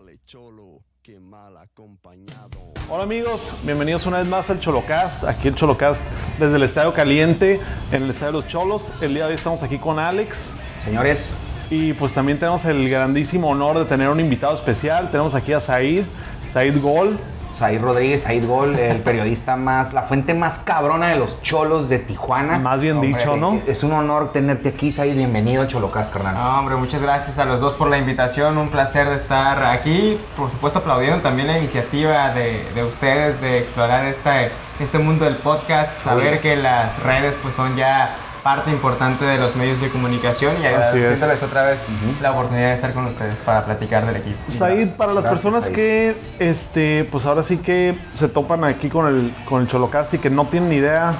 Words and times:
vale 0.00 0.18
cholo 0.24 0.80
que 1.02 1.20
mal 1.20 1.58
acompañado. 1.58 2.72
Hola 2.88 3.02
amigos, 3.02 3.54
bienvenidos 3.64 4.06
una 4.06 4.16
vez 4.16 4.26
más 4.26 4.48
al 4.48 4.58
Cholocast, 4.58 5.24
aquí 5.24 5.48
el 5.48 5.54
Cholocast 5.54 6.00
desde 6.38 6.56
el 6.56 6.62
Estadio 6.62 6.94
Caliente, 6.94 7.60
en 7.92 8.04
el 8.04 8.10
Estadio 8.10 8.32
de 8.32 8.38
los 8.38 8.48
Cholos. 8.48 8.90
El 9.02 9.12
día 9.12 9.24
de 9.24 9.32
hoy 9.32 9.34
estamos 9.34 9.62
aquí 9.62 9.76
con 9.76 9.98
Alex 9.98 10.52
Señores, 10.86 11.36
y 11.68 11.92
pues 11.92 12.14
también 12.14 12.38
tenemos 12.38 12.64
el 12.64 12.88
grandísimo 12.88 13.50
honor 13.50 13.78
de 13.78 13.84
tener 13.84 14.08
un 14.08 14.20
invitado 14.20 14.54
especial. 14.54 15.10
Tenemos 15.10 15.34
aquí 15.34 15.52
a 15.52 15.60
Said, 15.60 16.04
Said 16.50 16.80
Gol. 16.80 17.18
Said 17.60 17.82
Rodríguez, 17.82 18.22
Said 18.22 18.46
Gol, 18.46 18.78
el 18.78 18.98
periodista 19.02 19.54
más, 19.54 19.92
la 19.92 20.04
fuente 20.04 20.32
más 20.32 20.60
cabrona 20.60 21.08
de 21.08 21.16
los 21.16 21.42
cholos 21.42 21.90
de 21.90 21.98
Tijuana. 21.98 22.58
Más 22.58 22.80
bien 22.80 23.02
dicho, 23.02 23.36
¿no? 23.36 23.60
Es 23.66 23.84
un 23.84 23.92
honor 23.92 24.32
tenerte 24.32 24.70
aquí, 24.70 24.90
Said. 24.90 25.14
Bienvenido 25.14 25.62
a 25.62 25.68
Cholocast, 25.68 26.10
carnal. 26.10 26.32
No, 26.32 26.58
hombre, 26.58 26.76
muchas 26.76 27.02
gracias 27.02 27.38
a 27.38 27.44
los 27.44 27.60
dos 27.60 27.74
por 27.74 27.90
la 27.90 27.98
invitación. 27.98 28.56
Un 28.56 28.70
placer 28.70 29.10
de 29.10 29.16
estar 29.16 29.62
aquí. 29.62 30.18
Por 30.38 30.50
supuesto, 30.50 30.78
aplaudiendo 30.78 31.20
también 31.20 31.48
la 31.48 31.58
iniciativa 31.58 32.32
de, 32.32 32.64
de 32.74 32.82
ustedes 32.82 33.42
de 33.42 33.58
explorar 33.58 34.06
esta, 34.06 34.40
este 34.80 34.98
mundo 34.98 35.26
del 35.26 35.36
podcast. 35.36 35.94
Saber 35.98 36.40
que 36.40 36.56
las 36.56 36.98
redes 37.02 37.34
pues 37.42 37.54
son 37.54 37.76
ya 37.76 38.16
parte 38.42 38.70
importante 38.70 39.24
de 39.24 39.38
los 39.38 39.54
medios 39.56 39.80
de 39.80 39.88
comunicación 39.88 40.54
y 40.62 40.66
agradeciéndoles 40.66 41.42
otra 41.42 41.64
vez 41.64 41.80
la 42.20 42.32
oportunidad 42.32 42.68
de 42.68 42.74
estar 42.74 42.92
con 42.92 43.06
ustedes 43.06 43.36
para 43.36 43.64
platicar 43.64 44.06
del 44.06 44.16
equipo. 44.16 44.38
Said, 44.48 44.90
para 44.90 45.12
las 45.12 45.24
Gracias, 45.24 45.40
personas 45.42 45.64
Said. 45.64 45.74
que, 45.74 46.16
este, 46.38 47.08
pues 47.10 47.26
ahora 47.26 47.42
sí 47.42 47.58
que 47.58 47.96
se 48.16 48.28
topan 48.28 48.64
aquí 48.64 48.88
con 48.88 49.06
el, 49.06 49.32
con 49.48 49.62
el 49.62 49.68
Cholocast 49.68 50.14
y 50.14 50.18
que 50.18 50.30
no 50.30 50.46
tienen 50.46 50.70
ni 50.70 50.76
idea, 50.76 51.12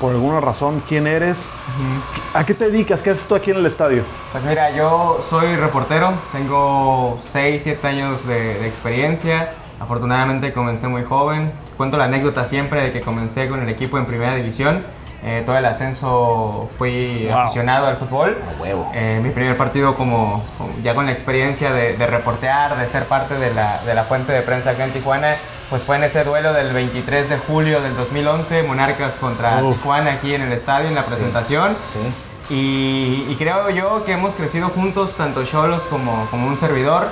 por 0.00 0.12
alguna 0.12 0.40
razón, 0.40 0.82
quién 0.88 1.06
eres, 1.06 1.38
¿a 2.34 2.44
qué 2.44 2.54
te 2.54 2.68
dedicas? 2.70 3.00
¿Qué 3.02 3.10
haces 3.10 3.26
tú 3.26 3.34
aquí 3.36 3.52
en 3.52 3.58
el 3.58 3.66
estadio? 3.66 4.02
Pues 4.32 4.42
mira, 4.44 4.70
yo 4.72 5.24
soy 5.28 5.54
reportero, 5.56 6.12
tengo 6.32 7.20
6, 7.30 7.62
7 7.62 7.86
años 7.86 8.26
de, 8.26 8.54
de 8.58 8.66
experiencia. 8.66 9.50
Afortunadamente 9.80 10.52
comencé 10.52 10.88
muy 10.88 11.04
joven. 11.04 11.50
Cuento 11.76 11.96
la 11.96 12.04
anécdota 12.04 12.44
siempre 12.44 12.80
de 12.80 12.92
que 12.92 13.00
comencé 13.00 13.48
con 13.48 13.62
el 13.62 13.68
equipo 13.68 13.98
en 13.98 14.06
primera 14.06 14.34
división. 14.34 14.80
Eh, 15.26 15.42
todo 15.46 15.56
el 15.56 15.64
ascenso 15.64 16.68
fui 16.76 17.26
Wow. 17.28 17.38
aficionado 17.38 17.86
al 17.86 17.96
fútbol. 17.96 18.36
A 18.56 18.60
huevo. 18.60 18.90
Eh, 18.94 19.20
mi 19.22 19.30
primer 19.30 19.56
partido 19.56 19.94
como, 19.94 20.44
ya 20.82 20.94
con 20.94 21.06
la 21.06 21.12
experiencia 21.12 21.72
de, 21.72 21.96
de 21.96 22.06
reportear, 22.06 22.76
de 22.76 22.86
ser 22.86 23.04
parte 23.04 23.34
de 23.34 23.52
la, 23.54 23.80
de 23.86 23.94
la 23.94 24.04
fuente 24.04 24.32
de 24.32 24.42
prensa 24.42 24.70
acá 24.70 24.84
en 24.84 24.92
Tijuana, 24.92 25.36
pues 25.70 25.82
fue 25.82 25.96
en 25.96 26.04
ese 26.04 26.24
duelo 26.24 26.52
del 26.52 26.72
23 26.74 27.30
de 27.30 27.38
julio 27.38 27.80
del 27.80 27.96
2011, 27.96 28.64
Monarcas 28.64 29.14
contra 29.14 29.62
Uf. 29.64 29.76
Tijuana 29.76 30.12
aquí 30.12 30.34
en 30.34 30.42
el 30.42 30.52
estadio, 30.52 30.88
en 30.88 30.94
la 30.94 31.02
presentación. 31.04 31.74
Sí. 31.92 32.00
Y, 32.54 33.26
y 33.30 33.36
creo 33.38 33.70
yo 33.70 34.04
que 34.04 34.12
hemos 34.12 34.34
crecido 34.34 34.68
juntos, 34.68 35.14
tanto 35.16 35.42
Cholos 35.44 35.82
como, 35.88 36.26
como 36.30 36.46
un 36.48 36.58
servidor. 36.58 37.06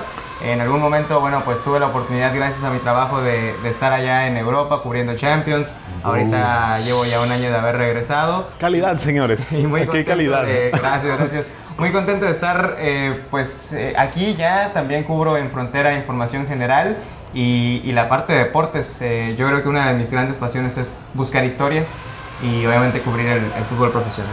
En 0.44 0.60
algún 0.60 0.80
momento, 0.80 1.20
bueno, 1.20 1.40
pues 1.44 1.62
tuve 1.62 1.78
la 1.78 1.86
oportunidad, 1.86 2.34
gracias 2.34 2.64
a 2.64 2.70
mi 2.70 2.78
trabajo, 2.80 3.20
de, 3.22 3.54
de 3.62 3.68
estar 3.68 3.92
allá 3.92 4.26
en 4.26 4.36
Europa 4.36 4.80
cubriendo 4.82 5.14
Champions. 5.14 5.76
Ahorita 6.02 6.80
llevo 6.80 7.04
ya 7.04 7.20
un 7.20 7.30
año 7.30 7.48
de 7.50 7.56
haber 7.56 7.76
regresado. 7.76 8.48
Calidad, 8.58 8.98
señores. 8.98 9.40
Y 9.52 9.66
muy 9.66 9.86
contento 9.86 10.10
calidad. 10.10 10.44
de- 10.44 10.70
gracias, 10.70 11.18
gracias. 11.18 11.46
Muy 11.78 11.90
contento 11.92 12.26
de 12.26 12.32
estar, 12.32 12.76
eh, 12.78 13.18
pues, 13.30 13.72
eh, 13.72 13.94
aquí 13.96 14.34
ya 14.34 14.72
también 14.74 15.04
cubro 15.04 15.36
en 15.36 15.50
Frontera 15.50 15.94
Información 15.94 16.46
General 16.46 16.96
y, 17.32 17.80
y 17.84 17.92
la 17.92 18.08
parte 18.08 18.32
de 18.32 18.40
deportes. 18.40 18.98
Eh, 19.00 19.36
yo 19.38 19.46
creo 19.46 19.62
que 19.62 19.68
una 19.68 19.88
de 19.92 19.94
mis 19.98 20.10
grandes 20.10 20.36
pasiones 20.38 20.76
es 20.76 20.90
buscar 21.14 21.44
historias 21.44 22.02
y 22.42 22.66
obviamente 22.66 23.00
cubrir 23.00 23.26
el, 23.28 23.38
el 23.44 23.64
fútbol 23.70 23.90
profesional. 23.90 24.32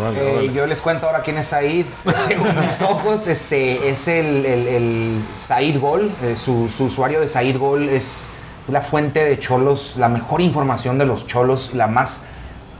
Órale, 0.00 0.18
Eh, 0.20 0.32
órale. 0.32 0.52
yo 0.52 0.66
les 0.66 0.80
cuento 0.80 1.06
ahora 1.06 1.20
quién 1.20 1.38
es 1.38 1.48
Said. 1.48 1.86
Según 2.28 2.60
mis 2.60 2.80
ojos, 2.82 3.26
este 3.26 3.88
es 3.88 4.08
el, 4.08 4.44
el, 4.46 4.68
el 4.68 5.20
Said 5.46 5.78
Gol. 5.80 6.10
Eh, 6.22 6.36
su, 6.36 6.68
su 6.68 6.84
usuario 6.84 7.20
de 7.20 7.28
Said 7.28 7.56
Gol 7.58 7.88
es 7.88 8.28
la 8.68 8.82
fuente 8.82 9.24
de 9.24 9.38
cholos, 9.38 9.94
la 9.96 10.08
mejor 10.08 10.40
información 10.40 10.98
de 10.98 11.06
los 11.06 11.26
cholos, 11.26 11.72
la 11.74 11.86
más 11.88 12.22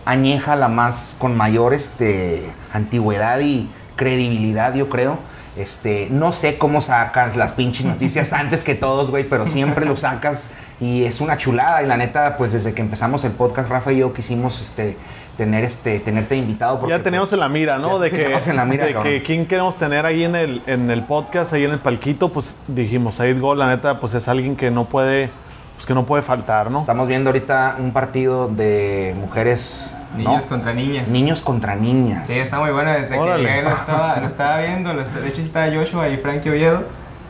añeja, 0.05 0.57
la 0.57 0.69
más 0.69 1.17
con 1.19 1.37
mayor 1.37 1.75
este, 1.75 2.51
antigüedad 2.73 3.41
y 3.41 3.69
credibilidad, 3.97 4.75
yo 4.75 4.89
creo. 4.89 5.19
Este, 5.57 6.07
no 6.11 6.33
sé 6.33 6.59
cómo 6.59 6.81
sacas 6.81 7.37
las 7.37 7.53
pinches 7.53 7.85
noticias 7.85 8.33
antes 8.33 8.63
que 8.65 8.75
todos, 8.75 9.11
güey, 9.11 9.25
pero 9.25 9.49
siempre 9.49 9.85
lo 9.85 9.97
sacas 9.97 10.47
y 10.81 11.05
es 11.05 11.21
una 11.21 11.37
chulada. 11.39 11.83
Y 11.83 11.87
la 11.87 11.97
neta, 11.97 12.37
pues 12.39 12.53
desde 12.53 12.73
que 12.73 12.81
empezamos 12.83 13.25
el 13.25 13.33
podcast, 13.33 13.69
Rafa 13.69 13.93
y 13.93 13.99
yo 13.99 14.15
quisimos 14.15 14.61
este, 14.63 14.97
tener 15.41 15.65
este, 15.65 15.99
tenerte 16.01 16.37
invitado. 16.37 16.79
porque, 16.79 16.95
ya 16.95 17.03
tenemos 17.03 17.31
pues, 17.31 17.33
en 17.33 17.41
la 17.41 17.49
mira, 17.49 17.79
¿no? 17.79 17.99
De 17.99 18.11
que, 18.11 18.19
tenemos 18.19 18.47
en 18.47 18.57
la 18.57 18.67
mira, 18.67 18.85
de 18.85 18.93
que 18.93 19.23
quién 19.23 19.47
queremos 19.47 19.75
tener 19.77 20.05
ahí 20.05 20.23
en 20.23 20.37
el, 20.37 20.63
en 20.67 20.91
el 20.91 21.05
podcast, 21.05 21.55
ahí 21.55 21.65
en 21.65 21.71
el 21.71 21.79
palquito, 21.79 22.31
pues 22.31 22.61
dijimos, 22.69 23.15
Said 23.15 23.41
Gol, 23.41 23.59
la 23.59 23.67
neta, 23.69 24.01
pues 24.01 24.13
es 24.13 24.29
alguien 24.29 24.55
que 24.55 24.71
no 24.71 24.85
puede, 24.85 25.31
pues 25.77 25.87
que 25.87 25.95
no 25.95 26.05
puede 26.05 26.23
faltar, 26.23 26.71
¿no? 26.71 26.81
Estamos 26.81 27.09
viendo 27.09 27.31
ahorita 27.31 27.77
un 27.79 27.91
partido 27.95 28.49
de 28.49 29.17
mujeres. 29.19 29.97
¿no? 30.15 30.29
Niños 30.29 30.45
contra 30.45 30.75
niñas. 30.75 31.09
Niños 31.09 31.41
contra 31.41 31.75
niñas. 31.75 32.27
Sí, 32.27 32.35
está 32.35 32.59
muy 32.61 32.71
bueno. 32.73 32.93
Desde 32.93 33.17
Órale. 33.19 33.49
que 33.49 33.63
lo 33.63 33.71
estaba, 33.71 34.21
lo 34.21 34.27
estaba 34.27 34.59
viendo. 34.59 34.93
lo 34.93 35.01
está- 35.01 35.21
de 35.21 35.29
hecho, 35.29 35.41
está 35.41 35.73
Joshua 35.73 36.11
y 36.11 36.19
Frankie 36.19 36.51
Oviedo, 36.51 36.83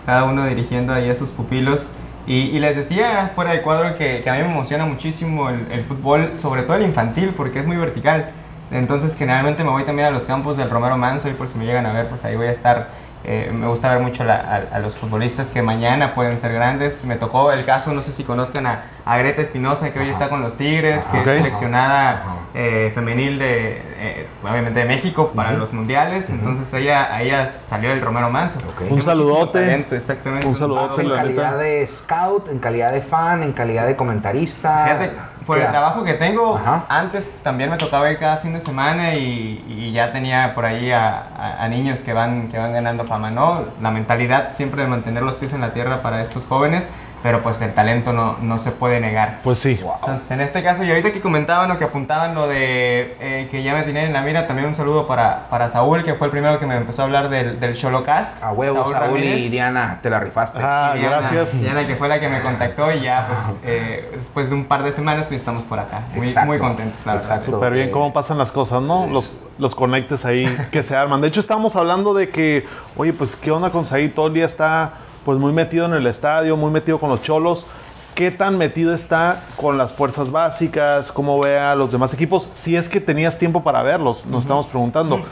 cada 0.04 0.24
uno 0.24 0.46
dirigiendo 0.46 0.92
ahí 0.92 1.08
a 1.08 1.14
sus 1.14 1.30
pupilos. 1.30 1.88
Y, 2.26 2.34
y 2.34 2.58
les 2.58 2.76
decía 2.76 3.32
fuera 3.34 3.52
de 3.52 3.62
cuadro 3.62 3.96
que, 3.96 4.20
que 4.22 4.30
a 4.30 4.34
mí 4.34 4.42
me 4.42 4.50
emociona 4.50 4.84
muchísimo 4.84 5.48
el, 5.48 5.66
el 5.72 5.84
fútbol, 5.84 6.38
sobre 6.38 6.62
todo 6.62 6.76
el 6.76 6.82
infantil, 6.82 7.32
porque 7.36 7.58
es 7.58 7.66
muy 7.66 7.76
vertical. 7.76 8.30
Entonces, 8.70 9.16
generalmente 9.16 9.64
me 9.64 9.70
voy 9.70 9.84
también 9.84 10.08
a 10.08 10.10
los 10.10 10.26
campos 10.26 10.56
del 10.56 10.70
Romero 10.70 10.96
Manso 10.96 11.28
y 11.28 11.32
por 11.32 11.48
si 11.48 11.58
me 11.58 11.66
llegan 11.66 11.86
a 11.86 11.92
ver, 11.92 12.08
pues 12.08 12.24
ahí 12.24 12.36
voy 12.36 12.46
a 12.46 12.52
estar. 12.52 12.88
Eh, 13.22 13.50
me 13.52 13.66
gusta 13.66 13.92
ver 13.92 14.02
mucho 14.02 14.24
la- 14.24 14.66
a, 14.72 14.76
a 14.76 14.78
los 14.78 14.94
futbolistas 14.98 15.48
que 15.48 15.60
mañana 15.62 16.14
pueden 16.14 16.38
ser 16.38 16.52
grandes. 16.54 17.04
Me 17.04 17.16
tocó 17.16 17.52
el 17.52 17.64
caso, 17.64 17.92
no 17.92 18.00
sé 18.00 18.12
si 18.12 18.24
conozcan 18.24 18.66
a, 18.66 18.82
a 19.04 19.18
Greta 19.18 19.42
Espinosa, 19.42 19.92
que 19.92 19.98
hoy 20.00 20.08
está 20.08 20.28
con 20.30 20.40
los 20.42 20.56
Tigres, 20.56 21.04
que 21.04 21.18
es 21.18 21.24
seleccionada 21.24 22.24
eh, 22.54 22.90
femenil 22.94 23.38
de, 23.38 23.82
eh, 23.98 24.26
obviamente 24.42 24.80
de 24.80 24.86
México 24.86 25.32
para 25.34 25.52
los 25.52 25.72
mundiales. 25.72 26.30
Entonces 26.30 26.72
ella, 26.72 27.20
ella 27.20 27.56
salió 27.66 27.90
del 27.90 28.00
Romero 28.00 28.30
Manso. 28.30 28.58
Un 28.88 29.02
saludote. 29.02 29.60
talento, 29.60 29.94
exactamente. 29.94 30.46
Un 30.46 30.56
saludote, 30.56 31.02
en 31.02 31.10
calidad 31.10 31.58
de 31.58 31.86
scout, 31.86 32.48
en 32.48 32.58
calidad 32.58 32.90
de 32.92 33.02
fan, 33.02 33.42
en 33.42 33.52
calidad 33.52 33.86
de 33.86 33.96
comentarista. 33.96 34.84
Fíjate, 34.84 35.12
por 35.50 35.58
el 35.58 35.70
trabajo 35.70 36.04
que 36.04 36.14
tengo, 36.14 36.56
Ajá. 36.56 36.84
antes 36.88 37.34
también 37.42 37.70
me 37.70 37.76
tocaba 37.76 38.10
ir 38.10 38.18
cada 38.18 38.36
fin 38.38 38.52
de 38.52 38.60
semana 38.60 39.12
y, 39.12 39.64
y 39.68 39.92
ya 39.92 40.12
tenía 40.12 40.54
por 40.54 40.64
ahí 40.64 40.92
a, 40.92 41.18
a- 41.36 41.64
a 41.64 41.68
niños 41.68 42.00
que 42.00 42.12
van, 42.12 42.48
que 42.48 42.58
van 42.58 42.72
ganando 42.72 43.04
fama, 43.04 43.30
¿no? 43.30 43.64
La 43.82 43.90
mentalidad 43.90 44.52
siempre 44.52 44.82
de 44.82 44.88
mantener 44.88 45.22
los 45.24 45.34
pies 45.34 45.52
en 45.52 45.60
la 45.60 45.72
tierra 45.72 46.02
para 46.02 46.22
estos 46.22 46.46
jóvenes, 46.46 46.88
pero 47.22 47.42
pues 47.42 47.60
el 47.62 47.74
talento 47.74 48.12
no, 48.12 48.38
no 48.40 48.56
se 48.58 48.70
puede 48.70 49.00
negar. 49.00 49.40
Pues 49.44 49.58
sí. 49.58 49.78
Wow. 49.82 49.94
Entonces, 50.00 50.30
en 50.30 50.40
este 50.40 50.62
caso, 50.62 50.84
y 50.84 50.88
ahorita 50.90 51.12
que 51.12 51.20
comentaban 51.20 51.70
o 51.70 51.78
que 51.78 51.84
apuntaban 51.84 52.34
lo 52.34 52.48
de 52.48 53.16
eh, 53.20 53.48
que 53.50 53.62
ya 53.62 53.74
me 53.74 53.82
tenían 53.82 54.06
en 54.06 54.12
la 54.12 54.22
mira, 54.22 54.46
también 54.46 54.68
un 54.68 54.74
saludo 54.74 55.06
para, 55.06 55.48
para 55.50 55.68
Saúl, 55.68 56.02
que 56.04 56.14
fue 56.14 56.26
el 56.28 56.30
primero 56.30 56.58
que 56.58 56.66
me 56.66 56.76
empezó 56.76 57.02
a 57.02 57.04
hablar 57.04 57.28
del, 57.28 57.60
del 57.60 57.76
Cholocast. 57.76 58.42
A 58.42 58.52
huevo, 58.52 58.90
Saúl, 58.90 59.22
y 59.22 59.48
Diana, 59.48 59.98
te 60.02 60.10
la 60.10 60.20
rifaste. 60.20 60.58
Ah, 60.62 60.92
Diana- 60.96 61.18
gracias. 61.18 61.60
Diana, 61.60 61.86
que 61.86 61.96
fue 61.96 62.08
la 62.08 62.20
que 62.20 62.28
me 62.28 62.40
contactó 62.40 62.90
y 62.92 63.00
ya, 63.00 63.26
pues, 63.28 63.56
eh, 63.64 64.10
después 64.16 64.48
de 64.48 64.54
un 64.54 64.64
par 64.64 64.82
de 64.82 64.92
semanas, 64.92 65.26
pues 65.26 65.40
estamos 65.40 65.62
por 65.64 65.78
acá. 65.78 66.02
Muy, 66.14 66.26
Exacto. 66.28 66.48
muy 66.48 66.58
contentos, 66.58 67.00
la 67.04 67.14
verdad. 67.14 67.30
Exacto. 67.32 67.52
Súper 67.52 67.72
bien 67.72 67.88
eh, 67.88 67.90
cómo 67.90 68.12
pasan 68.12 68.38
las 68.38 68.52
cosas, 68.52 68.82
¿no? 68.82 69.06
Los, 69.06 69.42
los 69.58 69.74
conectes 69.74 70.24
ahí 70.24 70.46
que 70.70 70.82
se 70.82 70.96
arman. 70.96 71.20
De 71.20 71.28
hecho, 71.28 71.40
estábamos 71.40 71.76
hablando 71.76 72.14
de 72.14 72.28
que, 72.28 72.66
oye, 72.96 73.12
pues, 73.12 73.36
¿qué 73.36 73.50
onda 73.50 73.70
con 73.70 73.84
Said? 73.84 74.12
Todo 74.12 74.28
el 74.28 74.34
día 74.34 74.46
está, 74.46 74.92
pues, 75.24 75.38
muy 75.38 75.52
metido 75.52 75.86
en 75.86 75.94
el 75.94 76.06
estadio, 76.06 76.56
muy 76.56 76.70
metido 76.70 76.98
con 76.98 77.10
los 77.10 77.22
cholos. 77.22 77.66
¿Qué 78.14 78.30
tan 78.30 78.58
metido 78.58 78.92
está 78.92 79.40
con 79.56 79.78
las 79.78 79.92
fuerzas 79.92 80.30
básicas? 80.30 81.10
¿Cómo 81.12 81.40
ve 81.40 81.58
a 81.58 81.74
los 81.74 81.90
demás 81.92 82.12
equipos? 82.12 82.50
Si 82.54 82.76
es 82.76 82.88
que 82.88 83.00
tenías 83.00 83.38
tiempo 83.38 83.62
para 83.62 83.82
verlos, 83.82 84.26
nos 84.26 84.44
estamos 84.44 84.66
preguntando. 84.66 85.22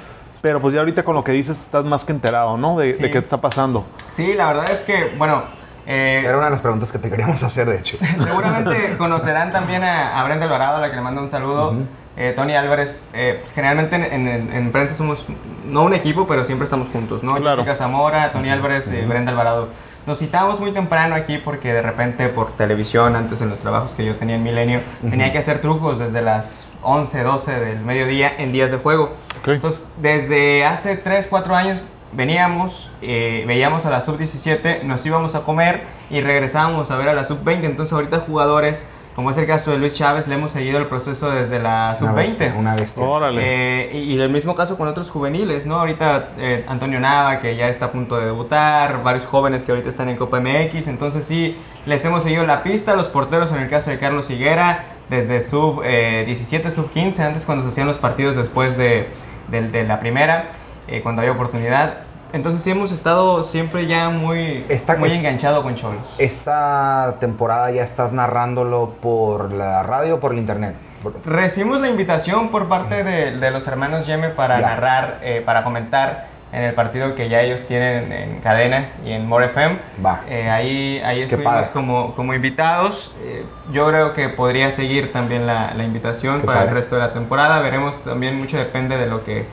Pero 0.40 0.60
pues 0.60 0.72
ya 0.72 0.80
ahorita 0.80 1.02
con 1.02 1.16
lo 1.16 1.24
que 1.24 1.32
dices 1.32 1.60
estás 1.60 1.84
más 1.84 2.04
que 2.04 2.12
enterado, 2.12 2.56
¿no? 2.56 2.78
De, 2.78 2.94
Sí. 2.94 3.02
de 3.02 3.10
qué 3.10 3.18
está 3.18 3.40
pasando. 3.40 3.84
Sí, 4.12 4.34
la 4.34 4.46
verdad 4.46 4.70
es 4.70 4.80
que, 4.82 5.12
bueno, 5.18 5.42
eh, 5.86 6.22
Era 6.24 6.36
una 6.36 6.46
de 6.46 6.52
las 6.52 6.60
preguntas 6.62 6.92
que 6.92 6.98
te 6.98 7.10
queríamos 7.10 7.42
hacer, 7.42 7.68
de 7.68 7.76
hecho. 7.78 7.96
Seguramente 8.22 8.96
conocerán 8.96 9.52
también 9.52 9.82
a, 9.82 10.20
a 10.20 10.24
Brenda 10.24 10.44
Alvarado, 10.46 10.76
a 10.76 10.80
la 10.80 10.90
que 10.90 10.96
le 10.96 11.02
mando 11.02 11.20
un 11.22 11.28
saludo. 11.28 11.74
Eh, 12.20 12.32
Tony 12.34 12.54
Álvarez, 12.56 13.08
eh, 13.14 13.38
pues, 13.40 13.52
generalmente 13.52 13.94
en, 13.94 14.26
en- 14.26 14.52
en 14.52 14.72
prensa 14.72 14.94
somos 14.96 15.24
no 15.64 15.84
un 15.84 15.94
equipo, 15.94 16.26
pero 16.26 16.42
siempre 16.42 16.64
estamos 16.64 16.88
juntos, 16.88 17.22
¿no? 17.22 17.36
Claro. 17.36 17.58
Jessica 17.58 17.76
Zamora, 17.76 18.32
Tony 18.32 18.50
Álvarez, 18.50 18.90
eh, 18.90 19.04
Brenda 19.08 19.30
Alvarado. 19.30 19.68
Nos 20.04 20.18
citamos 20.18 20.58
muy 20.58 20.72
temprano 20.72 21.14
aquí 21.14 21.38
porque 21.38 21.72
de 21.72 21.80
repente 21.82 22.28
por 22.28 22.52
televisión, 22.56 23.14
antes 23.14 23.40
en 23.40 23.50
los 23.50 23.60
trabajos 23.60 23.92
que 23.92 24.04
yo 24.04 24.16
tenía 24.16 24.34
en 24.36 24.42
Milenio, 24.42 24.80
tenía 25.08 25.30
que 25.30 25.38
hacer 25.38 25.60
trucos 25.60 25.98
desde 25.98 26.20
las 26.22 26.66
11, 26.82 27.22
12 27.22 27.52
del 27.60 27.80
mediodía 27.80 28.32
en 28.38 28.50
días 28.50 28.70
de 28.70 28.78
juego. 28.78 29.12
Entonces, 29.56 29.86
desde 29.98 30.64
hace 30.64 30.96
3, 30.96 31.26
4 31.28 31.54
años 31.54 31.84
veníamos, 32.12 32.90
eh, 33.02 33.44
veíamos 33.46 33.86
a 33.86 33.90
la 33.90 34.00
sub-17, 34.00 34.82
nos 34.82 35.04
íbamos 35.06 35.34
a 35.34 35.42
comer 35.42 35.82
y 36.10 36.20
regresábamos 36.20 36.90
a 36.90 36.96
ver 36.96 37.10
a 37.10 37.14
la 37.14 37.24
sub-20. 37.24 37.64
Entonces, 37.64 37.92
ahorita 37.92 38.20
jugadores 38.20 38.88
como 39.18 39.30
es 39.32 39.38
el 39.38 39.48
caso 39.48 39.72
de 39.72 39.78
Luis 39.78 39.96
Chávez, 39.96 40.28
le 40.28 40.36
hemos 40.36 40.52
seguido 40.52 40.78
el 40.78 40.86
proceso 40.86 41.28
desde 41.28 41.58
la 41.58 41.96
Una 42.00 42.12
bestia, 42.12 42.50
sub-20. 42.52 42.56
Una 42.56 42.74
bestia. 42.76 43.04
Órale. 43.04 43.40
Eh, 43.44 43.90
y, 43.98 44.12
y 44.14 44.20
el 44.20 44.30
mismo 44.30 44.54
caso 44.54 44.78
con 44.78 44.86
otros 44.86 45.10
juveniles, 45.10 45.66
¿no? 45.66 45.80
Ahorita 45.80 46.28
eh, 46.38 46.64
Antonio 46.68 47.00
Nava, 47.00 47.40
que 47.40 47.56
ya 47.56 47.66
está 47.68 47.86
a 47.86 47.90
punto 47.90 48.16
de 48.16 48.26
debutar, 48.26 49.02
varios 49.02 49.26
jóvenes 49.26 49.64
que 49.64 49.72
ahorita 49.72 49.88
están 49.88 50.08
en 50.08 50.16
Copa 50.16 50.38
MX, 50.38 50.86
entonces 50.86 51.24
sí, 51.24 51.56
les 51.84 52.04
hemos 52.04 52.22
seguido 52.22 52.46
la 52.46 52.62
pista, 52.62 52.94
los 52.94 53.08
porteros 53.08 53.50
en 53.50 53.58
el 53.58 53.68
caso 53.68 53.90
de 53.90 53.98
Carlos 53.98 54.30
Higuera, 54.30 54.84
desde 55.10 55.40
sub 55.40 55.82
eh, 55.84 56.22
17, 56.24 56.70
sub 56.70 56.88
15, 56.92 57.20
antes 57.24 57.44
cuando 57.44 57.64
se 57.64 57.70
hacían 57.70 57.88
los 57.88 57.98
partidos 57.98 58.36
después 58.36 58.76
de, 58.78 59.08
del- 59.48 59.72
de 59.72 59.82
la 59.82 59.98
primera, 59.98 60.50
eh, 60.86 61.00
cuando 61.02 61.22
había 61.22 61.32
oportunidad. 61.32 62.04
Entonces 62.32 62.62
sí 62.62 62.70
hemos 62.70 62.92
estado 62.92 63.42
siempre 63.42 63.86
ya 63.86 64.10
muy, 64.10 64.64
Está- 64.68 64.96
muy 64.96 65.08
es- 65.08 65.14
enganchado 65.14 65.62
con 65.62 65.74
Cholos. 65.74 66.14
Esta 66.18 67.16
temporada 67.20 67.70
ya 67.70 67.82
estás 67.82 68.12
narrándolo 68.12 68.94
por 69.00 69.52
la 69.52 69.82
radio 69.82 70.16
o 70.16 70.20
por 70.20 70.32
el 70.32 70.38
internet. 70.38 70.76
Recibimos 71.24 71.80
la 71.80 71.88
invitación 71.88 72.48
por 72.48 72.68
parte 72.68 73.04
de, 73.04 73.36
de 73.36 73.50
los 73.50 73.66
hermanos 73.68 74.06
Yeme 74.06 74.28
para 74.30 74.60
Ya. 74.60 74.66
narrar, 74.66 75.18
eh, 75.22 75.42
para 75.44 75.62
comentar 75.64 76.26
en 76.50 76.62
el 76.64 76.74
partido 76.74 77.14
que 77.14 77.28
ya 77.28 77.40
ellos 77.42 77.62
tienen 77.68 78.10
en 78.10 78.40
cadena 78.40 78.88
y 79.04 79.12
en 79.12 79.26
More 79.26 79.46
FM. 79.46 79.78
Va. 80.04 80.22
Eh, 80.28 80.50
ahí 80.50 80.98
ahí 81.04 81.22
estuvimos 81.22 81.68
como, 81.68 82.14
como 82.14 82.34
invitados. 82.34 83.14
Eh, 83.22 83.44
yo 83.70 83.86
creo 83.88 84.12
que 84.14 84.28
podría 84.28 84.72
seguir 84.72 85.12
también 85.12 85.46
la, 85.46 85.72
la 85.74 85.84
invitación 85.84 86.40
Qué 86.40 86.46
para 86.46 86.60
el 86.60 86.64
padre. 86.66 86.80
resto 86.80 86.96
de 86.96 87.02
la 87.02 87.12
temporada. 87.12 87.60
Veremos 87.60 88.02
también, 88.02 88.36
mucho 88.36 88.56
depende 88.58 88.96
de 88.96 89.06
lo 89.06 89.24
que 89.24 89.44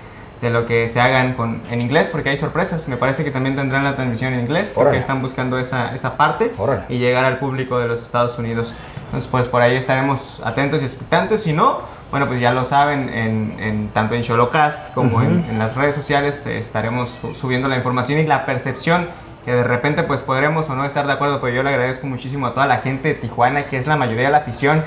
de 0.46 0.52
lo 0.52 0.66
que 0.68 0.88
se 0.90 1.02
hagan 1.02 1.34
con, 1.34 1.62
en 1.72 1.82
inglés, 1.82 2.08
porque 2.12 2.30
hay 2.30 2.38
sorpresas. 2.38 2.88
Me 2.88 2.98
parece 2.98 3.24
que 3.24 3.32
también 3.32 3.56
tendrán 3.56 3.84
la 3.84 3.96
transmisión 3.96 4.34
en 4.34 4.42
inglés, 4.42 4.72
porque 4.74 4.90
Órale. 4.90 5.00
están 5.00 5.22
buscando 5.22 5.58
esa, 5.58 5.94
esa 5.96 6.18
parte 6.18 6.52
Órale. 6.58 6.84
y 6.88 7.00
llegar 7.00 7.26
al 7.26 7.40
público 7.40 7.80
de 7.80 7.88
los 7.88 8.02
Estados 8.02 8.38
Unidos. 8.38 8.76
Entonces, 9.06 9.30
pues 9.30 9.48
por 9.48 9.62
ahí 9.62 9.76
estaremos 9.76 10.42
atentos 10.46 10.82
y 10.82 10.86
expectantes. 10.86 11.44
Si 11.44 11.54
no, 11.54 11.82
bueno, 12.12 12.28
pues 12.28 12.40
ya 12.40 12.52
lo 12.54 12.64
saben, 12.64 13.10
en, 13.10 13.56
en- 13.60 13.90
tanto 13.90 14.14
en 14.16 14.22
Sholocast 14.22 14.94
como 14.94 15.22
en, 15.22 15.46
en 15.50 15.58
las 15.60 15.76
redes 15.76 15.96
sociales 15.96 16.46
eh, 16.46 16.60
estaremos 16.60 17.10
su- 17.22 17.34
subiendo 17.34 17.68
la 17.68 17.76
información 17.78 18.20
y 18.20 18.24
la 18.28 18.46
percepción 18.46 19.08
que 19.46 19.52
de 19.52 19.64
repente 19.64 20.02
pues 20.04 20.22
podremos 20.24 20.70
o 20.70 20.76
no 20.76 20.86
estar 20.86 21.06
de 21.06 21.14
acuerdo, 21.14 21.40
pero 21.40 21.54
yo 21.56 21.62
le 21.64 21.70
agradezco 21.70 22.08
muchísimo 22.08 22.48
a 22.48 22.54
toda 22.54 22.66
la 22.66 22.78
gente 22.80 23.10
de 23.10 23.14
Tijuana, 23.16 23.66
que 23.68 23.78
es 23.78 23.86
la 23.86 23.96
mayoría 23.96 24.26
de 24.26 24.32
la 24.32 24.38
afición, 24.40 24.84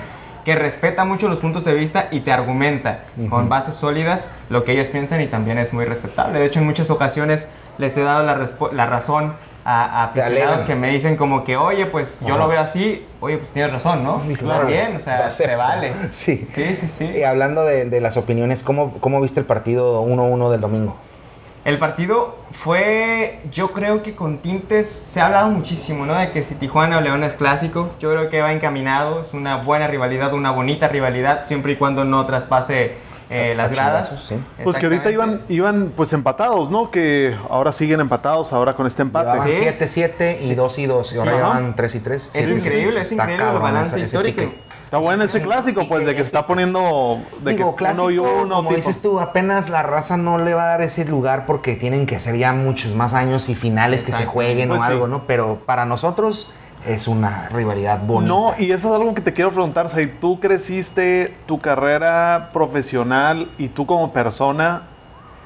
que 0.48 0.54
respeta 0.54 1.04
mucho 1.04 1.28
los 1.28 1.40
puntos 1.40 1.62
de 1.66 1.74
vista 1.74 2.08
y 2.10 2.20
te 2.20 2.32
argumenta 2.32 3.00
con 3.28 3.50
bases 3.50 3.74
sólidas 3.74 4.30
lo 4.48 4.64
que 4.64 4.72
ellos 4.72 4.88
piensan 4.88 5.20
y 5.20 5.26
también 5.26 5.58
es 5.58 5.74
muy 5.74 5.84
respetable. 5.84 6.38
De 6.38 6.46
hecho, 6.46 6.60
en 6.60 6.64
muchas 6.64 6.88
ocasiones 6.88 7.46
les 7.76 7.94
he 7.98 8.02
dado 8.02 8.22
la, 8.24 8.48
la 8.72 8.86
razón 8.86 9.34
a, 9.66 9.84
a 9.84 10.04
aficionados 10.04 10.62
que 10.62 10.74
me 10.74 10.88
dicen 10.88 11.16
como 11.16 11.44
que, 11.44 11.58
oye, 11.58 11.84
pues 11.84 12.20
yo 12.20 12.28
Ajá. 12.32 12.44
lo 12.44 12.48
veo 12.48 12.60
así, 12.60 13.06
oye, 13.20 13.36
pues 13.36 13.50
tienes 13.50 13.70
razón, 13.70 14.02
¿no? 14.02 14.22
Claro, 14.38 14.60
también, 14.60 14.96
o 14.96 15.00
sea, 15.02 15.28
se 15.28 15.54
vale. 15.54 15.92
Sí. 16.12 16.46
Sí, 16.50 16.74
sí, 16.74 16.88
sí. 16.88 17.04
Y 17.14 17.24
hablando 17.24 17.66
de, 17.66 17.84
de 17.84 18.00
las 18.00 18.16
opiniones, 18.16 18.62
¿cómo, 18.62 18.94
¿cómo 19.00 19.20
viste 19.20 19.40
el 19.40 19.44
partido 19.46 20.02
1-1 20.02 20.50
del 20.50 20.62
domingo? 20.62 20.96
El 21.64 21.78
partido 21.78 22.37
fue, 22.52 23.40
yo 23.50 23.72
creo 23.72 24.02
que 24.02 24.14
con 24.14 24.38
tintes, 24.38 24.88
se 24.88 25.20
ha 25.20 25.26
hablado 25.26 25.50
muchísimo, 25.50 26.06
¿no? 26.06 26.14
De 26.14 26.31
que 26.31 26.43
si 26.43 26.55
Tijuana 26.55 26.99
o 26.99 27.00
León 27.00 27.25
es 27.25 27.34
clásico, 27.34 27.90
yo 28.00 28.10
creo 28.10 28.31
que 28.31 28.40
va 28.40 28.52
encaminado, 28.52 29.22
es 29.22 29.34
una 29.34 29.56
buena 29.56 29.87
rivalidad, 29.88 30.32
una 30.34 30.52
bonita 30.52 30.88
rivalidad, 30.88 31.44
siempre 31.44 31.72
y 31.72 31.76
cuando 31.76 32.05
no 32.05 32.25
traspase 32.26 32.94
eh, 33.30 33.54
las 33.56 33.70
gradas. 33.72 34.25
sí. 34.28 34.36
Pues 34.64 34.78
que 34.78 34.86
ahorita 34.86 35.10
iban, 35.10 35.42
iban 35.48 35.92
pues 35.96 36.12
empatados, 36.12 36.70
¿no? 36.70 36.90
Que 36.90 37.36
ahora 37.50 37.72
siguen 37.72 38.00
empatados, 38.00 38.52
ahora 38.52 38.75
con 38.75 38.86
este 38.86 39.02
empate. 39.02 39.30
Llevaban 39.32 39.52
Sí. 39.52 39.58
7-7 39.60 40.38
y 40.42 40.54
2 40.54 40.78
y 40.78 40.86
2. 40.86 41.12
Y 41.12 41.19
ahora 41.19 41.32
llevan 41.32 41.76
3 41.76 41.94
y 41.94 42.00
3. 42.00 42.30
Es 42.34 42.48
increíble, 42.50 43.00
es 43.02 43.12
increíble 43.12 43.48
el 43.50 43.58
balance 43.58 44.00
histórico. 44.00 44.42
Está 44.84 44.96
bueno 44.96 45.22
ese 45.25 45.42
clásico, 45.42 45.86
pues, 45.86 46.06
de 46.06 46.12
que 46.14 46.22
se 46.22 46.28
está 46.28 46.46
poniendo 46.46 47.20
de 47.42 47.52
Digo, 47.52 47.76
que 47.76 47.84
uno 47.84 48.10
y 48.10 48.16
clásico, 48.16 48.40
uno. 48.42 48.54
como 48.56 48.70
tipo- 48.70 48.76
dices 48.76 49.02
tú, 49.02 49.20
apenas 49.20 49.69
la 49.69 49.82
raza 49.82 50.16
no 50.16 50.38
le 50.38 50.54
va 50.54 50.62
a 50.62 50.66
dar 50.69 50.81
ese 50.81 51.04
lugar 51.04 51.44
porque 51.44 51.74
tienen 51.76 52.06
que 52.06 52.19
ser 52.20 52.36
ya 52.38 52.54
muchos 52.54 52.94
más 52.94 53.12
años 53.12 53.50
y 53.50 53.54
finales 53.54 54.00
que 54.00 54.06
se 54.12 54.19
Exacto. 54.19 54.32
jueguen 54.32 54.70
Pues 54.70 54.81
o 54.81 54.84
sí. 54.86 54.90
algo, 54.92 55.06
¿no? 55.06 55.26
Pero 55.26 55.58
para 55.66 55.84
nosotros 55.84 56.50
es 56.86 57.08
una 57.08 57.48
rivalidad 57.48 58.00
bonita. 58.02 58.32
No, 58.32 58.54
y 58.58 58.70
eso 58.70 58.88
es 58.88 59.00
algo 59.00 59.14
que 59.14 59.20
te 59.20 59.32
quiero 59.32 59.50
preguntar. 59.50 59.86
O 59.86 59.88
sea, 59.88 60.08
tú 60.20 60.40
creciste 60.40 61.34
tu 61.46 61.58
carrera 61.58 62.50
profesional 62.52 63.50
y 63.58 63.69
tú 63.69 63.86
como 63.86 64.12
persona 64.12 64.82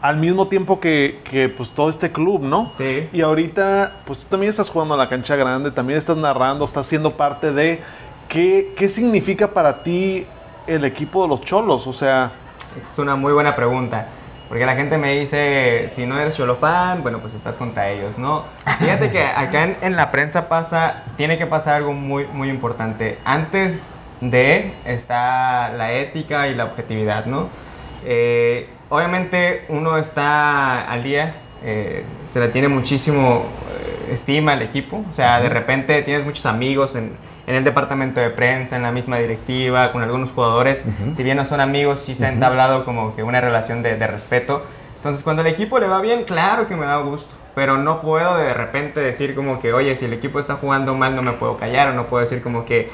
al 0.01 0.17
mismo 0.17 0.49
tiempo 0.49 0.81
que, 0.81 1.21
que, 1.31 1.49
pues 1.49 1.71
todo 1.71 1.89
este 1.89 2.11
club, 2.11 2.43
¿no? 2.43 2.69
Sí. 2.71 3.09
Y 3.13 3.21
ahorita, 3.21 3.99
pues 4.05 4.19
tú 4.19 4.25
también 4.29 4.51
estás 4.51 4.69
jugando 4.69 4.95
a 4.95 4.97
la 4.97 5.09
cancha 5.09 5.37
grande, 5.37 5.71
también 5.71 5.97
estás 5.97 6.17
narrando, 6.17 6.65
estás 6.65 6.87
siendo 6.87 7.17
parte 7.17 7.53
de... 7.53 7.81
¿Qué, 8.29 8.73
qué 8.77 8.89
significa 8.89 9.49
para 9.49 9.83
ti 9.83 10.27
el 10.67 10.85
equipo 10.85 11.23
de 11.23 11.29
los 11.29 11.43
Cholos? 11.43 11.87
O 11.87 11.93
sea, 11.93 12.33
Es 12.77 12.99
una 12.99 13.15
muy 13.15 13.33
buena 13.33 13.55
pregunta. 13.55 14.09
Porque 14.53 14.67
la 14.67 14.77
gente 14.77 14.99
me 14.99 15.19
dice, 15.19 15.87
si 15.89 16.05
no 16.05 16.21
eres 16.21 16.37
Cholo 16.37 16.57
fan, 16.57 17.03
bueno, 17.03 17.21
pues 17.21 17.33
estás 17.33 17.57
contra 17.57 17.89
ellos, 17.89 18.19
¿no? 18.19 18.45
Fíjate 18.81 19.11
que 19.11 19.25
acá 19.37 19.65
en, 19.65 19.77
en 19.81 19.97
la 19.97 20.11
prensa 20.11 20.47
pasa, 20.47 21.05
tiene 21.17 21.39
que 21.39 21.47
pasar 21.47 21.77
algo 21.77 21.95
muy, 21.95 22.27
muy 22.27 22.51
importante. 22.51 23.19
Antes 23.25 23.99
de 24.21 24.75
está 24.85 25.71
la 25.71 25.93
ética 25.95 26.49
y 26.49 26.55
la 26.55 26.67
objetividad, 26.67 27.25
¿no? 27.25 27.49
Eh, 28.05 28.69
obviamente 28.91 29.65
uno 29.71 29.97
está 29.97 30.83
al 30.83 31.03
día, 31.03 31.37
eh, 31.65 32.05
se 32.25 32.41
le 32.41 32.49
tiene 32.49 32.69
muchísimo 32.69 33.45
eh, 34.09 34.13
estima 34.13 34.53
al 34.53 34.63
equipo, 34.63 35.05
o 35.09 35.13
sea, 35.13 35.41
de 35.41 35.49
repente 35.49 36.03
tienes 36.03 36.25
muchos 36.25 36.47
amigos 36.47 36.95
en, 36.95 37.13
en 37.47 37.55
el 37.55 37.65
departamento 37.65 38.21
de 38.21 38.31
prensa, 38.31 38.77
en 38.77 38.83
la 38.83 38.93
misma 38.93 39.19
directiva, 39.19 39.93
con 39.93 40.03
algunos 40.03 40.31
jugadores, 40.31 40.85
si 41.15 41.23
bien 41.23 41.37
no 41.37 41.45
son 41.45 41.61
amigos, 41.61 42.01
sí 42.01 42.15
se 42.15 42.27
ha 42.27 42.29
entablado 42.29 42.85
como 42.85 43.15
que 43.17 43.23
una 43.23 43.41
relación 43.41 43.83
de, 43.83 43.97
de 43.97 44.07
respeto. 44.07 44.65
Entonces, 44.97 45.25
cuando 45.25 45.43
el 45.43 45.49
equipo 45.49 45.81
le 45.81 45.89
va 45.89 46.01
bien, 46.01 46.23
claro 46.25 46.69
que 46.69 46.77
me 46.77 46.87
da 46.87 46.99
gusto, 46.99 47.35
pero 47.57 47.77
no 47.77 48.01
puedo 48.01 48.37
de 48.37 48.55
repente 48.55 49.01
decir 49.01 49.35
como 49.35 49.61
que, 49.61 49.73
oye, 49.73 49.97
si 49.97 50.05
el 50.05 50.13
equipo 50.13 50.39
está 50.39 50.55
jugando 50.55 50.95
mal, 50.95 51.17
no 51.17 51.23
me 51.23 51.33
puedo 51.33 51.57
callar, 51.57 51.89
o 51.89 51.93
no 51.95 52.07
puedo 52.07 52.21
decir 52.21 52.41
como 52.41 52.65
que 52.65 52.89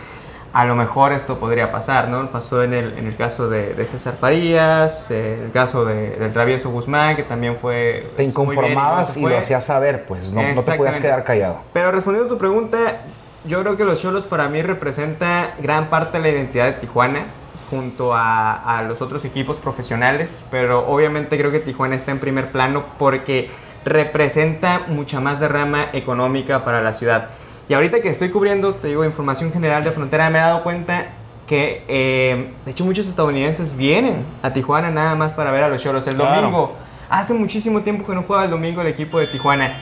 a 0.59 0.65
lo 0.65 0.75
mejor 0.75 1.13
esto 1.13 1.39
podría 1.39 1.71
pasar, 1.71 2.09
¿no? 2.09 2.33
Pasó 2.33 2.65
en 2.65 2.75
el, 2.75 2.99
en 2.99 3.07
el 3.07 3.15
caso 3.15 3.49
de, 3.49 3.75
de 3.75 3.87
César 3.87 4.15
Farías, 4.21 5.09
eh, 5.13 5.45
el 5.45 5.53
caso 5.53 5.85
de, 5.85 6.17
del 6.17 6.33
Travieso 6.33 6.71
Guzmán, 6.71 7.15
que 7.15 7.23
también 7.23 7.59
fue... 7.59 8.09
Te 8.17 8.25
muy 8.25 8.57
bien 8.57 8.65
inconformabas 8.65 9.17
y, 9.17 9.21
lo 9.21 9.39
hacías 9.39 9.65
saber, 9.65 10.05
pues 10.07 10.33
no, 10.33 10.43
no 10.43 10.61
te 10.61 10.73
podías 10.73 10.97
quedar 10.97 11.23
callado. 11.23 11.61
Pero 11.73 11.93
respondiendo 11.93 12.27
a 12.27 12.35
tu 12.35 12.39
pregunta, 12.39 13.03
yo 13.45 13.61
creo 13.63 13.77
que 13.77 13.85
los 13.85 14.03
Cholos 14.03 14.27
para 14.27 14.49
mí 14.49 14.61
representa 14.61 15.55
gran 15.63 15.91
parte 15.91 16.19
de 16.19 16.25
la 16.25 16.31
identidad 16.31 16.67
de 16.67 16.73
Tijuana 16.73 17.27
junto 17.71 18.13
a, 18.13 18.79
a 18.79 18.83
los 18.83 19.01
otros 19.01 19.25
equipos 19.25 19.59
profesionales, 19.59 20.45
pero 20.51 20.89
obviamente 20.89 21.39
creo 21.39 21.53
que 21.53 21.61
Tijuana 21.61 21.95
está 21.95 22.11
en 22.11 22.19
primer 22.19 22.51
plano 22.51 22.85
porque 22.99 23.49
representa 23.85 24.87
mucha 24.89 25.21
más 25.21 25.39
derrama 25.39 25.91
económica 25.93 26.65
para 26.65 26.83
la 26.83 26.95
ciudad. 26.95 27.29
Y 27.69 27.75
ahorita 27.75 28.01
que 28.01 28.09
estoy 28.09 28.31
cubriendo, 28.31 28.75
te 28.75 28.89
digo, 28.89 29.05
información 29.05 29.53
general 29.53 29.85
de 29.85 29.91
frontera, 29.91 30.31
me 30.31 30.39
he 30.39 30.41
dado 30.41 30.63
cuenta 30.63 31.07
que, 31.47 31.83
eh, 31.89 32.51
de 32.65 32.71
hecho, 32.71 32.85
muchos 32.85 33.07
estadounidenses 33.09 33.77
vienen 33.77 34.25
a 34.43 34.53
Tijuana 34.53 34.91
nada 34.91 35.15
más 35.15 35.35
para 35.35 35.51
ver 35.51 35.63
a 35.65 35.69
los 35.69 35.83
Cholos 35.83 36.07
el 36.07 36.17
Claro. 36.17 36.41
domingo. 36.43 36.77
Hace 37.11 37.35
muchísimo 37.35 37.81
tiempo 37.83 38.07
que 38.07 38.15
no 38.15 38.23
juega 38.23 38.45
el 38.45 38.51
domingo 38.51 38.81
el 38.81 38.87
equipo 38.87 39.19
de 39.19 39.27
Tijuana. 39.27 39.75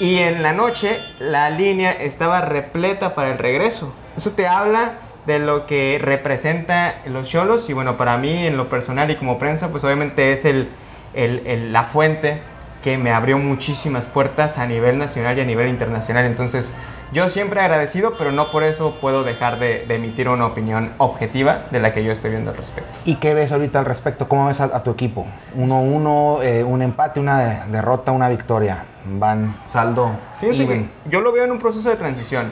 Y 0.00 0.16
en 0.18 0.42
la 0.42 0.52
noche 0.52 0.98
la 1.20 1.50
línea 1.50 1.92
estaba 1.92 2.40
repleta 2.40 3.14
para 3.14 3.30
el 3.30 3.38
regreso. 3.38 3.94
Eso 4.16 4.32
te 4.32 4.46
habla 4.48 4.94
de 5.26 5.38
lo 5.38 5.66
que 5.66 5.98
representa 6.00 6.96
los 7.06 7.28
cholos 7.28 7.70
y 7.70 7.72
bueno, 7.72 7.96
para 7.96 8.16
mí 8.18 8.46
en 8.46 8.56
lo 8.56 8.68
personal 8.68 9.10
y 9.10 9.16
como 9.16 9.38
prensa, 9.38 9.70
pues 9.70 9.82
obviamente 9.84 10.32
es 10.32 10.44
el, 10.44 10.68
el- 11.14 11.42
el- 11.46 11.72
la 11.72 11.84
fuente 11.84 12.40
que 12.82 12.98
me 12.98 13.12
abrió 13.12 13.38
muchísimas 13.38 14.04
puertas 14.06 14.58
a 14.58 14.66
nivel 14.66 14.98
nacional 14.98 15.38
y 15.38 15.40
a 15.40 15.44
nivel 15.44 15.68
internacional. 15.68 16.26
Entonces, 16.26 16.72
yo 17.12 17.28
siempre 17.28 17.60
agradecido, 17.60 18.14
pero 18.18 18.32
no 18.32 18.50
por 18.50 18.62
eso 18.64 18.96
puedo 19.00 19.22
dejar 19.24 19.58
de, 19.58 19.84
de 19.86 19.94
emitir 19.96 20.28
una 20.28 20.46
opinión 20.46 20.92
objetiva 20.98 21.64
de 21.70 21.80
la 21.80 21.92
que 21.92 22.02
yo 22.04 22.12
estoy 22.12 22.30
viendo 22.30 22.50
al 22.50 22.56
respecto. 22.56 22.90
¿Y 23.04 23.16
qué 23.16 23.34
ves 23.34 23.52
ahorita 23.52 23.78
al 23.78 23.84
respecto? 23.84 24.28
¿Cómo 24.28 24.46
ves 24.46 24.60
a, 24.60 24.64
a 24.64 24.82
tu 24.82 24.90
equipo? 24.90 25.26
1-1, 25.56 26.38
eh, 26.42 26.64
un 26.64 26.82
empate, 26.82 27.20
una 27.20 27.38
de- 27.40 27.72
derrota, 27.72 28.12
una 28.12 28.28
victoria. 28.28 28.84
Van 29.06 29.54
saldo. 29.64 30.12
Fíjense 30.40 30.66
que 30.66 30.88
yo 31.10 31.20
lo 31.20 31.30
veo 31.30 31.44
en 31.44 31.50
un 31.50 31.58
proceso 31.58 31.90
de 31.90 31.96
transición. 31.96 32.50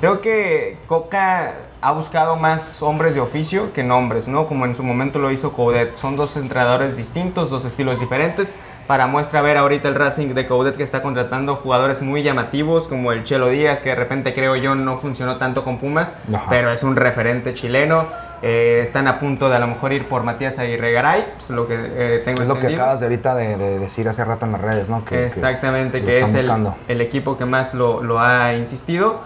Creo 0.00 0.22
que 0.22 0.78
Coca 0.86 1.52
ha 1.82 1.92
buscado 1.92 2.36
más 2.36 2.82
hombres 2.82 3.14
de 3.14 3.20
oficio 3.20 3.72
que 3.74 3.82
nombres, 3.82 4.26
¿no? 4.26 4.46
Como 4.46 4.64
en 4.64 4.74
su 4.74 4.82
momento 4.82 5.18
lo 5.18 5.30
hizo 5.30 5.52
Coudet. 5.52 5.94
Son 5.96 6.16
dos 6.16 6.38
entrenadores 6.38 6.96
distintos, 6.96 7.50
dos 7.50 7.66
estilos 7.66 8.00
diferentes. 8.00 8.54
Para 8.90 9.06
muestra 9.06 9.40
ver 9.40 9.56
ahorita 9.56 9.86
el 9.86 9.94
Racing 9.94 10.34
de 10.34 10.48
Coudet 10.48 10.76
que 10.76 10.82
está 10.82 11.00
contratando 11.00 11.54
jugadores 11.54 12.02
muy 12.02 12.24
llamativos 12.24 12.88
como 12.88 13.12
el 13.12 13.22
Chelo 13.22 13.46
Díaz, 13.46 13.82
que 13.82 13.90
de 13.90 13.94
repente 13.94 14.34
creo 14.34 14.56
yo 14.56 14.74
no 14.74 14.96
funcionó 14.96 15.36
tanto 15.36 15.62
con 15.62 15.78
Pumas, 15.78 16.16
Ajá. 16.34 16.46
pero 16.50 16.72
es 16.72 16.82
un 16.82 16.96
referente 16.96 17.54
chileno. 17.54 18.06
Eh, 18.42 18.80
están 18.82 19.06
a 19.06 19.20
punto 19.20 19.48
de 19.48 19.54
a 19.54 19.58
lo 19.60 19.68
mejor 19.68 19.92
ir 19.92 20.08
por 20.08 20.24
Matías 20.24 20.58
Aguirre 20.58 20.90
Garay, 20.90 21.24
es 21.38 21.50
lo 21.50 21.68
que 21.68 21.76
eh, 21.78 22.22
tengo 22.24 22.42
Es 22.42 22.48
lo 22.48 22.58
que 22.58 22.66
acabas 22.74 22.98
de 22.98 23.06
ahorita 23.06 23.36
de, 23.36 23.56
de 23.56 23.78
decir 23.78 24.08
hace 24.08 24.24
rato 24.24 24.44
en 24.46 24.50
las 24.50 24.60
redes, 24.60 24.88
¿no? 24.88 25.04
Que- 25.04 25.14
que 25.18 25.26
Exactamente, 25.26 26.02
que, 26.02 26.18
están 26.18 26.34
es 26.34 26.42
el, 26.44 26.50
el 26.88 27.00
equipo 27.00 27.38
que 27.38 27.44
más 27.44 27.74
lo, 27.74 28.02
lo 28.02 28.18
ha 28.18 28.54
insistido. 28.54 29.20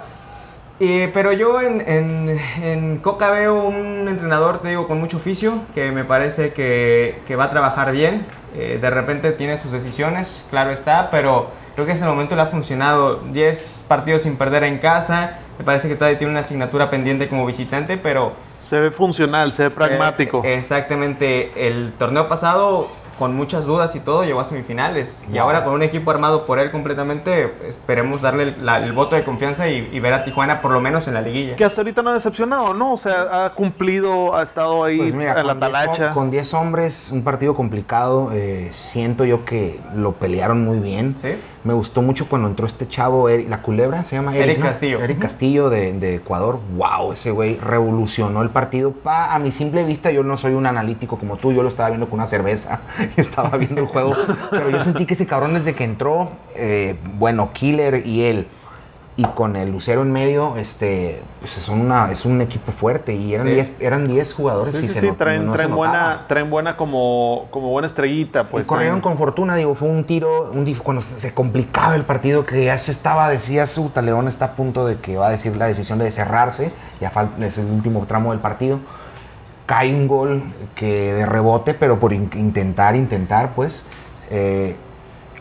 Eh, 0.80 1.10
pero 1.14 1.32
yo 1.32 1.60
en, 1.60 1.80
en, 1.80 2.40
en 2.62 2.98
Coca 2.98 3.30
veo 3.30 3.62
un 3.64 4.08
entrenador, 4.08 4.60
te 4.60 4.68
digo, 4.68 4.88
con 4.88 4.98
mucho 4.98 5.18
oficio, 5.18 5.60
que 5.74 5.92
me 5.92 6.04
parece 6.04 6.52
que, 6.52 7.20
que 7.26 7.36
va 7.36 7.44
a 7.44 7.50
trabajar 7.50 7.92
bien. 7.92 8.26
Eh, 8.56 8.78
de 8.80 8.90
repente 8.90 9.32
tiene 9.32 9.56
sus 9.56 9.72
decisiones, 9.72 10.46
claro 10.50 10.70
está, 10.70 11.10
pero 11.10 11.48
creo 11.74 11.86
que 11.86 11.92
hasta 11.92 12.04
el 12.04 12.10
momento 12.10 12.34
le 12.34 12.42
ha 12.42 12.46
funcionado. 12.46 13.20
10 13.30 13.84
partidos 13.86 14.22
sin 14.22 14.36
perder 14.36 14.64
en 14.64 14.78
casa, 14.78 15.38
me 15.58 15.64
parece 15.64 15.88
que 15.88 15.94
todavía 15.94 16.18
tiene 16.18 16.32
una 16.32 16.40
asignatura 16.40 16.90
pendiente 16.90 17.28
como 17.28 17.46
visitante, 17.46 17.96
pero... 17.96 18.32
Se 18.60 18.80
ve 18.80 18.90
funcional, 18.90 19.52
se 19.52 19.64
ve 19.64 19.70
pragmático. 19.70 20.42
Eh, 20.44 20.54
exactamente, 20.54 21.68
el 21.68 21.92
torneo 21.98 22.26
pasado 22.26 22.88
con 23.18 23.34
muchas 23.34 23.64
dudas 23.64 23.94
y 23.94 24.00
todo, 24.00 24.24
llegó 24.24 24.40
a 24.40 24.44
semifinales. 24.44 25.24
Y 25.32 25.38
ahora 25.38 25.64
con 25.64 25.74
un 25.74 25.82
equipo 25.82 26.10
armado 26.10 26.46
por 26.46 26.58
él 26.58 26.70
completamente, 26.70 27.52
esperemos 27.66 28.22
darle 28.22 28.56
la- 28.60 28.78
el 28.78 28.92
voto 28.92 29.16
de 29.16 29.24
confianza 29.24 29.68
y, 29.68 29.88
y 29.92 30.00
ver 30.00 30.12
a 30.14 30.24
Tijuana 30.24 30.60
por 30.60 30.70
lo 30.72 30.80
menos 30.80 31.06
en 31.08 31.14
la 31.14 31.20
liguilla. 31.20 31.56
Que 31.56 31.64
hasta 31.64 31.80
ahorita 31.80 32.02
no 32.02 32.10
ha 32.10 32.14
decepcionado, 32.14 32.74
¿no? 32.74 32.92
O 32.92 32.98
sea, 32.98 33.44
ha 33.46 33.50
cumplido, 33.50 34.34
ha 34.36 34.42
estado 34.42 34.84
ahí 34.84 34.98
Pues 34.98 35.14
mira, 35.14 35.38
en 35.40 35.46
la 35.46 35.54
con 35.54 35.60
diez 35.60 35.70
hom- 35.72 35.72
talacha. 35.84 36.12
Con 36.12 36.30
10 36.30 36.54
hombres, 36.54 37.10
un 37.12 37.22
partido 37.24 37.54
complicado. 37.54 38.30
eh, 38.32 38.68
siento 38.72 39.24
yo 39.24 39.44
que 39.44 39.80
lo 39.96 40.12
pelearon 40.12 40.64
muy 40.64 40.78
bien. 40.78 41.16
¿Sí? 41.16 41.34
Me 41.64 41.72
gustó 41.72 42.02
mucho 42.02 42.28
cuando 42.28 42.46
entró 42.48 42.66
este 42.66 42.86
chavo, 42.86 43.28
Eric- 43.30 43.48
la 43.48 43.62
culebra, 43.62 44.04
se 44.04 44.16
llama 44.16 44.32
Eric, 44.32 44.44
Eric 44.44 44.58
¿no? 44.58 44.66
Castillo. 44.66 44.98
Eric 45.00 45.18
Castillo 45.18 45.70
de, 45.70 45.92
de 45.94 46.16
Ecuador. 46.16 46.60
Wow, 46.76 47.12
ese 47.14 47.30
güey 47.30 47.56
revolucionó 47.56 48.42
el 48.42 48.50
partido. 48.50 48.92
Pa, 48.92 49.34
a 49.34 49.38
mi 49.38 49.50
simple 49.50 49.82
vista, 49.84 50.10
yo 50.10 50.22
no 50.22 50.36
soy 50.36 50.52
un 50.52 50.66
analítico 50.66 51.18
como 51.18 51.36
tú, 51.38 51.52
yo 51.52 51.62
lo 51.62 51.68
estaba 51.70 51.88
viendo 51.88 52.06
con 52.10 52.18
una 52.18 52.26
cerveza, 52.26 52.82
estaba 53.16 53.56
viendo 53.56 53.80
el 53.80 53.86
juego. 53.86 54.14
Pero 54.50 54.68
yo 54.70 54.82
sentí 54.84 55.06
que 55.06 55.14
ese 55.14 55.26
cabrón 55.26 55.54
desde 55.54 55.74
que 55.74 55.84
entró, 55.84 56.28
eh, 56.54 56.96
bueno, 57.18 57.50
Killer 57.54 58.06
y 58.06 58.24
él, 58.24 58.46
y 59.16 59.22
con 59.22 59.54
el 59.54 59.70
Lucero 59.70 60.02
en 60.02 60.10
medio, 60.10 60.56
este, 60.56 61.22
pues 61.38 61.52
son 61.52 61.80
una, 61.80 62.10
es 62.10 62.24
un 62.24 62.40
equipo 62.40 62.72
fuerte 62.72 63.14
y 63.14 63.32
eran 63.34 63.46
Sí. 63.46 63.52
10 63.52 63.76
eran 63.78 64.08
10 64.08 64.34
jugadores. 64.34 64.74
Sí, 64.76 64.86
y 64.86 64.88
sí, 64.88 64.94
se 64.94 65.00
sí, 65.02 65.12
traen, 65.16 65.46
no 65.46 65.52
traen 65.52 65.72
buena, 65.76 66.24
traen 66.26 66.50
buena 66.50 66.76
como, 66.76 67.46
como 67.50 67.68
buena 67.70 67.86
estrellita, 67.86 68.48
pues. 68.48 68.66
y 68.66 68.68
corrieron 68.68 68.98
traen- 68.98 69.02
con 69.02 69.16
fortuna, 69.16 69.54
digo, 69.54 69.76
fue 69.76 69.88
un 69.88 70.02
tiro, 70.02 70.50
un 70.52 70.64
cuando 70.82 71.00
se 71.00 71.32
complicaba 71.32 71.94
el 71.94 72.02
partido, 72.02 72.44
que 72.44 72.64
ya 72.64 72.76
se 72.76 72.90
estaba, 72.90 73.28
decía 73.28 73.68
su 73.68 73.92
León 74.02 74.26
está 74.26 74.46
a 74.46 74.52
punto 74.56 74.84
de 74.84 74.96
que 74.96 75.16
va 75.16 75.28
a 75.28 75.30
decir 75.30 75.56
la 75.56 75.66
decisión 75.66 76.00
de 76.00 76.10
cerrarse, 76.10 76.72
ya 77.00 77.10
falta, 77.10 77.46
es 77.46 77.56
el 77.56 77.66
último 77.66 78.04
tramo 78.06 78.32
del 78.32 78.40
partido. 78.40 78.80
Cae 79.66 79.94
un 79.94 80.08
gol 80.08 80.42
que 80.74 81.14
de 81.14 81.24
rebote, 81.24 81.72
pero 81.74 82.00
por 82.00 82.12
in- 82.12 82.30
intentar, 82.34 82.96
intentar, 82.96 83.52
pues. 83.54 83.86
eh, 84.30 84.74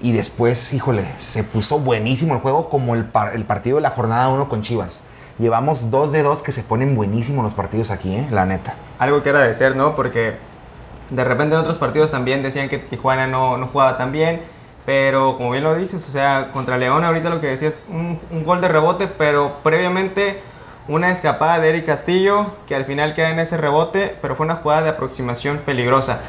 y 0.04 0.12
después, 0.12 0.72
híjole, 0.74 1.06
se 1.18 1.44
puso 1.44 1.80
buenísimo 1.80 2.36
el 2.36 2.42
juego, 2.42 2.70
como 2.70 2.94
el, 2.94 3.06
par- 3.06 3.34
el 3.36 3.46
partido 3.46 3.78
de 3.78 3.82
la 3.82 3.90
jornada 3.90 4.30
1 4.30 4.50
con 4.50 4.62
Chivas. 4.62 5.04
Llevamos 5.40 5.90
dos 5.90 6.12
de 6.12 6.22
dos 6.22 6.44
que 6.44 6.52
se 6.52 6.62
ponen 6.62 6.96
buenísimos 6.96 7.44
los 7.44 7.56
partidos 7.56 7.90
aquí, 7.90 8.14
¿eh? 8.16 8.28
la 8.30 8.46
neta. 8.46 8.76
algo 9.00 9.24
que 9.24 9.30
agradecer, 9.32 9.76
¿no? 9.76 9.96
Porque 9.96 10.36
de 11.10 11.24
repente 11.24 11.56
en 11.56 11.62
otros 11.62 11.78
partidos 11.80 12.12
también 12.12 12.44
decían 12.44 12.70
que 12.70 12.78
Tijuana 12.78 13.26
no, 13.26 13.58
no 13.58 13.68
jugaba 13.68 13.98
tan 13.98 14.12
bien, 14.12 14.42
pero 14.86 15.38
como 15.38 15.52
bien 15.52 15.64
lo 15.64 15.76
dices, 15.76 16.06
o 16.08 16.12
sea, 16.12 16.52
contra 16.54 16.78
León 16.78 17.04
ahorita 17.04 17.30
lo 17.30 17.40
que 17.42 17.48
decía 17.48 17.70
es 17.70 17.80
un, 17.90 18.20
un 18.30 18.44
gol 18.44 18.62
de 18.62 18.68
rebote, 18.68 19.08
pero 19.08 19.56
previamente 19.64 20.42
una 20.90 21.12
escapada 21.12 21.60
de 21.60 21.70
Eric 21.70 21.86
Castillo 21.86 22.48
que 22.68 22.76
al 22.76 22.84
final 22.86 23.14
queda 23.14 23.30
en 23.30 23.40
ese 23.40 23.56
rebote, 23.58 24.16
pero 24.22 24.36
fue 24.36 24.46
una 24.46 24.58
jugada 24.58 24.82
de 24.84 24.90
aproximación 24.90 25.60
peligrosa. 25.66 26.20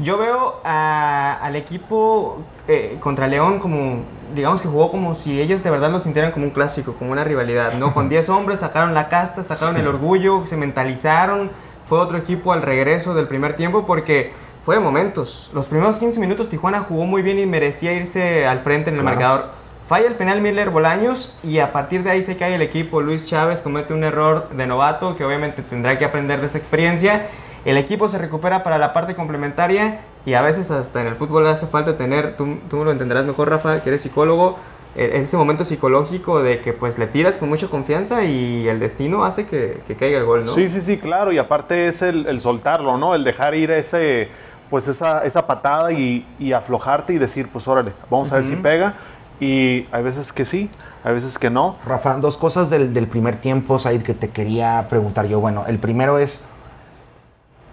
Yo 0.00 0.18
veo 0.18 0.60
al 0.64 1.54
equipo 1.54 2.38
eh, 2.68 2.96
contra 3.00 3.26
León 3.26 3.58
como, 3.58 3.98
digamos 4.34 4.62
que 4.62 4.68
jugó 4.68 4.90
como 4.90 5.14
si 5.14 5.40
ellos 5.40 5.62
de 5.62 5.70
verdad 5.70 5.90
lo 5.90 6.00
sintieran 6.00 6.32
como 6.32 6.46
un 6.46 6.50
clásico, 6.50 6.94
como 6.94 7.12
una 7.12 7.24
rivalidad, 7.24 7.74
¿no? 7.74 7.92
Con 7.92 8.08
10 8.10 8.28
hombres 8.30 8.60
sacaron 8.60 8.94
la 8.94 9.08
casta, 9.08 9.42
sacaron 9.42 9.76
el 9.76 9.86
orgullo, 9.86 10.46
se 10.46 10.56
mentalizaron, 10.56 11.50
fue 11.86 11.98
otro 11.98 12.16
equipo 12.16 12.52
al 12.52 12.62
regreso 12.62 13.14
del 13.14 13.26
primer 13.26 13.54
tiempo 13.56 13.84
porque 13.86 14.32
fue 14.64 14.76
de 14.76 14.80
momentos. 14.80 15.50
Los 15.52 15.66
primeros 15.66 15.98
15 15.98 16.18
minutos 16.20 16.48
Tijuana 16.48 16.80
jugó 16.80 17.04
muy 17.04 17.20
bien 17.20 17.38
y 17.38 17.44
merecía 17.46 17.92
irse 17.92 18.46
al 18.46 18.60
frente 18.60 18.88
en 18.90 18.96
el 18.96 19.02
Claro. 19.02 19.16
marcador. 19.16 19.64
Falla 19.86 20.06
el 20.06 20.14
penal 20.14 20.40
Miller 20.40 20.70
Bolaños 20.70 21.36
y 21.44 21.58
a 21.58 21.70
partir 21.70 22.02
de 22.02 22.10
ahí 22.10 22.22
se 22.22 22.38
cae 22.38 22.54
el 22.54 22.62
equipo. 22.62 23.02
Luis 23.02 23.26
Chávez 23.28 23.60
comete 23.60 23.92
un 23.92 24.02
error 24.02 24.48
de 24.56 24.66
novato 24.66 25.14
que 25.14 25.22
obviamente 25.26 25.60
tendrá 25.60 25.98
que 25.98 26.06
aprender 26.06 26.40
de 26.40 26.46
esa 26.46 26.56
experiencia. 26.56 27.26
El 27.64 27.78
equipo 27.78 28.08
se 28.08 28.18
recupera 28.18 28.62
para 28.62 28.78
la 28.78 28.92
parte 28.92 29.14
complementaria 29.14 30.00
y 30.26 30.34
a 30.34 30.42
veces 30.42 30.70
hasta 30.70 31.00
en 31.00 31.06
el 31.06 31.16
fútbol 31.16 31.46
hace 31.46 31.66
falta 31.66 31.96
tener, 31.96 32.36
tú, 32.36 32.58
tú 32.68 32.84
lo 32.84 32.92
entenderás 32.92 33.24
mejor 33.24 33.48
Rafa, 33.50 33.82
que 33.82 33.88
eres 33.88 34.02
psicólogo, 34.02 34.58
ese 34.96 35.36
momento 35.36 35.64
psicológico 35.64 36.40
de 36.40 36.60
que 36.60 36.72
pues 36.72 36.98
le 36.98 37.06
tiras 37.08 37.36
con 37.36 37.48
mucha 37.48 37.66
confianza 37.66 38.22
y 38.24 38.68
el 38.68 38.78
destino 38.78 39.24
hace 39.24 39.46
que, 39.46 39.80
que 39.88 39.96
caiga 39.96 40.18
el 40.18 40.24
gol, 40.24 40.44
¿no? 40.44 40.52
Sí, 40.52 40.68
sí, 40.68 40.80
sí, 40.80 40.98
claro. 40.98 41.32
Y 41.32 41.38
aparte 41.38 41.88
es 41.88 42.00
el, 42.02 42.26
el 42.26 42.40
soltarlo, 42.40 42.96
¿no? 42.96 43.14
El 43.14 43.24
dejar 43.24 43.56
ir 43.56 43.72
ese, 43.72 44.28
pues 44.70 44.86
esa, 44.86 45.24
esa 45.24 45.46
patada 45.46 45.90
y, 45.90 46.24
y 46.38 46.52
aflojarte 46.52 47.12
y 47.12 47.18
decir, 47.18 47.48
pues 47.52 47.66
órale, 47.66 47.92
vamos 48.08 48.30
a 48.32 48.36
ver 48.36 48.44
si 48.44 48.54
pega. 48.56 48.94
Y 49.40 49.88
hay 49.90 50.02
veces 50.04 50.32
que 50.32 50.44
sí, 50.44 50.70
hay 51.02 51.14
veces 51.14 51.38
que 51.40 51.50
no. 51.50 51.76
Rafa, 51.84 52.14
dos 52.18 52.36
cosas 52.36 52.70
del, 52.70 52.94
del 52.94 53.08
primer 53.08 53.34
tiempo, 53.36 53.80
Said, 53.80 54.02
que 54.02 54.14
te 54.14 54.30
quería 54.30 54.86
preguntar 54.88 55.26
yo. 55.26 55.40
Bueno, 55.40 55.64
el 55.66 55.80
primero 55.80 56.20
es 56.20 56.46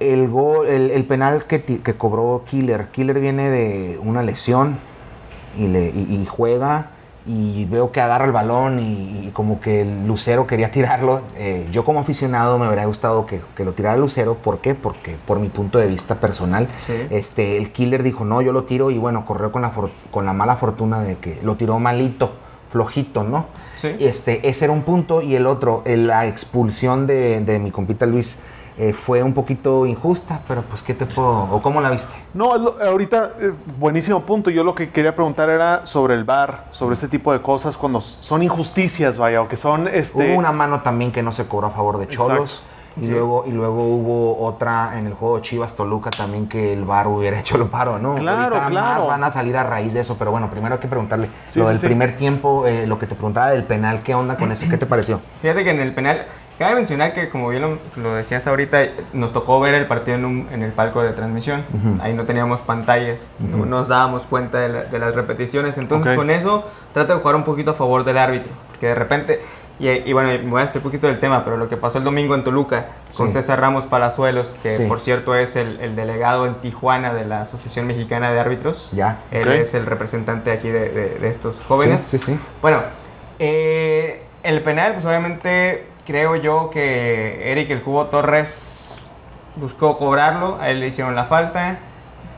el, 0.02 0.28
gol, 0.30 0.68
el, 0.68 0.92
el 0.92 1.06
penal 1.06 1.46
que, 1.46 1.64
que 1.64 1.94
cobró 1.96 2.44
Killer. 2.50 2.88
Killer 2.92 3.20
viene 3.20 3.50
de 3.50 4.00
una 4.04 4.24
lesión 4.24 4.78
y, 5.58 5.68
le, 5.68 5.90
y, 5.90 6.22
y 6.22 6.26
juega 6.26 6.92
y 7.24 7.66
veo 7.66 7.92
que 7.92 8.02
agarra 8.02 8.26
el 8.26 8.32
balón 8.32 8.80
y, 8.80 9.28
y 9.28 9.32
como 9.32 9.62
que 9.62 9.82
el 9.82 10.08
Lucero 10.08 10.48
quería 10.48 10.72
tirarlo. 10.72 11.22
Eh, 11.38 11.68
yo 11.72 11.86
como 11.86 12.00
aficionado 12.00 12.58
me 12.58 12.66
habría 12.66 12.86
gustado 12.86 13.28
que, 13.28 13.42
que 13.56 13.64
lo 13.64 13.74
tirara 13.74 13.96
Lucero. 13.96 14.36
¿Por 14.36 14.60
qué? 14.60 14.74
Porque 14.74 15.18
por 15.28 15.40
mi 15.40 15.50
punto 15.50 15.78
de 15.78 15.86
vista 15.88 16.16
personal, 16.20 16.68
Sí. 16.88 16.94
este, 17.12 17.58
el 17.58 17.72
Killer 17.72 18.02
dijo, 18.02 18.26
no, 18.26 18.42
yo 18.42 18.52
lo 18.52 18.64
tiro 18.64 18.90
y 18.90 18.98
bueno, 18.98 19.24
corrió 19.26 19.52
con 19.52 19.62
la, 19.62 19.72
con 20.10 20.26
la 20.26 20.34
mala 20.34 20.56
fortuna 20.56 21.04
de 21.04 21.18
que 21.18 21.40
lo 21.44 21.56
tiró 21.58 21.78
malito, 21.78 22.32
flojito, 22.72 23.24
¿no? 23.24 23.46
Sí. 23.76 23.90
Este, 24.00 24.48
ese 24.50 24.66
era 24.66 24.74
un 24.74 24.82
punto 24.82 25.22
y 25.22 25.36
el 25.36 25.46
otro, 25.46 25.84
la 25.86 26.26
expulsión 26.26 27.06
de, 27.06 27.42
de 27.42 27.60
mi 27.60 27.70
compita 27.70 28.08
Luis 28.08 28.40
eh, 28.78 28.94
fue 28.94 29.22
un 29.24 29.34
poquito 29.34 29.86
injusta, 29.86 30.42
pero 30.48 30.62
pues 30.64 30.82
¿qué 30.84 30.94
te 30.94 31.06
puedo, 31.06 31.44
o 31.52 31.62
cómo 31.62 31.82
la 31.82 31.90
viste? 31.90 32.14
No, 32.34 32.52
ahorita, 32.54 33.34
eh, 33.40 33.52
buenísimo 33.78 34.22
punto. 34.22 34.50
Yo 34.50 34.64
lo 34.64 34.74
que 34.76 34.90
quería 34.92 35.14
preguntar 35.16 35.50
era 35.50 35.86
sobre 35.86 36.14
el 36.16 36.24
VAR, 36.24 36.66
sobre 36.72 36.94
ese 36.94 37.08
tipo 37.08 37.34
de 37.34 37.42
cosas 37.42 37.76
cuando 37.78 38.00
son 38.02 38.42
injusticias, 38.44 39.18
vaya, 39.18 39.42
o 39.42 39.48
que 39.48 39.58
son 39.58 39.88
este. 39.88 40.32
Hubo 40.32 40.40
una 40.40 40.52
mano 40.52 40.82
también 40.82 41.12
que 41.12 41.22
no 41.22 41.32
se 41.32 41.46
cobró 41.48 41.68
a 41.68 41.72
favor 41.72 41.98
de 41.98 42.08
Cholos. 42.08 42.52
Exacto. 42.54 42.72
Y, 42.98 43.06
Sí. 43.06 43.12
luego, 43.12 43.46
y 43.48 43.52
luego 43.52 43.84
hubo 43.88 44.44
otra 44.46 45.00
en 45.00 45.08
el 45.08 45.14
juego 45.14 45.40
Chivas 45.40 45.78
Toluca 45.78 46.10
también 46.10 46.50
que 46.50 46.74
el 46.74 46.84
VAR 46.84 47.08
hubiera 47.08 47.40
hecho 47.40 47.58
lo 47.58 47.72
paro, 47.72 47.98
¿no? 48.00 48.16
Claro, 48.16 48.42
Ahorita 48.58 48.68
claro. 48.68 48.98
más 49.00 49.08
van 49.08 49.24
a 49.24 49.32
salir 49.32 49.56
a 49.56 49.64
raíz 49.64 49.94
de 49.94 50.02
eso, 50.02 50.18
pero 50.20 50.32
bueno, 50.32 50.50
primero 50.52 50.76
hay 50.76 50.82
que 50.82 50.90
preguntarle 50.90 51.30
Sí, 51.48 51.60
lo 51.60 51.66
sí, 51.68 51.70
del 51.72 51.80
sí. 51.80 51.86
primer 51.86 52.18
tiempo, 52.18 52.68
eh, 52.68 52.86
lo 52.88 53.00
que 53.00 53.08
te 53.08 53.16
preguntaba 53.16 53.52
del 53.52 53.64
penal, 53.64 54.04
¿qué 54.04 54.14
onda 54.14 54.36
con 54.36 54.52
eso? 54.52 54.66
¿Qué 54.70 54.78
te 54.78 54.86
pareció? 54.86 55.22
Fíjate 55.42 55.64
que 55.64 55.70
en 55.72 55.80
el 55.80 55.94
penal, 55.96 56.26
cabe 56.62 56.76
mencionar 56.76 57.14
que 57.14 57.28
como 57.28 57.50
bien 57.50 57.62
lo, 57.62 57.78
lo 57.98 58.16
decías 58.16 58.48
ahorita, 58.48 58.80
nos 59.12 59.34
tocó 59.34 59.60
ver 59.60 59.74
el 59.74 59.86
partido 59.88 60.16
en, 60.18 60.24
un- 60.26 60.48
en 60.52 60.64
el 60.64 60.72
palco 60.72 61.02
de 61.04 61.12
transmisión. 61.12 61.64
Ahí 62.02 62.14
no 62.14 62.24
teníamos 62.26 62.62
pantallas, 62.62 63.32
no 63.40 63.66
nos 63.66 63.90
dábamos 63.90 64.24
cuenta 64.24 64.60
de, 64.62 64.70
la- 64.70 64.84
de 64.86 65.00
las 65.00 65.14
repeticiones. 65.14 65.78
Entonces 65.78 66.14
con 66.14 66.30
eso 66.30 66.66
trata 66.94 67.16
de 67.16 67.20
jugar 67.20 67.36
un 67.36 67.44
poquito 67.44 67.72
a 67.72 67.74
favor 67.74 68.06
del 68.06 68.18
árbitro. 68.18 68.52
Porque 68.70 68.88
de 68.88 68.96
repente, 68.96 69.42
y, 69.80 69.90
y 69.90 70.14
bueno, 70.14 70.30
me 70.30 70.50
voy 70.50 70.62
a 70.62 70.64
hacer 70.64 70.78
un 70.78 70.84
poquito 70.84 71.06
del 71.08 71.20
tema, 71.20 71.44
pero 71.44 71.58
lo 71.58 71.68
que 71.70 71.76
pasó 71.78 71.98
el 72.00 72.04
domingo 72.04 72.34
en 72.36 72.44
Toluca 72.44 72.86
con 73.18 73.28
Sí. 73.28 73.34
César 73.34 73.60
Ramos 73.60 73.86
Palazuelos, 73.86 74.54
que 74.64 74.78
Sí. 74.78 74.86
por 74.86 75.00
cierto 75.02 75.36
es 75.36 75.56
el, 75.56 75.80
el 75.82 75.96
delegado 75.96 76.46
en 76.48 76.56
Tijuana 76.56 77.14
de 77.14 77.26
la 77.26 77.42
Asociación 77.42 77.86
Mexicana 77.86 78.32
de 78.32 78.40
Árbitros. 78.40 78.90
Ya. 78.94 79.18
Él 79.32 79.52
es 79.52 79.74
el 79.76 79.86
representante 79.86 80.52
aquí 80.52 80.70
de, 80.70 80.90
de- 80.90 81.20
de 81.20 81.30
estos 81.30 81.62
jóvenes. 81.68 82.02
Sí, 82.02 82.18
sí, 82.18 82.32
sí. 82.34 82.40
Bueno, 82.62 82.82
eh, 83.40 84.24
el 84.44 84.62
penal, 84.64 84.94
pues 84.94 85.06
obviamente 85.06 85.86
creo 86.06 86.36
yo 86.36 86.70
que 86.70 87.52
Eric 87.52 87.72
el 87.72 87.82
Cubo 87.82 88.06
Torres 88.06 89.00
buscó 89.56 89.98
cobrarlo, 89.98 90.58
a 90.62 90.70
él 90.70 90.80
le 90.80 90.88
hicieron 90.88 91.16
la 91.16 91.26
falta. 91.26 91.78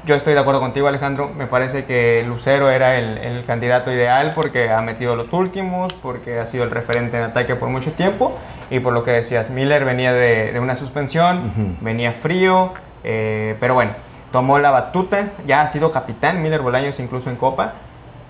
Yo 0.05 0.15
estoy 0.15 0.33
de 0.33 0.39
acuerdo 0.41 0.59
contigo, 0.59 0.87
Alejandro. 0.87 1.29
Me 1.29 1.47
parece 1.47 1.85
que 1.85 2.25
Lucero 2.27 2.69
era 2.69 2.97
el, 2.97 3.17
el 3.17 3.45
candidato 3.45 3.89
ideal 3.89 4.33
porque 4.35 4.69
ha 4.69 4.81
metido 4.81 5.15
los 5.15 5.31
últimos, 5.31 5.93
porque 5.93 6.39
ha 6.39 6.45
sido 6.45 6.65
el 6.65 6.71
referente 6.71 7.17
en 7.17 7.23
ataque 7.23 7.55
por 7.55 7.69
mucho 7.69 7.93
tiempo. 7.93 8.37
Y 8.69 8.79
por 8.79 8.91
lo 8.91 9.03
que 9.03 9.11
decías, 9.11 9.49
Miller 9.49 9.85
venía 9.85 10.11
de, 10.11 10.51
de 10.51 10.59
una 10.59 10.75
suspensión, 10.75 11.77
venía 11.79 12.11
frío, 12.11 12.73
eh, 13.05 13.55
pero 13.61 13.75
bueno, 13.75 13.91
tomó 14.33 14.59
la 14.59 14.71
batuta. 14.71 15.29
Ya 15.45 15.61
ha 15.61 15.67
sido 15.69 15.91
capitán 15.91 16.41
Miller 16.41 16.61
Bolaños 16.61 16.99
incluso 16.99 17.29
en 17.29 17.37
Copa. 17.37 17.73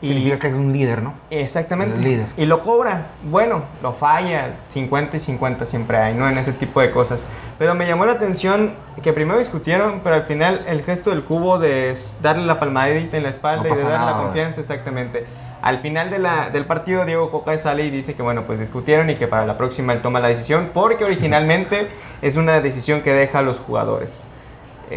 Y- 0.04 0.08
Significa 0.08 0.38
que 0.40 0.48
es 0.48 0.54
un 0.54 0.74
líder, 0.74 1.02
¿no? 1.02 1.14
Exactamente. 1.30 1.96
El 1.96 2.04
líder. 2.04 2.26
Y 2.38 2.46
lo 2.46 2.60
cobra. 2.62 3.08
Bueno, 3.24 3.64
lo 3.82 3.94
falla. 3.94 4.56
50 4.68 5.18
y 5.18 5.20
50 5.22 5.66
siempre 5.66 5.98
hay, 5.98 6.14
¿no? 6.14 6.28
En 6.30 6.38
ese 6.38 6.52
tipo 6.52 6.82
de 6.82 6.92
cosas. 6.92 7.26
Pero 7.58 7.74
me 7.74 7.88
llamó 7.88 8.06
la 8.06 8.12
atención 8.14 8.74
que 9.02 9.14
primero 9.14 9.40
discutieron, 9.40 10.02
pero 10.04 10.16
al 10.16 10.24
final 10.24 10.66
el 10.68 10.84
gesto 10.84 11.10
del 11.12 11.24
cubo 11.24 11.58
de 11.58 11.98
darle 12.22 12.46
la 12.46 12.60
palmadita 12.60 13.16
en 13.18 13.24
la 13.24 13.30
espalda 13.30 13.64
No 13.68 13.74
y 13.74 13.78
de 13.78 13.84
darle 13.84 14.06
la 14.06 14.18
confianza, 14.18 14.62
exactamente. 14.62 15.26
Al 15.62 15.78
final 15.80 16.10
de 16.10 16.20
la- 16.20 16.50
del 16.50 16.66
partido, 16.66 17.06
Diego 17.06 17.32
Coca 17.32 17.58
sale 17.58 17.86
y 17.86 17.90
dice 17.90 18.14
que, 18.16 18.22
bueno, 18.22 18.44
pues 18.46 18.60
discutieron 18.60 19.10
y 19.10 19.16
que 19.16 19.28
para 19.30 19.46
la 19.46 19.58
próxima 19.58 19.94
él 19.94 20.02
toma 20.02 20.20
la 20.20 20.28
decisión, 20.28 20.72
porque 20.74 21.06
originalmente 21.06 21.88
es 22.22 22.36
una 22.36 22.60
decisión 22.60 23.02
que 23.02 23.14
deja 23.14 23.40
a 23.40 23.42
los 23.44 23.60
jugadores. 23.60 24.30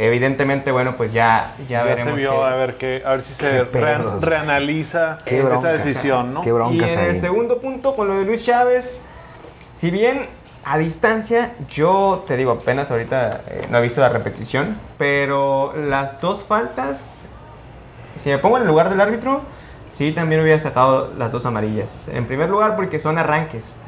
Evidentemente, 0.05 0.71
bueno, 0.73 0.97
pues 0.97 1.13
ya, 1.13 1.55
ya, 1.69 1.79
Ya, 1.81 1.83
veremos. 1.85 2.05
se 2.15 2.21
vio 2.21 2.31
qué- 2.33 2.45
a 2.45 2.57
ver 2.57 2.77
que 2.77 3.03
a 3.05 3.11
ver 3.11 3.23
si 3.23 3.35
se 3.35 3.65
pedos. 3.73 4.23
reanaliza 4.23 5.19
Qué 5.25 5.39
esa 5.39 5.49
bronca. 5.49 5.73
decisión, 5.73 6.35
¿no? 6.35 6.41
Qué 6.43 6.53
bronca. 6.53 6.75
Y 6.87 6.93
en 6.93 7.01
el 7.01 7.19
segundo 7.21 7.59
punto, 7.61 7.97
con 7.97 8.09
lo 8.09 8.17
de 8.19 8.25
Luis 8.25 8.45
Chávez, 8.45 9.05
si 9.75 9.91
bien 9.91 10.27
a 10.65 10.79
distancia, 10.79 11.53
yo 11.69 12.25
te 12.27 12.37
digo, 12.37 12.51
apenas 12.53 12.91
ahorita 12.91 13.43
eh, 13.49 13.67
no 13.71 13.79
he 13.79 13.83
visto 13.83 14.01
la 14.01 14.09
repetición, 14.09 14.77
pero 14.99 15.73
las 15.77 16.21
dos 16.21 16.43
faltas, 16.45 17.25
si 18.19 18.31
me 18.31 18.39
pongo 18.39 18.57
en 18.57 18.63
el 18.63 18.69
lugar 18.69 18.89
del 18.91 19.01
árbitro, 19.01 19.43
sí 19.89 20.11
también 20.13 20.41
hubiera 20.41 20.59
sacado 20.59 21.13
las 21.17 21.31
dos 21.33 21.47
amarillas. 21.47 22.09
En 22.13 22.27
primer 22.27 22.49
lugar, 22.51 22.75
porque 22.75 22.99
son 22.99 23.17
arranques. 23.19 23.79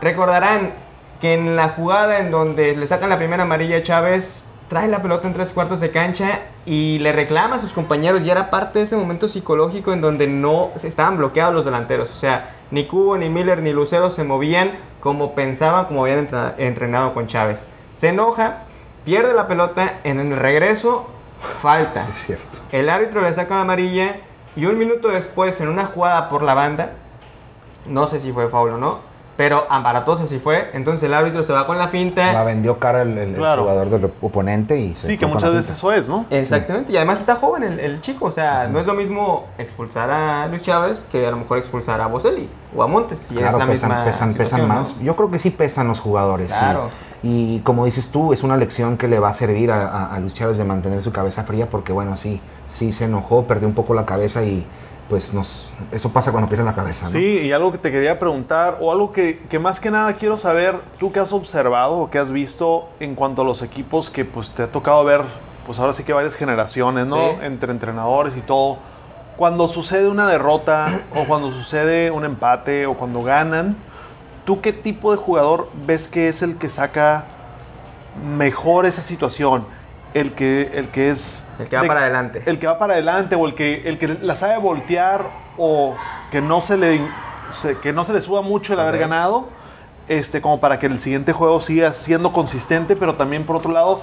Recordarán 0.00 0.72
que 1.20 1.34
en 1.34 1.56
la 1.56 1.70
jugada 1.70 2.18
en 2.20 2.30
donde 2.30 2.76
le 2.76 2.86
sacan 2.86 3.08
la 3.08 3.16
primera 3.18 3.42
amarilla 3.42 3.78
a 3.78 3.82
Chávez, 3.82 4.46
trae 4.68 4.88
la 4.88 5.02
pelota 5.02 5.26
en 5.28 5.34
tres 5.34 5.52
cuartos 5.52 5.80
de 5.80 5.90
cancha 5.90 6.40
y 6.64 6.98
le 6.98 7.12
reclama 7.12 7.56
a 7.56 7.58
sus 7.58 7.72
compañeros. 7.72 8.26
Y 8.26 8.30
era 8.30 8.50
parte 8.50 8.78
de 8.78 8.84
ese 8.84 8.96
momento 8.96 9.28
psicológico 9.28 9.92
en 9.92 10.00
donde 10.00 10.26
no 10.26 10.70
estaban 10.74 11.16
bloqueados 11.16 11.54
los 11.54 11.64
delanteros. 11.64 12.10
O 12.10 12.14
sea, 12.14 12.56
ni 12.70 12.86
Cubo, 12.86 13.16
ni 13.16 13.28
Miller, 13.28 13.62
ni 13.62 13.72
Lucero 13.72 14.10
se 14.10 14.24
movían 14.24 14.78
como 15.00 15.34
pensaban, 15.34 15.86
como 15.86 16.04
habían 16.04 16.28
entrenado 16.58 17.14
con 17.14 17.26
Chávez. 17.26 17.64
Se 17.92 18.08
enoja, 18.08 18.64
pierde 19.04 19.34
la 19.34 19.46
pelota, 19.46 20.00
en 20.04 20.18
el 20.18 20.36
regreso, 20.36 21.08
falta. 21.60 22.02
Sí, 22.02 22.10
es 22.10 22.18
cierto. 22.18 22.58
El 22.72 22.90
árbitro 22.90 23.22
le 23.22 23.32
saca 23.32 23.54
la 23.54 23.60
amarilla 23.62 24.16
y 24.56 24.66
un 24.66 24.78
minuto 24.78 25.08
después, 25.08 25.60
en 25.60 25.68
una 25.68 25.86
jugada 25.86 26.28
por 26.28 26.42
la 26.42 26.54
banda, 26.54 26.92
no 27.88 28.06
sé 28.06 28.18
si 28.18 28.32
fue 28.32 28.48
foul 28.48 28.70
o 28.70 28.78
no, 28.78 28.98
pero 29.36 29.66
Ambaratosa 29.70 30.26
sí 30.26 30.38
fue. 30.38 30.70
Entonces 30.72 31.02
el 31.04 31.14
árbitro 31.14 31.42
se 31.42 31.52
va 31.52 31.66
con 31.66 31.78
la 31.78 31.88
finta. 31.88 32.32
La 32.32 32.42
vendió 32.44 32.78
cara 32.78 33.02
el, 33.02 33.10
el- 33.18 33.28
el 33.30 33.34
Claro. 33.36 33.62
jugador 33.62 33.90
del 33.90 34.10
oponente 34.22 34.78
y 34.78 34.94
se 34.94 35.08
Sí, 35.08 35.18
que 35.18 35.26
muchas 35.26 35.50
la 35.50 35.56
veces 35.56 35.76
eso 35.76 35.92
es, 35.92 36.08
¿no? 36.08 36.26
Exactamente, 36.30 36.92
y 36.92 36.96
además 36.96 37.20
está 37.20 37.36
joven 37.36 37.62
el, 37.64 37.78
el 37.80 38.00
chico, 38.00 38.26
o 38.26 38.30
sea, 38.30 38.66
no 38.68 38.78
es 38.80 38.86
lo 38.86 38.94
mismo 38.94 39.44
expulsar 39.58 40.10
a 40.10 40.46
Luis 40.48 40.62
Chávez 40.62 41.04
que 41.10 41.26
a 41.26 41.30
lo 41.30 41.36
mejor 41.36 41.58
expulsar 41.58 42.00
a 42.00 42.06
Boselli 42.06 42.48
o 42.74 42.82
a 42.82 42.86
Montes, 42.86 43.28
y 43.30 43.34
es 43.34 43.40
Claro, 43.40 43.58
la 43.58 43.66
pesan, 43.66 43.88
misma 43.90 44.04
pesan, 44.04 44.28
pesan 44.28 44.32
situación, 44.32 44.68
¿no? 44.68 44.74
más. 44.74 44.98
Yo 45.00 45.14
creo 45.16 45.30
que 45.30 45.38
sí 45.38 45.50
pesan 45.50 45.88
los 45.88 46.00
jugadores. 46.00 46.50
sí. 46.50 46.58
Claro. 46.58 46.88
Y 47.22 47.60
como 47.60 47.86
dices 47.86 48.10
tú, 48.12 48.32
es 48.32 48.42
una 48.44 48.56
lección 48.56 48.96
que 48.98 49.08
le 49.08 49.18
va 49.18 49.30
a 49.30 49.34
servir 49.34 49.72
a, 49.72 49.88
a, 49.88 50.14
a 50.14 50.20
Luis 50.20 50.34
Chávez 50.34 50.58
de 50.58 50.64
mantener 50.64 51.02
su 51.02 51.12
cabeza 51.12 51.42
fría 51.44 51.66
porque, 51.68 51.92
bueno, 51.92 52.16
sí, 52.16 52.40
sí 52.72 52.92
se 52.92 53.06
enojó, 53.06 53.44
perdió 53.46 53.66
un 53.66 53.74
poco 53.74 53.94
la 53.94 54.04
cabeza 54.06 54.44
y 54.44 54.64
pues 55.08 55.32
nos, 55.32 55.70
eso 55.92 56.12
pasa 56.12 56.32
cuando 56.32 56.48
pierdes 56.48 56.66
la 56.66 56.74
cabeza, 56.74 57.06
¿no? 57.06 57.12
Sí, 57.12 57.40
y 57.42 57.52
algo 57.52 57.70
que 57.70 57.78
te 57.78 57.92
quería 57.92 58.18
preguntar, 58.18 58.78
o 58.80 58.90
algo 58.90 59.12
que, 59.12 59.38
que 59.48 59.58
más 59.58 59.78
que 59.78 59.90
nada 59.90 60.14
quiero 60.14 60.36
saber, 60.36 60.80
tú 60.98 61.12
que 61.12 61.20
has 61.20 61.32
observado 61.32 61.98
o 61.98 62.10
que 62.10 62.18
has 62.18 62.32
visto 62.32 62.88
en 62.98 63.14
cuanto 63.14 63.42
a 63.42 63.44
los 63.44 63.62
equipos 63.62 64.10
que 64.10 64.24
pues 64.24 64.50
te 64.50 64.64
ha 64.64 64.72
tocado 64.72 65.04
ver, 65.04 65.22
pues 65.66 65.78
ahora 65.78 65.92
sí 65.92 66.02
que 66.02 66.12
varias 66.12 66.34
generaciones, 66.34 67.06
¿no? 67.06 67.16
Sí. 67.16 67.36
Entre 67.42 67.72
entrenadores 67.72 68.36
y 68.36 68.40
todo. 68.40 68.78
Cuando 69.36 69.68
sucede 69.68 70.08
una 70.08 70.26
derrota 70.26 71.02
o 71.14 71.24
cuando 71.24 71.50
sucede 71.50 72.10
un 72.10 72.24
empate 72.24 72.86
o 72.86 72.94
cuando 72.94 73.20
ganan, 73.20 73.76
¿tú 74.44 74.60
qué 74.60 74.72
tipo 74.72 75.12
de 75.12 75.18
jugador 75.18 75.68
ves 75.86 76.08
que 76.08 76.28
es 76.28 76.42
el 76.42 76.56
que 76.56 76.70
saca 76.70 77.24
mejor 78.36 78.86
esa 78.86 79.02
situación? 79.02 79.66
El 80.14 80.32
que, 80.32 80.70
el 80.74 80.88
que 80.88 81.10
es... 81.10 81.46
El 81.58 81.68
que 81.68 81.76
va 81.76 81.82
de- 81.82 81.88
para 81.88 82.00
adelante. 82.00 82.42
el 82.46 82.58
que 82.58 82.66
va 82.66 82.78
para 82.78 82.94
adelante 82.94 83.34
o 83.36 83.46
el 83.46 83.54
que, 83.54 83.88
el 83.88 83.98
que 83.98 84.08
la 84.08 84.34
sabe 84.34 84.56
voltear 84.58 85.26
o 85.58 85.94
que 86.30 86.40
no 86.40 86.60
se 86.60 86.76
le, 86.76 87.00
se- 87.52 87.78
que 87.78 87.92
no 87.92 88.04
se 88.04 88.12
le 88.12 88.20
suba 88.20 88.40
mucho 88.42 88.72
el 88.74 88.80
haber 88.80 88.98
ganado, 88.98 89.48
este, 90.08 90.40
como 90.40 90.60
para 90.60 90.78
que 90.78 90.86
el 90.86 90.98
siguiente 90.98 91.32
juego 91.32 91.60
siga 91.60 91.92
siendo 91.94 92.32
consistente, 92.32 92.96
pero 92.96 93.14
también 93.14 93.44
por 93.44 93.56
otro 93.56 93.72
lado 93.72 94.02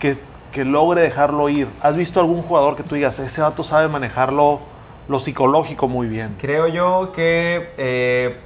que, 0.00 0.16
que 0.52 0.64
logre 0.64 1.00
dejarlo 1.02 1.48
ir. 1.48 1.68
¿Has 1.80 1.96
visto 1.96 2.20
algún 2.20 2.42
jugador 2.42 2.76
que 2.76 2.82
tú 2.82 2.94
digas, 2.94 3.18
ese 3.18 3.40
vato 3.40 3.62
sabe 3.64 3.88
manejarlo 3.88 4.60
lo 5.08 5.20
psicológico 5.20 5.86
muy 5.88 6.08
bien? 6.08 6.36
Creo 6.40 6.66
yo 6.68 7.12
que 7.14 7.70
eh, 7.78 8.38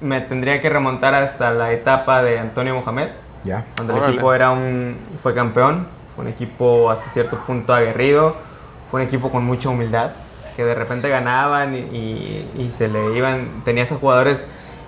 me 0.00 0.20
tendría 0.22 0.60
que 0.60 0.68
remontar 0.70 1.14
hasta 1.14 1.50
la 1.52 1.72
etapa 1.72 2.22
de 2.22 2.38
Antonio 2.38 2.74
Mohamed, 2.76 3.08
Ya. 3.44 3.64
cuando 3.76 3.96
el 4.04 4.10
equipo 4.12 4.32
era 4.32 4.50
un, 4.52 4.96
fue 5.20 5.34
campeón, 5.34 5.86
fue 6.14 6.24
un 6.24 6.30
equipo 6.30 6.90
hasta 6.90 7.08
cierto 7.10 7.38
punto 7.46 7.72
aguerrido, 7.74 8.36
fue 8.90 9.00
un 9.02 9.06
equipo 9.06 9.30
con 9.30 9.44
mucha 9.44 9.68
humildad, 9.68 10.12
que 10.56 10.64
de 10.64 10.74
repente 10.74 11.08
ganaban 11.08 11.74
y, 11.74 11.78
y- 11.78 12.50
y 12.58 12.70
se 12.70 12.88
le 12.88 13.16
iban, 13.16 13.62
tenía 13.64 13.82
esos 13.82 13.98
jugadores 13.98 14.46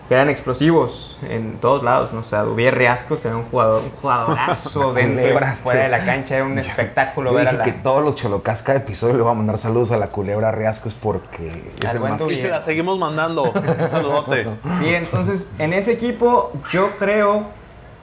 que 0.08 0.14
eran 0.14 0.28
explosivos 0.30 1.18
en 1.28 1.54
todos 1.60 1.82
lados, 1.82 2.12
¿no? 2.12 2.20
O 2.20 2.22
sea, 2.22 2.42
Dubier 2.42 2.72
Riascos 2.78 3.24
era 3.24 3.36
un 3.36 3.42
jugador, 3.46 3.82
un 3.82 3.90
jugadorazo 4.00 4.92
dentro 4.94 5.14
y 5.20 5.24
Culebra. 5.24 5.52
fuera 5.54 5.82
de 5.82 5.88
la 5.88 6.04
cancha, 6.04 6.36
era 6.36 6.44
un 6.44 6.56
espectáculo 6.60 7.30
Yo 7.32 7.36
ver 7.38 7.48
a 7.48 7.50
dije 7.50 7.58
la... 7.58 7.64
que 7.64 7.72
todos 7.82 8.04
los 8.04 8.14
cholocas 8.14 8.62
cada 8.62 8.78
episodio 8.78 9.16
le 9.16 9.22
voy 9.24 9.32
a 9.32 9.34
mandar 9.34 9.58
saludos 9.58 9.90
a 9.90 9.96
la 9.96 10.06
culebra 10.10 10.52
Riascos 10.52 10.94
porque 10.94 11.72
es 11.84 11.92
el 11.92 11.98
más... 11.98 12.20
Y 12.22 12.30
se 12.36 12.48
la 12.48 12.60
seguimos 12.60 12.96
mandando. 13.00 13.42
Un 13.50 13.88
saludote. 13.88 14.46
Sí, 14.78 14.94
entonces 14.94 15.50
en 15.58 15.72
ese 15.72 15.94
equipo 15.94 16.52
yo 16.70 16.96
creo 16.96 17.46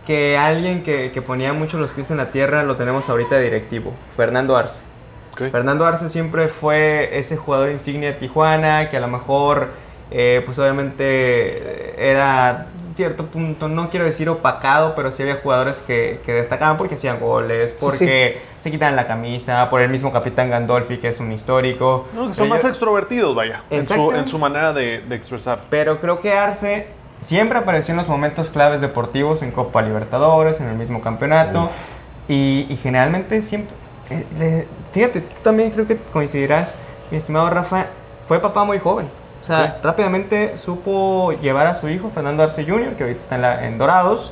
que 0.06 0.38
alguien 0.38 0.84
que, 0.84 1.12
que 1.12 1.22
ponía 1.22 1.54
mucho 1.54 1.78
los 1.78 1.92
pies 1.92 2.12
en 2.12 2.18
la 2.18 2.30
tierra 2.32 2.64
lo 2.64 2.76
tenemos 2.76 3.08
ahorita 3.10 3.36
de 3.36 3.44
directivo, 3.44 3.94
Fernando 4.18 4.56
Arce. 4.58 4.82
Fernando 5.36 5.86
Arce 5.86 6.10
siempre 6.10 6.48
fue 6.48 7.18
ese 7.18 7.38
jugador 7.38 7.72
insignia 7.72 8.10
de 8.10 8.16
Tijuana 8.20 8.90
que 8.90 8.98
a 8.98 9.00
lo 9.00 9.08
mejor, 9.08 9.70
eh, 10.12 10.44
pues 10.46 10.60
obviamente 10.60 11.04
eh, 11.08 11.96
era 12.12 12.68
cierto 12.94 13.26
punto, 13.26 13.68
no 13.68 13.90
quiero 13.90 14.06
decir 14.06 14.30
opacado, 14.30 14.94
pero 14.94 15.10
sí 15.12 15.24
había 15.24 15.38
jugadores 15.38 15.78
que, 15.80 16.20
que 16.24 16.34
destacaban 16.34 16.78
porque 16.78 16.94
hacían 16.94 17.20
goles, 17.20 17.76
porque 17.80 18.42
se 18.62 18.70
quitaban 18.70 18.96
la 18.96 19.08
camisa, 19.08 19.68
por 19.72 19.82
el 19.82 19.90
mismo 19.90 20.14
capitán 20.14 20.52
Gandolfi 20.52 20.98
que 21.00 21.08
es 21.08 21.20
un 21.20 21.32
histórico. 21.32 22.08
No, 22.14 22.28
que 22.28 22.36
son 22.36 22.44
Pero 22.44 22.50
más 22.50 22.62
yo- 22.62 22.70
extrovertidos, 22.70 23.34
vaya, 23.34 23.62
en 23.72 23.84
su, 23.84 23.94
Exactamente. 23.94 24.20
en 24.20 24.28
su 24.28 24.38
manera 24.38 24.74
de, 24.74 25.02
de 25.02 25.16
expresar. 25.16 25.62
pero 25.72 26.00
creo 26.00 26.22
que 26.22 26.32
Arce 26.34 26.86
siempre 27.24 27.58
apareció 27.60 27.94
en 27.94 27.98
los 27.98 28.08
momentos 28.08 28.50
claves 28.50 28.82
deportivos, 28.82 29.42
en 29.42 29.52
Copa 29.52 29.82
Libertadores, 29.82 30.60
en 30.62 30.68
el 30.68 30.76
mismo 30.76 31.02
campeonato. 31.02 31.70
Y, 32.28 32.68
y 32.70 32.78
generalmente 32.78 33.42
siempre... 33.42 33.74
eh, 34.10 34.26
le- 34.40 34.68
fíjate, 34.92 35.22
tú 35.22 35.36
también 35.44 35.72
creo 35.72 35.88
que 35.88 35.98
coincidirás, 35.98 36.76
mi 37.12 37.18
estimado 37.18 37.50
Rafa, 37.50 37.86
fue 38.28 38.40
papá 38.40 38.64
muy 38.64 38.80
joven. 38.80 39.08
O 39.42 39.46
sea, 39.46 39.78
rápidamente 39.84 40.58
supo 40.58 41.34
llevar 41.42 41.68
a 41.68 41.76
su 41.76 41.90
hijo, 41.90 42.10
Fernando 42.14 42.44
Arce 42.44 42.64
Jr., 42.66 42.94
que 42.96 43.04
ahorita 43.04 43.20
está 43.22 43.36
en, 43.36 43.42
la- 43.42 43.66
en 43.68 43.78
Dorados. 43.78 44.32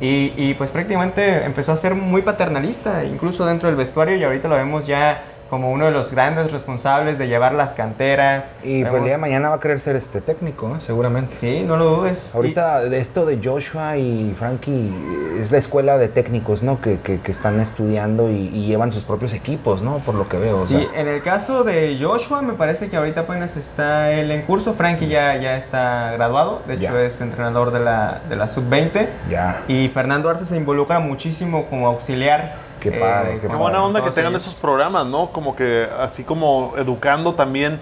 Y, 0.00 0.32
y, 0.36 0.54
pues 0.54 0.70
prácticamente 0.70 1.44
empezó 1.44 1.72
a 1.72 1.76
ser 1.76 1.94
muy 1.94 2.20
paternalista, 2.22 3.04
incluso 3.04 3.46
dentro 3.46 3.68
del 3.68 3.76
vestuario, 3.76 4.14
y 4.16 4.24
ahorita 4.24 4.46
lo 4.48 4.56
vemos 4.56 4.86
ya 4.86 5.22
como 5.50 5.70
uno 5.70 5.84
de 5.86 5.90
los 5.92 6.10
grandes 6.10 6.50
responsables 6.52 7.18
de 7.18 7.28
llevar 7.28 7.52
las 7.54 7.72
canteras. 7.72 8.54
Y 8.64 8.82
pues 8.84 8.96
el 8.96 9.04
día 9.04 9.12
de 9.12 9.18
mañana 9.18 9.48
va 9.50 9.56
a 9.56 9.60
querer 9.60 9.80
ser 9.80 9.96
este 9.96 10.20
técnico, 10.20 10.68
¿eh? 10.76 10.80
seguramente. 10.80 11.36
Sí, 11.36 11.62
no 11.62 11.76
lo 11.76 11.84
dudes. 11.96 12.34
Ahorita 12.34 12.80
de 12.80 12.98
esto 12.98 13.24
de 13.26 13.40
Joshua 13.42 13.96
y 13.96 14.34
Frankie 14.38 14.88
eh, 14.88 15.40
es 15.42 15.52
la 15.52 15.58
escuela 15.58 15.98
de 15.98 16.08
técnicos, 16.08 16.62
¿no? 16.62 16.80
Que, 16.80 16.98
que- 17.00 17.20
que 17.20 17.32
están 17.32 17.60
estudiando 17.60 18.30
y, 18.30 18.48
y 18.52 18.66
llevan 18.66 18.92
sus 18.92 19.04
propios 19.04 19.32
equipos, 19.32 19.82
¿no? 19.82 19.98
Por 19.98 20.14
lo 20.14 20.28
que 20.28 20.36
veo. 20.38 20.58
o 20.62 20.66
Sí, 20.66 20.74
sea. 20.90 21.00
en 21.00 21.08
el 21.08 21.22
caso 21.22 21.64
de 21.64 21.96
Joshua 22.00 22.42
me 22.42 22.52
parece 22.54 22.88
que 22.88 22.96
ahorita 22.96 23.20
apenas 23.22 23.56
está 23.56 24.12
él 24.12 24.30
en 24.30 24.42
curso. 24.42 24.74
Frankie 24.74 25.08
ya, 25.08 25.36
ya 25.36 25.56
está 25.56 26.10
graduado, 26.12 26.62
de 26.66 26.74
hecho 26.74 26.92
Ya. 26.94 27.02
es 27.02 27.20
entrenador 27.20 27.72
de 27.72 27.80
la, 27.80 28.20
de 28.28 28.36
la 28.36 28.48
sub-20. 28.48 29.06
Ya. 29.30 29.60
Y 29.68 29.88
Fernando 29.88 30.28
Arce 30.28 30.44
se 30.46 30.56
involucra 30.56 30.98
muchísimo 31.00 31.66
como 31.66 31.86
auxiliar. 31.88 32.65
Qué 32.90 32.98
padre, 32.98 33.32
qué 33.34 33.40
Qué 33.40 33.46
padre. 33.48 33.60
buena 33.62 33.82
onda 33.84 34.02
que 34.02 34.10
tengan 34.10 34.34
esos 34.34 34.54
programas, 34.54 35.06
¿no? 35.06 35.30
Como 35.32 35.54
que 35.56 35.86
así 36.00 36.24
como 36.24 36.74
educando 36.76 37.34
también 37.34 37.78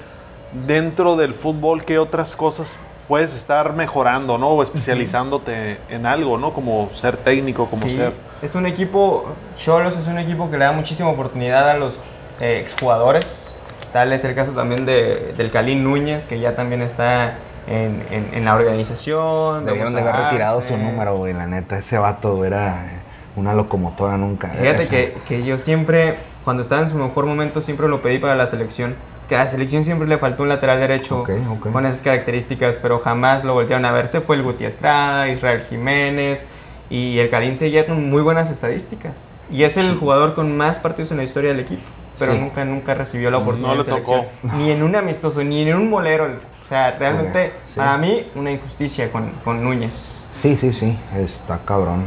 dentro 0.66 1.16
del 1.16 1.34
fútbol, 1.34 1.84
¿qué 1.84 1.98
otras 1.98 2.36
cosas 2.36 2.78
puedes 3.08 3.34
estar 3.34 3.74
mejorando, 3.74 4.38
¿no? 4.38 4.48
O 4.48 4.62
especializándote 4.62 5.78
en 5.90 6.06
algo, 6.06 6.38
¿no? 6.38 6.52
Como 6.52 6.88
ser 6.94 7.16
técnico, 7.18 7.66
como 7.66 7.82
Sí, 7.82 7.96
ser... 7.96 8.12
es 8.40 8.54
un 8.54 8.66
equipo, 8.66 9.26
Cholos 9.58 9.96
es 9.96 10.06
un 10.06 10.18
equipo 10.18 10.50
que 10.50 10.56
le 10.58 10.64
da 10.64 10.72
muchísima 10.72 11.10
oportunidad 11.10 11.68
a 11.68 11.74
los 11.74 11.98
eh, 12.40 12.60
exjugadores. 12.62 13.54
Tal 13.92 14.12
es 14.12 14.24
el 14.24 14.34
caso 14.34 14.52
también 14.52 14.86
de, 14.86 15.34
del 15.36 15.50
Calín 15.50 15.84
Núñez, 15.84 16.24
que 16.26 16.40
ya 16.40 16.56
también 16.56 16.82
está 16.82 17.34
en, 17.68 18.02
en- 18.10 18.30
en 18.32 18.44
la 18.44 18.54
organización. 18.54 19.64
Debieron 19.66 19.94
de 19.94 20.00
haber 20.00 20.16
retirado 20.16 20.60
su 20.62 20.76
número, 20.78 21.16
güey. 21.16 21.32
La 21.32 21.46
neta, 21.46 21.78
ese 21.78 21.98
vato 21.98 22.44
era 22.44 22.86
eh, 22.86 23.02
una 23.37 23.55
locomotora 23.55 24.16
nunca. 24.16 24.49
Fíjate 24.49 24.88
que, 24.88 25.14
que 25.29 25.42
yo 25.44 25.59
siempre, 25.59 26.16
cuando 26.44 26.62
estaba 26.62 26.83
en 26.83 26.88
su 26.88 26.97
mejor 26.97 27.27
momento, 27.27 27.62
siempre 27.62 27.88
lo 27.88 28.01
pedí 28.03 28.18
para 28.18 28.35
la 28.35 28.47
selección. 28.47 28.94
que 29.29 29.35
a 29.37 29.38
la 29.38 29.49
selección 29.49 29.85
siempre 29.87 30.07
le 30.07 30.18
faltó 30.18 30.42
un 30.42 30.51
lateral 30.51 30.79
derecho 30.81 31.20
Ok, 31.20 31.31
ok. 31.51 31.73
con 31.73 31.87
esas 31.87 32.03
características, 32.03 32.77
pero 32.83 32.99
jamás 32.99 33.42
lo 33.42 33.55
voltearon 33.55 33.85
a 33.87 33.90
ver. 33.92 34.09
Se 34.09 34.20
fue 34.20 34.37
el 34.37 34.42
Guti 34.42 34.66
Estrada, 34.66 35.29
Israel 35.31 35.62
Jiménez 35.62 36.47
y 36.90 37.18
el 37.18 37.31
Karim 37.31 37.57
seguía 37.57 37.87
con 37.87 38.11
muy 38.11 38.20
buenas 38.20 38.51
estadísticas. 38.51 39.42
Y 39.51 39.62
es 39.64 39.79
el 39.79 39.97
jugador 39.97 40.35
con 40.35 40.55
más 40.57 40.79
partidos 40.79 41.11
en 41.11 41.16
la 41.16 41.25
historia 41.25 41.51
del 41.51 41.61
equipo, 41.61 41.83
pero 42.18 42.33
Sí. 42.35 42.38
nunca, 42.38 42.64
nunca 42.66 42.92
recibió 42.94 43.31
la 43.31 43.38
No 43.38 43.44
oportunidad. 43.44 43.73
le 43.73 43.79
en 43.79 43.85
selección. 43.85 44.25
tocó. 44.42 44.57
Ni 44.59 44.70
en 44.70 44.83
un 44.83 44.94
amistoso, 44.94 45.42
ni 45.42 45.62
en 45.62 45.75
un 45.75 45.88
molero. 45.88 46.29
O 46.64 46.66
sea, 46.66 46.92
realmente, 46.92 47.53
sí. 47.66 47.77
para 47.77 47.98
mí, 47.98 48.27
una 48.35 48.50
injusticia 48.50 49.12
con, 49.12 49.31
con 49.44 49.62
Núñez. 49.62 50.31
Sí, 50.35 50.57
sí, 50.57 50.72
sí, 50.72 50.98
está 51.14 51.59
cabrón. 51.64 52.05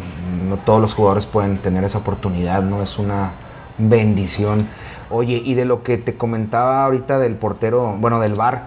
No 0.50 0.58
todos 0.58 0.82
los 0.82 0.94
jugadores 0.96 1.28
pueden 1.28 1.60
tener 1.60 1.84
esa 1.84 2.00
oportunidad, 2.00 2.64
¿no? 2.64 2.82
Es 2.82 2.98
una 2.98 3.32
bendición. 3.78 4.68
Oye, 5.12 5.42
y 5.46 5.54
de 5.54 5.66
lo 5.66 5.84
que 5.84 5.98
te 6.00 6.16
comentaba 6.16 6.84
ahorita 6.86 7.20
del 7.20 7.36
portero, 7.36 7.96
bueno, 8.00 8.20
del 8.20 8.34
bar, 8.34 8.64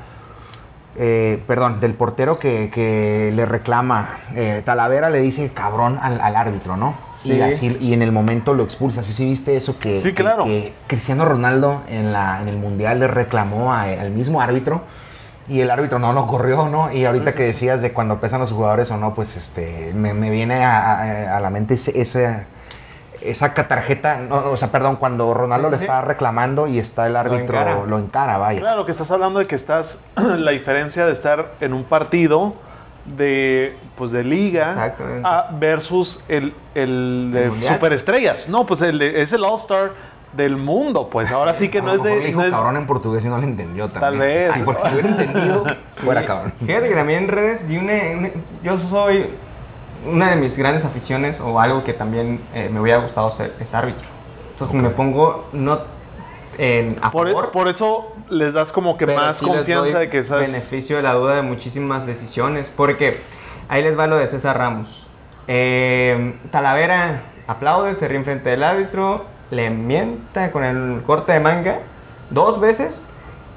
perdón, 1.47 1.81
del 1.81 1.95
portero 1.95 2.39
que, 2.39 2.71
que 2.73 3.33
le 3.35 3.45
reclama, 3.45 4.09
eh, 4.37 4.63
Talavera 4.65 5.11
le 5.11 5.21
dice 5.21 5.51
cabrón 5.53 5.99
al, 6.01 6.21
al 6.21 6.37
árbitro, 6.37 6.77
¿no? 6.77 6.95
Sí. 7.09 7.33
Y, 7.35 7.41
así, 7.43 7.77
y 7.81 7.95
en 7.95 8.03
el 8.03 8.13
momento 8.13 8.55
lo 8.55 8.63
expulsa. 8.63 9.03
¿Sí, 9.03 9.13
sí 9.13 9.25
viste 9.25 9.57
eso? 9.57 9.79
Que, 9.79 9.99
Sí, 10.01 10.11
que- 10.11 10.23
claro. 10.23 10.45
que 10.45 10.73
Cristiano 10.87 11.25
Ronaldo 11.25 11.83
en, 11.89 12.13
la, 12.13 12.41
en 12.41 12.49
el 12.49 12.59
Mundial 12.59 13.01
le 13.01 13.09
reclamó 13.09 13.73
a- 13.73 13.83
al 13.83 14.11
mismo 14.13 14.41
árbitro. 14.41 14.83
Y 15.51 15.61
el 15.61 15.71
árbitro 15.71 15.99
no 15.99 16.13
lo 16.13 16.27
corrió, 16.29 16.69
¿no? 16.69 16.93
Y 16.93 17.05
ahorita 17.05 17.33
que 17.33 17.43
decías 17.43 17.83
de 17.83 17.93
cuando 17.93 18.21
pesan 18.21 18.39
los 18.41 18.53
jugadores 18.53 18.91
o 18.93 18.97
no, 18.97 19.15
pues 19.15 19.37
este 19.37 19.93
me, 19.95 20.15
me 20.15 20.31
viene 20.31 20.65
a, 20.65 21.01
a- 21.01 21.37
a 21.37 21.41
la 21.41 21.51
mente 21.51 21.77
esa 23.23 23.53
ca- 23.53 23.69
tarjeta, 23.69 24.17
no, 24.19 24.37
o 24.51 24.57
sea, 24.57 24.69
perdón, 24.69 24.97
cuando 24.97 25.35
Ronaldo 25.35 25.69
Sí, 25.69 25.73
le 25.73 25.77
está 25.83 26.01
reclamando 26.01 26.67
y 26.67 26.79
está 26.79 27.07
el 27.07 27.17
árbitro, 27.17 27.59
encara. 27.59 27.85
lo 27.85 27.99
encara, 27.99 28.39
vaya. 28.39 28.61
Claro, 28.61 28.87
que 28.87 28.93
estás 28.93 29.11
hablando 29.11 29.41
de 29.41 29.47
que 29.47 29.57
estás, 29.57 30.03
la 30.17 30.53
diferencia 30.53 31.05
de 31.05 31.13
estar 31.13 31.53
en 31.61 31.75
un 31.75 31.85
partido 31.85 32.55
de, 33.05 33.77
pues 33.97 34.13
de 34.13 34.25
liga 34.25 34.95
a- 35.25 35.49
versus 35.53 36.25
el, 36.29 36.55
el 36.75 37.31
de 37.33 37.45
El 37.47 37.63
superestrellas. 37.65 38.49
No, 38.49 38.65
pues 38.67 38.81
el 38.83 38.99
de- 38.99 39.21
es 39.21 39.33
el 39.35 39.45
All-Star 39.45 39.91
del 40.33 40.57
mundo, 40.57 41.09
pues 41.11 41.31
ahora 41.33 41.55
sí 41.55 41.69
que 41.69 41.81
no 41.81 41.89
lo 41.89 41.95
es 41.95 42.03
de... 42.03 42.17
le 42.17 42.27
dijo 42.27 42.41
no 42.41 42.47
es- 42.47 42.53
cabrón 42.53 42.77
en 42.77 42.87
portugués 42.87 43.25
y 43.25 43.29
no 43.29 43.39
lo 43.39 43.43
entendió 43.45 43.89
también. 43.89 44.01
Tal 44.01 44.19
vez. 44.19 44.51
Ay, 44.55 44.63
porque 44.65 44.83
si 44.83 44.89
lo 44.89 44.93
hubiera 44.95 45.09
entendido, 45.11 45.65
fuera 45.89 46.25
cabrón. 46.25 46.53
Fíjate 46.65 46.89
que 46.89 46.95
también 46.95 47.25
en 47.25 47.29
redes 47.29 47.67
di 47.69 47.77
una, 47.79 47.93
una- 48.17 48.31
yo 48.63 48.79
soy 48.79 49.27
una 50.07 50.31
de 50.31 50.37
mis 50.37 50.57
grandes 50.57 50.85
aficiones 50.85 51.41
o 51.41 51.61
algo 51.61 51.83
que 51.85 51.93
también 51.93 52.41
eh, 52.55 52.71
me 52.73 52.81
hubiera 52.81 53.01
gustado 53.01 53.31
ser 53.31 53.55
es 53.61 53.75
árbitro. 53.75 54.09
Entonces 54.53 54.75
me 54.77 54.89
pongo 54.91 55.47
no 55.53 55.81
en 56.59 56.99
a 57.03 57.11
por, 57.11 57.29
favor, 57.29 57.51
por 57.53 57.69
eso 57.69 58.13
les 58.29 58.55
das 58.55 58.73
como 58.73 58.97
que 58.99 59.07
más 59.07 59.39
sí 59.39 59.47
confianza 59.47 59.99
de 59.99 60.11
que 60.11 60.23
sabes... 60.25 60.53
beneficio 60.53 60.97
de 60.97 61.03
la 61.03 61.15
duda 61.15 61.37
de 61.37 61.43
muchísimas 61.43 62.07
decisiones 62.07 62.71
porque 62.71 63.21
ahí 63.69 63.83
les 63.83 63.99
va 63.99 64.07
lo 64.07 64.17
de 64.17 64.27
César 64.27 64.59
Ramos. 64.59 65.07
Eh, 65.49 66.35
Talavera 66.51 67.23
aplaude, 67.47 67.95
se 67.95 68.07
ríe 68.09 68.19
enfrente 68.19 68.51
del 68.51 68.63
árbitro, 68.63 69.25
le 69.51 69.71
mienta 69.71 70.53
con 70.53 70.65
el 70.65 71.03
corte 71.03 71.33
de 71.33 71.41
manga 71.41 71.79
dos 72.31 72.61
veces 72.61 73.13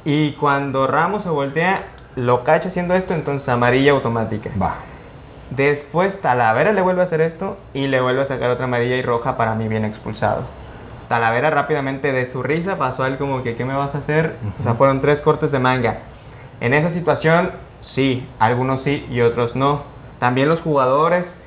y 0.05 0.33
cuando 0.33 0.87
Ramos 0.87 1.23
se 1.23 1.29
voltea 1.29 1.83
lo 2.15 2.43
cacha 2.43 2.69
haciendo 2.69 2.93
esto, 2.93 3.13
entonces 3.13 3.47
amarilla 3.49 3.91
automática. 3.91 4.49
Va. 4.61 4.75
Después 5.49 6.21
Talavera 6.21 6.73
le 6.73 6.81
vuelve 6.81 7.01
a 7.01 7.03
hacer 7.03 7.21
esto 7.21 7.57
y 7.73 7.87
le 7.87 8.01
vuelve 8.01 8.21
a 8.21 8.25
sacar 8.25 8.49
otra 8.49 8.65
amarilla 8.65 8.95
y 8.95 9.01
roja 9.01 9.37
para 9.37 9.55
mí 9.55 9.67
bien 9.67 9.85
expulsado. 9.85 10.43
Talavera 11.09 11.49
rápidamente 11.49 12.11
de 12.11 12.25
su 12.25 12.41
risa 12.41 12.77
pasó 12.77 13.03
a 13.03 13.07
él 13.07 13.17
como 13.17 13.43
que 13.43 13.55
¿qué 13.55 13.65
me 13.65 13.75
vas 13.75 13.93
a 13.93 13.99
hacer? 13.99 14.35
O 14.59 14.63
sea, 14.63 14.73
fueron 14.73 15.01
tres 15.01 15.21
cortes 15.21 15.51
de 15.51 15.59
manga. 15.59 15.99
En 16.59 16.73
esa 16.73 16.89
situación, 16.89 17.51
sí, 17.81 18.27
algunos 18.39 18.81
sí 18.81 19.05
y 19.11 19.21
otros 19.21 19.55
no. 19.55 19.83
También 20.19 20.49
los 20.49 20.61
jugadores 20.61 21.42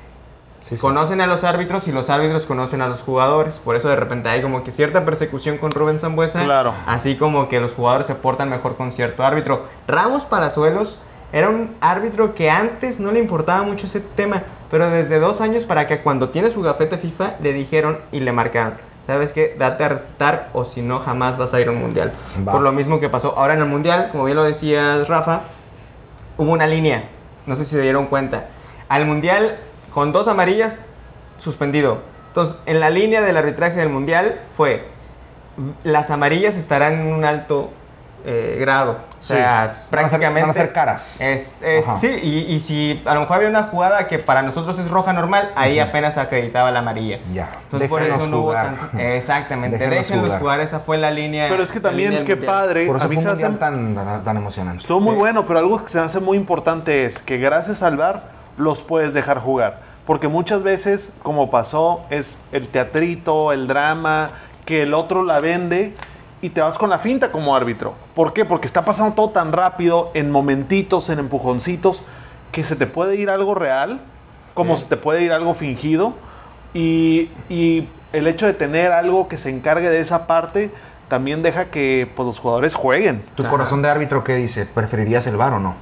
Sí, 0.67 0.75
sí. 0.75 0.81
conocen 0.81 1.21
a 1.21 1.27
los 1.27 1.43
árbitros 1.43 1.87
y 1.87 1.91
los 1.91 2.09
árbitros 2.09 2.45
conocen 2.45 2.81
a 2.81 2.87
los 2.87 3.01
jugadores. 3.01 3.59
Por 3.59 3.75
eso 3.75 3.87
de 3.89 3.95
repente 3.95 4.29
hay 4.29 4.41
como 4.41 4.63
que 4.63 4.71
cierta 4.71 5.05
persecución 5.05 5.57
con 5.57 5.71
Rubén 5.71 5.99
Zambuesa. 5.99 6.43
Claro. 6.43 6.73
Así 6.85 7.15
como 7.15 7.47
que 7.47 7.59
los 7.59 7.73
jugadores 7.73 8.07
se 8.07 8.15
portan 8.15 8.49
mejor 8.49 8.75
con 8.75 8.91
cierto 8.91 9.23
árbitro. 9.23 9.65
Ramos 9.87 10.25
Palazuelos 10.25 10.99
era 11.31 11.49
un 11.49 11.75
árbitro 11.81 12.35
que 12.35 12.49
antes 12.49 12.99
no 12.99 13.11
le 13.11 13.19
importaba 13.19 13.63
mucho 13.63 13.85
ese 13.85 13.99
tema, 13.99 14.43
pero 14.71 14.89
desde 14.89 15.19
dos 15.19 15.41
años 15.41 15.65
para 15.65 15.87
que 15.87 15.99
cuando 15.99 16.29
tiene 16.29 16.49
su 16.49 16.61
gafete 16.61 16.97
FIFA 16.97 17.35
le 17.41 17.53
dijeron 17.53 17.99
y 18.11 18.21
le 18.21 18.31
marcaron. 18.31 18.73
¿Sabes 19.05 19.31
qué? 19.31 19.55
Date 19.57 19.85
a 19.85 19.89
respetar 19.89 20.49
o 20.51 20.65
si 20.65 20.81
no 20.81 20.99
jamás 20.99 21.37
vas 21.37 21.53
a 21.53 21.61
ir 21.61 21.69
a 21.69 21.71
un 21.71 21.79
mundial. 21.79 22.13
Va. 22.45 22.51
Por 22.51 22.61
lo 22.61 22.73
mismo 22.73 22.99
que 22.99 23.07
pasó 23.07 23.35
ahora 23.37 23.53
en 23.53 23.61
el 23.61 23.65
mundial, 23.65 24.09
como 24.11 24.25
bien 24.25 24.35
lo 24.35 24.43
decías 24.43 25.07
Rafa, 25.07 25.43
hubo 26.37 26.51
una 26.51 26.67
línea, 26.67 27.05
no 27.45 27.55
sé 27.55 27.63
si 27.63 27.71
se 27.71 27.81
dieron 27.81 28.07
cuenta. 28.07 28.47
Al 28.89 29.05
mundial, 29.05 29.57
con 29.97 30.11
dos 30.11 30.27
amarillas, 30.27 30.77
suspendido. 31.39 31.97
Entonces, 32.27 32.59
en 32.67 32.79
la 32.79 32.91
línea 32.91 33.19
del 33.19 33.35
arbitraje 33.35 33.79
del 33.79 33.89
mundial 33.89 34.39
fue, 34.55 34.85
las 35.83 36.11
amarillas 36.11 36.55
estarán 36.55 36.93
en 37.01 37.07
un 37.07 37.25
alto 37.25 37.71
eh, 38.23 38.57
grado. 38.59 38.91
O 38.91 38.97
Sí. 39.23 39.29
sea, 39.33 39.39
Van 39.39 39.69
a 39.69 39.73
ser- 39.73 39.89
prácticamente... 39.89 40.41
van 40.41 40.49
a 40.51 40.53
ser 40.53 40.71
caras. 40.71 41.19
Es, 41.19 41.55
es- 41.63 41.87
sí, 41.99 42.09
y, 42.21 42.53
y 42.53 42.59
si 42.59 43.01
a 43.07 43.15
lo 43.15 43.21
mejor 43.21 43.37
había 43.37 43.49
una 43.49 43.63
jugada 43.63 44.07
que 44.07 44.19
para 44.19 44.43
nosotros 44.43 44.77
es 44.77 44.87
roja 44.91 45.13
normal, 45.13 45.51
ahí 45.55 45.79
apenas 45.79 46.15
acreditaba 46.19 46.69
la 46.69 46.77
amarilla. 46.77 47.17
Ya. 47.33 47.49
Entonces 47.63 47.89
por 47.89 48.03
eso 48.03 48.27
no 48.27 48.41
jugar. 48.41 48.67
hubo 48.73 48.77
tanto... 48.81 48.99
Exactamente, 48.99 49.79
Déjenos 49.79 49.97
déjenlos 50.07 50.25
jugar. 50.27 50.39
jugar. 50.41 50.59
esa 50.59 50.79
fue 50.79 50.99
la 50.99 51.09
línea... 51.09 51.47
Pero 51.49 51.63
es 51.63 51.71
que 51.71 51.79
también, 51.79 52.23
qué 52.23 52.35
mundial. 52.35 52.45
padre. 52.45 52.85
Por 52.85 52.97
eso 52.97 53.05
a 53.05 53.09
mí 53.09 53.15
fue 53.15 53.23
se 53.23 53.29
hace 53.31 53.49
tan, 53.57 53.95
tan, 53.95 54.23
tan 54.23 54.37
emocionante. 54.37 54.81
Estuvo 54.81 54.99
muy 54.99 55.13
Sí. 55.13 55.17
bueno, 55.19 55.47
pero 55.47 55.57
algo 55.57 55.83
que 55.83 55.89
se 55.89 55.97
me 55.97 56.05
hace 56.05 56.19
muy 56.19 56.37
importante 56.37 57.05
es 57.05 57.19
que 57.23 57.39
gracias 57.39 57.81
al 57.81 57.97
VAR 57.97 58.21
los 58.57 58.83
puedes 58.83 59.15
dejar 59.15 59.39
jugar. 59.39 59.86
Porque 60.07 60.27
muchas 60.27 60.63
veces, 60.63 61.13
como 61.21 61.51
pasó, 61.51 62.01
es 62.09 62.39
el 62.51 62.69
teatrito, 62.69 63.51
el 63.51 63.67
drama, 63.67 64.31
que 64.65 64.81
el 64.83 64.93
otro 64.95 65.21
la 65.21 65.39
vende 65.39 65.93
y 66.41 66.49
te 66.49 66.61
vas 66.61 66.77
con 66.77 66.89
la 66.89 66.97
finta 66.97 67.31
como 67.31 67.55
árbitro. 67.55 67.93
¿Por 68.15 68.31
qué? 68.33 68.45
Porque 68.45 68.65
está 68.67 68.85
pasando 68.85 69.13
todo 69.13 69.29
tan 69.29 69.51
rápido, 69.51 70.09
en 70.15 70.31
momentitos, 70.31 71.09
en 71.09 71.19
empujoncitos, 71.19 72.03
que 72.51 72.63
se 72.63 72.75
te 72.75 72.87
puede 72.87 73.17
ir 73.17 73.29
algo 73.29 73.53
real, 73.53 73.99
como 74.53 74.77
Sí. 74.77 74.83
se 74.83 74.89
te 74.89 74.97
puede 74.97 75.21
ir 75.23 75.31
algo 75.33 75.53
fingido. 75.53 76.13
Y, 76.73 77.29
y 77.49 77.87
el 78.13 78.27
hecho 78.27 78.45
de 78.45 78.53
tener 78.53 78.93
algo 78.93 79.27
que 79.27 79.37
se 79.37 79.49
encargue 79.49 79.89
de 79.89 79.99
esa 79.99 80.25
parte 80.25 80.71
también 81.09 81.43
deja 81.43 81.65
que 81.65 82.09
pues, 82.15 82.25
los 82.25 82.39
jugadores 82.39 82.75
jueguen. 82.75 83.23
¿Tu 83.35 83.45
corazón 83.47 83.81
de 83.81 83.89
árbitro 83.89 84.23
qué 84.23 84.35
dice? 84.35 84.65
¿Preferirías 84.65 85.27
el 85.27 85.37
bar 85.37 85.53
o 85.53 85.59
no? 85.59 85.75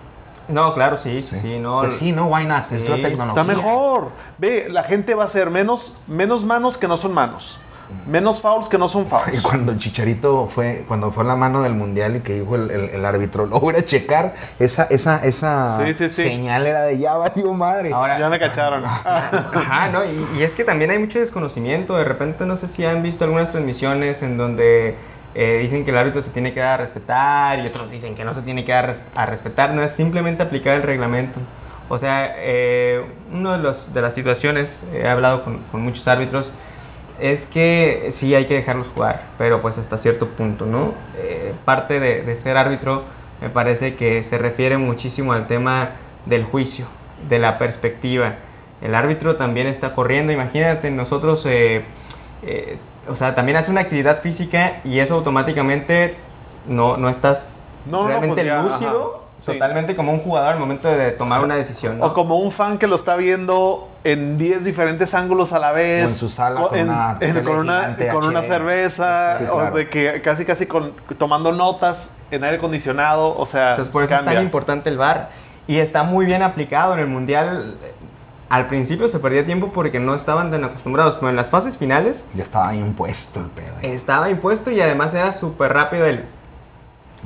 No, 0.48 0.74
claro, 0.74 0.96
sí, 0.98 1.22
sí, 1.24 1.36
sí, 1.38 1.60
no. 1.60 1.82
Pues 1.82 1.96
sí, 1.98 2.12
¿no? 2.12 2.28
Why 2.28 2.46
not? 2.46 2.72
es 2.72 2.88
la 2.90 2.96
tecnología. 2.98 3.42
Está 3.42 3.44
mejor. 3.44 4.10
Ve, 4.38 4.68
la 4.70 4.84
gente 4.84 5.14
va 5.16 5.24
a 5.24 5.26
hacer 5.28 5.50
menos, 5.50 5.96
menos 6.08 6.44
manos 6.46 6.78
que 6.78 6.88
no 6.88 6.98
son 6.98 7.14
manos. 7.14 7.60
Menos 8.08 8.42
fouls 8.42 8.68
que 8.68 8.80
no 8.80 8.90
son 8.90 9.04
Y 9.04 9.06
fouls. 9.06 9.42
cuando 9.44 9.72
el 9.72 9.78
Chicharito 9.78 10.48
fue, 10.48 10.86
cuando 10.88 11.12
fue 11.12 11.24
la 11.24 11.36
mano 11.36 11.62
del 11.62 11.76
mundial 11.76 12.16
y 12.16 12.22
que 12.22 12.40
dijo 12.40 12.56
el, 12.56 12.72
el- 12.72 12.90
el 12.90 13.06
árbitro, 13.06 13.46
lo 13.46 13.60
voy 13.60 13.76
a 13.76 13.86
checar, 13.86 14.34
esa, 14.58 14.86
esa, 14.90 15.24
esa 15.24 15.78
Sí, 15.86 15.94
sí, 15.94 16.10
sí. 16.10 16.24
señal 16.24 16.66
era 16.66 16.82
de 16.82 16.98
ya 16.98 17.14
valió 17.14 17.54
madre. 17.54 17.94
Ahora, 17.94 18.18
Ya 18.18 18.28
me 18.30 18.40
cacharon. 18.40 18.84
Ajá, 18.84 19.90
¿no? 19.90 20.04
Y, 20.04 20.40
y 20.40 20.44
es 20.44 20.56
que 20.56 20.64
también 20.64 20.90
hay 20.92 20.98
mucho 20.98 21.20
desconocimiento. 21.20 21.96
De 21.96 22.06
repente, 22.06 22.46
no 22.48 22.58
sé 22.58 22.68
si 22.68 22.84
han 22.86 23.04
visto 23.04 23.24
algunas 23.24 23.52
transmisiones 23.52 24.24
en 24.24 24.38
donde 24.38 24.96
eh, 25.36 25.60
dicen 25.62 25.84
que 25.86 25.92
el 25.92 25.98
árbitro 25.98 26.22
se 26.22 26.32
tiene 26.32 26.54
que 26.54 26.62
dar 26.62 26.70
a 26.74 26.78
respetar 26.78 27.60
y 27.60 27.68
otros 27.68 27.92
dicen 27.92 28.16
que 28.16 28.24
no 28.24 28.34
se 28.34 28.42
tiene 28.42 28.66
que 28.66 28.72
dar 28.72 28.94
a 29.16 29.26
respetar. 29.26 29.74
No 29.74 29.84
es 29.84 29.92
simplemente 29.92 30.44
aplicar 30.44 30.76
el 30.76 30.84
reglamento. 30.84 31.40
O 31.90 32.00
sea, 32.00 32.34
eh, 32.38 33.04
una 33.32 33.58
de, 33.58 33.64
los- 33.64 33.94
de 33.94 34.02
las 34.02 34.14
situaciones, 34.14 34.88
he 34.94 35.08
hablado 35.08 35.44
con, 35.44 35.60
con 35.72 35.82
muchos 35.82 36.08
árbitros, 36.08 36.54
es 37.20 37.46
que 37.46 38.08
sí 38.12 38.36
hay 38.36 38.46
que 38.46 38.56
dejarlos 38.56 38.88
jugar, 38.94 39.22
pero 39.38 39.62
pues 39.62 39.78
hasta 39.78 39.98
cierto 39.98 40.28
punto, 40.28 40.66
¿no? 40.66 40.94
Eh, 41.18 41.54
parte 41.64 42.00
de, 42.00 42.24
de 42.24 42.36
ser 42.36 42.58
árbitro 42.58 43.04
me 43.42 43.50
parece 43.50 43.96
que 43.96 44.22
se 44.24 44.38
refiere 44.38 44.78
muchísimo 44.78 45.32
al 45.34 45.48
tema 45.48 45.92
del 46.26 46.44
juicio, 46.44 46.86
de 47.30 47.40
la 47.40 47.58
perspectiva. 47.58 48.36
El 48.82 48.96
árbitro 48.96 49.36
también 49.38 49.68
está 49.68 49.94
corriendo, 49.94 50.34
imagínate, 50.34 50.92
nosotros, 50.92 51.46
eh, 51.46 51.84
eh, 52.44 52.78
o 53.10 53.16
sea, 53.16 53.36
también 53.36 53.58
hace 53.58 53.72
una 53.72 53.82
actividad 53.82 54.22
física 54.22 54.78
y 54.84 55.00
eso 55.00 55.16
automáticamente 55.16 56.16
no, 56.68 56.98
no 56.98 57.10
estás 57.10 57.54
No, 57.86 58.02
no, 58.04 58.08
realmente 58.08 58.36
pues 58.36 58.48
ya, 58.48 58.62
lúcido, 58.62 59.16
ajá, 59.16 59.26
sí. 59.40 59.52
totalmente 59.54 59.96
como 59.96 60.12
un 60.12 60.20
jugador 60.20 60.54
al 60.54 60.60
momento 60.60 60.88
de 60.90 61.12
tomar 61.12 61.44
una 61.44 61.56
decisión. 61.56 62.00
¿no? 62.00 62.06
O 62.08 62.14
como 62.14 62.38
un 62.40 62.52
fan 62.52 62.78
que 62.78 62.88
lo 62.88 62.96
está 62.96 63.16
viendo 63.16 63.90
en 64.04 64.38
10 64.38 64.64
diferentes 64.66 65.14
ángulos 65.14 65.54
a 65.54 65.60
la 65.60 65.72
vez. 65.72 66.06
O 66.06 66.10
en 66.10 66.16
su 66.16 66.30
sala 66.30 66.62
con 66.62 66.78
en- 66.78 66.90
una 66.90 67.18
en- 67.22 67.44
con, 67.44 67.56
una, 67.58 67.98
con 68.12 68.26
una 68.26 68.42
cerveza. 68.42 69.38
Sí, 69.38 69.46
O 69.50 69.56
claro. 69.58 69.76
de 69.76 69.90
que 69.90 70.22
casi, 70.22 70.46
casi 70.46 70.66
con, 70.66 70.94
tomando 71.18 71.52
notas 71.52 72.18
en 72.32 72.44
aire 72.44 72.58
acondicionado. 72.58 73.38
O 73.38 73.46
sea, 73.46 73.72
Entonces 73.72 73.92
por 73.92 74.04
eso 74.04 74.14
es 74.14 74.20
cambia. 74.20 74.36
tan 74.38 74.44
importante 74.46 74.90
el 74.90 74.98
VAR. 74.98 75.30
Y 75.68 75.80
está 75.80 76.04
muy 76.04 76.28
bien 76.28 76.44
aplicado 76.44 76.94
en 76.94 77.00
el 77.00 77.08
Mundial. 77.08 77.76
Al 78.50 78.68
principio 78.68 79.08
se 79.08 79.20
perdía 79.20 79.46
tiempo 79.46 79.72
porque 79.74 80.00
no 80.00 80.14
estaban 80.16 80.52
tan 80.52 80.64
acostumbrados, 80.64 81.16
pero 81.16 81.30
en 81.30 81.36
las 81.36 81.50
fases 81.50 81.78
finales 81.78 82.26
Ya 82.36 82.44
estaba 82.44 82.76
impuesto 82.76 83.40
el 83.40 83.48
pedo. 83.48 83.74
eh. 83.82 83.94
estaba 83.94 84.30
impuesto 84.30 84.70
y 84.72 84.80
además 84.82 85.14
era 85.14 85.34
súper 85.34 85.74
rápido 85.74 86.06
el... 86.06 86.20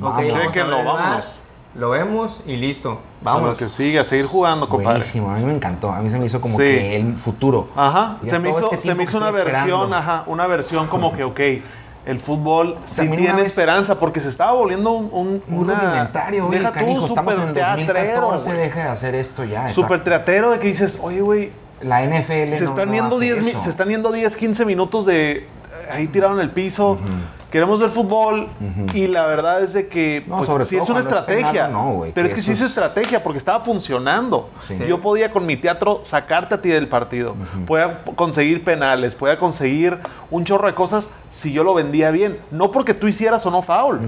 Ok, 0.00 0.14
Vamos. 0.16 0.32
vamos 0.32 0.56
a 0.56 0.62
ver 0.64 0.66
vámonos. 0.84 1.36
Lo 1.74 1.90
vemos 1.90 2.40
y 2.46 2.56
listo. 2.56 3.00
Vamos. 3.22 3.40
Vámonos. 3.42 3.58
que 3.58 3.68
sigue, 3.68 3.98
a 4.00 4.04
seguir 4.04 4.26
jugando, 4.26 4.68
compadre. 4.68 4.98
Buenísimo, 4.98 5.30
a 5.30 5.36
mí 5.36 5.44
me 5.44 5.54
encantó. 5.54 5.92
A 5.92 6.00
mí 6.00 6.10
se 6.10 6.18
me 6.18 6.26
hizo 6.26 6.40
como 6.40 6.56
Sí. 6.56 6.62
que 6.64 6.96
el 6.96 7.16
futuro. 7.18 7.68
Ajá, 7.76 8.16
Ya 8.22 8.30
se 8.32 8.38
me, 8.40 8.50
hizo, 8.50 8.72
este 8.72 8.88
se 8.88 8.94
me 8.94 9.04
hizo 9.04 9.18
una 9.18 9.30
versión, 9.30 9.60
esperando. 9.62 9.94
ajá, 9.96 10.24
una 10.26 10.46
versión 10.48 10.86
como 10.88 11.12
que, 11.12 11.22
ok, 11.22 11.40
el 12.06 12.18
fútbol 12.18 12.76
sí 12.86 12.96
También 12.96 13.22
tiene 13.24 13.42
esperanza 13.42 13.98
porque 13.98 14.20
se 14.20 14.28
estaba 14.30 14.52
volviendo 14.52 14.90
un, 14.92 15.10
un, 15.12 15.42
Muy 15.46 15.64
una- 15.64 15.78
rudimentario, 15.78 16.46
oye, 16.48 16.58
deja 16.58 16.72
canijo, 16.72 17.00
tú, 17.00 17.06
estamos 17.08 17.34
súper 17.34 17.48
en 17.48 17.54
teatrero, 17.54 18.20
2014, 18.22 18.44
güey. 18.50 18.56
deja 18.58 18.80
de 18.84 18.88
hacer 18.88 19.14
esto 19.14 19.44
ya. 19.44 19.70
Súper 19.70 20.02
teatero 20.04 20.50
de 20.52 20.58
que 20.60 20.68
dices, 20.68 20.98
oye, 21.02 21.20
güey, 21.20 21.52
La 21.82 22.02
NFL 22.02 22.54
se, 22.54 22.64
no- 22.64 22.70
están 22.70 22.88
no 22.88 22.94
yendo 22.94 23.16
hace 23.16 23.24
10, 23.24 23.42
mi- 23.42 23.50
eso. 23.50 23.60
se 23.60 23.70
están 23.70 23.88
yendo 23.88 24.12
10, 24.12 24.36
15 24.36 24.64
minutos 24.64 25.06
de 25.06 25.46
ahí 25.90 26.06
tirado 26.08 26.34
en 26.34 26.40
el 26.40 26.50
piso. 26.50 26.98
Queremos 27.50 27.80
ver 27.80 27.90
fútbol 27.90 28.46
y 28.94 29.08
la 29.08 29.26
verdad 29.26 29.60
es 29.64 29.72
de 29.72 29.88
que 29.88 30.22
No, 30.28 30.36
pues, 30.36 30.48
sobre 30.48 30.62
sí 30.64 30.76
todo 30.76 30.84
es 30.84 30.90
una 30.90 31.00
es 31.00 31.06
estrategia. 31.06 31.66
no, 31.66 31.94
güey, 31.94 32.12
pero 32.12 32.26
que 32.26 32.28
es 32.28 32.34
que 32.36 32.42
sí 32.42 32.52
es 32.52 32.60
estrategia 32.60 33.24
porque 33.24 33.38
estaba 33.38 33.58
funcionando. 33.64 34.50
Sí. 34.62 34.78
Yo 34.88 35.00
podía 35.00 35.32
con 35.32 35.46
mi 35.46 35.56
teatro 35.56 35.98
sacarte 36.04 36.54
a 36.54 36.62
ti 36.62 36.68
del 36.68 36.86
partido. 36.86 37.34
Podía 37.66 38.04
conseguir 38.14 38.62
penales, 38.62 39.16
podía 39.16 39.36
conseguir 39.36 39.98
un 40.30 40.44
chorro 40.44 40.68
de 40.68 40.74
cosas 40.76 41.10
si 41.32 41.52
yo 41.52 41.64
lo 41.64 41.74
vendía 41.74 42.12
bien. 42.12 42.38
No 42.52 42.70
porque 42.70 42.94
tú 42.94 43.08
hicieras 43.08 43.44
o 43.46 43.50
no 43.50 43.62
foul. 43.62 43.98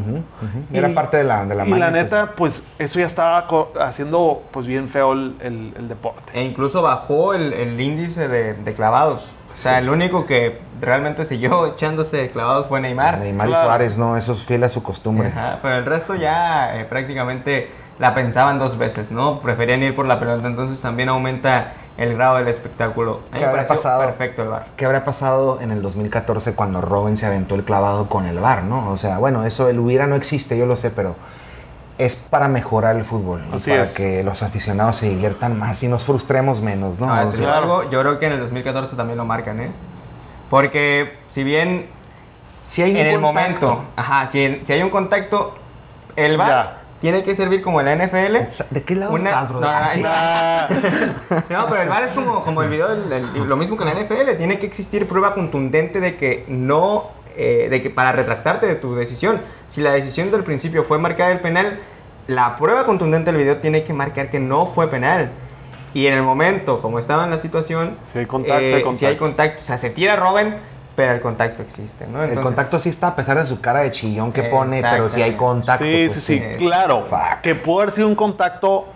Era 0.73 0.95
parte 0.95 1.17
de 1.17 1.25
la, 1.25 1.45
de 1.45 1.57
la 1.57 1.67
y 1.67 1.71
la 1.71 1.77
maña, 1.77 1.91
pues. 1.91 2.03
neta, 2.05 2.33
pues 2.37 2.67
eso 2.79 3.01
ya 3.01 3.07
estaba 3.07 3.49
haciendo 3.81 4.43
pues 4.53 4.69
bien 4.69 4.89
feo 4.89 5.15
el, 5.15 5.35
el- 5.41 5.75
el 5.77 5.89
deporte. 5.89 6.31
E 6.33 6.45
incluso 6.45 6.81
bajó 6.81 7.35
el, 7.35 7.53
el 7.53 7.81
índice 7.81 8.29
de, 8.29 8.55
de 8.55 8.73
clavados. 8.73 9.33
O 9.55 9.57
sea, 9.57 9.79
el 9.79 9.89
único 9.91 10.27
que 10.27 10.61
realmente 10.81 11.25
siguió 11.25 11.67
echándose 11.73 12.29
clavados 12.29 12.67
fue 12.67 12.81
Neymar. 12.81 13.19
Neymar 13.19 13.49
y. 13.49 13.53
Suárez, 13.53 13.99
no, 13.99 14.17
eso 14.17 14.33
es 14.33 14.45
fiel 14.45 14.65
a 14.65 14.69
su 14.69 14.83
costumbre. 14.83 15.29
Ajá, 15.29 15.59
pero 15.63 15.77
el 15.77 15.85
resto 15.85 16.15
ya 16.15 16.81
eh, 16.81 16.85
prácticamente 16.85 17.71
la 17.99 18.15
pensaban 18.15 18.59
dos 18.59 18.79
veces, 18.79 19.13
¿no? 19.13 19.39
Preferían 19.41 19.83
ir 19.83 19.95
por 19.95 20.07
la 20.07 20.19
pelota, 20.19 20.47
entonces 20.47 20.81
también 20.81 21.09
aumenta 21.09 21.75
el 21.99 22.15
grado 22.15 22.39
del 22.39 22.49
espectáculo. 22.49 23.21
A 23.31 23.35
mí 23.35 23.39
¿Qué 23.39 23.41
me 23.41 23.51
habrá 23.51 23.65
pasado? 23.65 24.03
perfecto 24.03 24.43
el 24.43 24.49
bar. 24.49 24.67
¿Qué 24.77 24.87
habrá 24.87 25.05
pasado 25.05 25.61
en 25.61 25.71
el 25.71 25.83
2014 25.83 26.55
cuando 26.55 26.81
Robin 26.81 27.17
se 27.17 27.27
aventó 27.27 27.55
el 27.55 27.65
clavado 27.65 28.09
con 28.09 28.27
el 28.27 28.41
bar, 28.41 28.65
no? 28.65 28.91
O 28.91 28.99
sea, 28.99 29.19
bueno, 29.19 29.45
eso 29.45 29.69
el 29.69 29.79
hubiera 29.79 30.07
no 30.07 30.17
existe, 30.17 30.59
yo 30.59 30.67
lo 30.67 30.77
sé, 30.77 30.91
pero 30.91 31.17
es 32.05 32.17
para 32.17 32.49
mejorar 32.49 32.97
el 32.97 33.05
fútbol 33.05 33.43
y 33.55 33.59
para 33.71 33.83
es. 33.83 33.95
que 33.95 34.23
los 34.23 34.43
aficionados 34.43 34.97
se 34.97 35.09
diviertan 35.09 35.59
más 35.59 35.83
y 35.83 35.89
nos 35.89 36.05
frustremos 36.05 36.61
menos, 36.61 36.99
¿no? 36.99 37.09
Ahora, 37.09 37.27
O 37.27 37.33
sea, 37.33 37.59
algo, 37.59 37.89
yo 37.91 38.01
creo 38.01 38.19
que 38.19 38.27
en 38.27 38.33
el 38.33 38.41
2014 38.41 38.97
también 38.97 39.19
lo 39.19 39.25
marcan, 39.25 39.61
¿eh? 39.61 39.71
Porque 40.51 41.19
si 41.29 41.45
bien 41.45 41.87
si 42.63 42.83
hay 42.83 42.93
un 42.93 42.97
en 42.99 43.07
el 43.07 43.21
contacto, 43.21 43.67
momento, 43.67 43.85
ajá, 43.97 44.27
si, 44.27 44.43
en- 44.43 44.67
si 44.67 44.73
hay 44.73 44.83
un 44.83 44.91
contacto, 44.91 45.55
el 46.17 46.37
bar 46.37 46.49
Ya. 46.49 46.79
tiene 47.01 47.23
que 47.23 47.35
servir 47.35 47.63
como 47.63 47.81
la 47.83 47.93
NFL. 47.97 48.47
¿De 48.71 48.83
qué 48.83 48.95
lado 48.95 49.13
Una- 49.13 49.31
estás, 49.31 49.49
bro? 49.49 49.61
no, 49.61 49.69
Ah, 49.69 49.87
sí. 49.89 50.03
Ah, 50.07 50.69
No, 51.51 51.67
pero 51.69 51.83
el 51.83 51.89
VAR 51.89 52.05
es 52.05 52.13
como, 52.13 52.43
como 52.45 52.63
el 52.63 52.69
video, 52.71 52.89
del- 52.89 53.09
del- 53.33 53.49
lo 53.49 53.57
mismo 53.57 53.77
que 53.77 53.85
la 53.85 53.93
NFL. 53.93 54.37
Tiene 54.37 54.59
que 54.59 54.67
existir 54.67 55.09
prueba 55.09 55.35
contundente 55.35 56.01
de 56.01 56.17
que 56.17 56.45
no, 56.49 57.11
eh, 57.37 57.69
de 57.71 57.81
que 57.81 57.89
para 57.91 58.13
retractarte 58.13 58.67
de 58.67 58.75
tu 58.75 58.95
decisión. 58.95 59.41
Si 59.67 59.81
la 59.81 59.93
decisión 59.93 60.31
del 60.31 60.43
principio 60.45 60.85
fue 60.85 60.99
marcar 60.99 61.33
el 61.33 61.41
penal, 61.41 61.81
la 62.27 62.57
prueba 62.57 62.85
contundente 62.85 63.31
del 63.33 63.41
video 63.41 63.59
tiene 63.59 63.85
que 63.85 63.93
marcar 63.93 64.31
que 64.31 64.39
no 64.41 64.67
fue 64.67 64.89
penal. 64.89 65.31
Y 65.95 66.07
en 66.07 66.15
el 66.15 66.23
momento, 66.23 66.81
como 66.81 66.99
estaba 66.99 67.25
en 67.25 67.31
la 67.31 67.39
situación, 67.39 67.97
Si 68.13 68.19
hay 68.21 68.27
contacto, 68.27 68.55
hay 68.57 68.65
eh, 68.73 68.77
si 68.79 68.83
contacto. 68.83 69.07
hay 69.09 69.17
contacto, 69.17 69.61
o 69.63 69.65
sea, 69.65 69.77
se 69.79 69.91
tira 69.91 70.17
Robin, 70.17 70.55
pero 70.97 71.13
el 71.13 71.21
contacto 71.21 71.63
existe, 71.63 72.07
¿no? 72.07 72.23
el 72.23 72.39
contacto 72.41 72.79
sí 72.81 72.89
está 72.91 73.09
a 73.09 73.17
pesar 73.17 73.37
de 73.39 73.45
su 73.45 73.61
cara 73.61 73.81
de 73.81 73.93
chillón 73.93 74.33
que 74.33 74.43
pone, 74.45 74.81
pero 74.83 75.09
si 75.11 75.21
hay 75.23 75.35
contacto. 75.35 75.85
sí, 75.85 76.05
pues 76.09 76.23
sí, 76.23 76.39
sí, 76.39 76.45
sí. 76.53 76.57
claro. 76.57 77.03
Fuck. 77.09 77.41
Que 77.43 77.55
pudo 77.55 77.81
haber 77.81 77.93
sido 77.93 78.09
un 78.09 78.15
contacto 78.15 78.87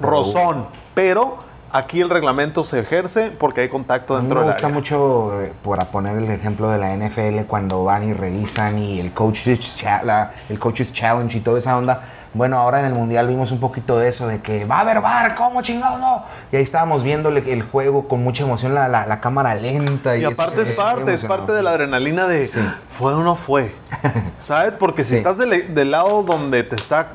rozón, 0.00 0.66
pero 0.94 1.38
aquí 1.72 2.00
el 2.00 2.10
reglamento 2.10 2.64
se 2.64 2.80
ejerce 2.80 3.30
porque 3.30 3.62
hay 3.62 3.68
contacto 3.68 4.14
A 4.14 4.18
mí 4.18 4.22
dentro 4.24 4.40
me 4.40 4.46
gusta 4.48 4.66
área. 4.66 4.74
mucho, 4.74 5.40
eh, 5.42 5.52
para 5.62 5.84
poner 5.90 6.16
el 6.16 6.30
ejemplo 6.30 6.68
de 6.70 6.78
la 6.78 6.94
NFL, 6.96 7.44
cuando 7.46 7.84
van 7.84 8.02
y 8.04 8.12
revisan 8.12 8.78
y 8.78 9.00
el 9.00 9.12
coach's, 9.12 9.82
la- 10.04 10.32
el 10.48 10.58
coach's 10.58 10.92
challenge 10.92 11.36
y 11.38 11.40
toda 11.40 11.58
esa 11.58 11.76
onda. 11.76 12.02
Bueno, 12.32 12.58
ahora 12.58 12.78
en 12.80 12.86
el 12.86 12.94
Mundial 12.94 13.26
vimos 13.26 13.50
un 13.50 13.58
poquito 13.58 13.98
de 13.98 14.08
eso, 14.08 14.28
de 14.28 14.40
que 14.40 14.64
va 14.64 14.76
a 14.78 14.80
haber 14.82 15.00
bar, 15.00 15.34
¿cómo 15.34 15.62
chingado 15.62 15.98
no? 15.98 16.24
Y 16.52 16.56
ahí 16.56 16.62
estábamos 16.62 17.02
viéndole 17.02 17.42
el 17.52 17.62
juego 17.62 18.06
con 18.06 18.22
mucha 18.22 18.44
emoción, 18.44 18.72
la, 18.72 18.86
la- 18.86 19.04
la 19.06 19.20
cámara 19.20 19.54
lenta. 19.56 20.16
Y, 20.16 20.20
Y 20.20 20.24
aparte 20.24 20.62
es 20.62 20.70
parte, 20.70 21.12
es 21.12 21.24
parte 21.24 21.52
de 21.52 21.62
la 21.62 21.70
adrenalina 21.70 22.28
de 22.28 22.48
fue 22.96 23.14
o 23.14 23.22
no 23.24 23.34
fue. 23.34 23.74
¿Sabes? 24.38 24.74
Porque 24.78 25.02
si 25.02 25.10
Sí. 25.10 25.16
estás 25.16 25.38
del, 25.38 25.74
del 25.74 25.90
lado 25.90 26.22
donde 26.22 26.62
te 26.62 26.76
está, 26.76 27.14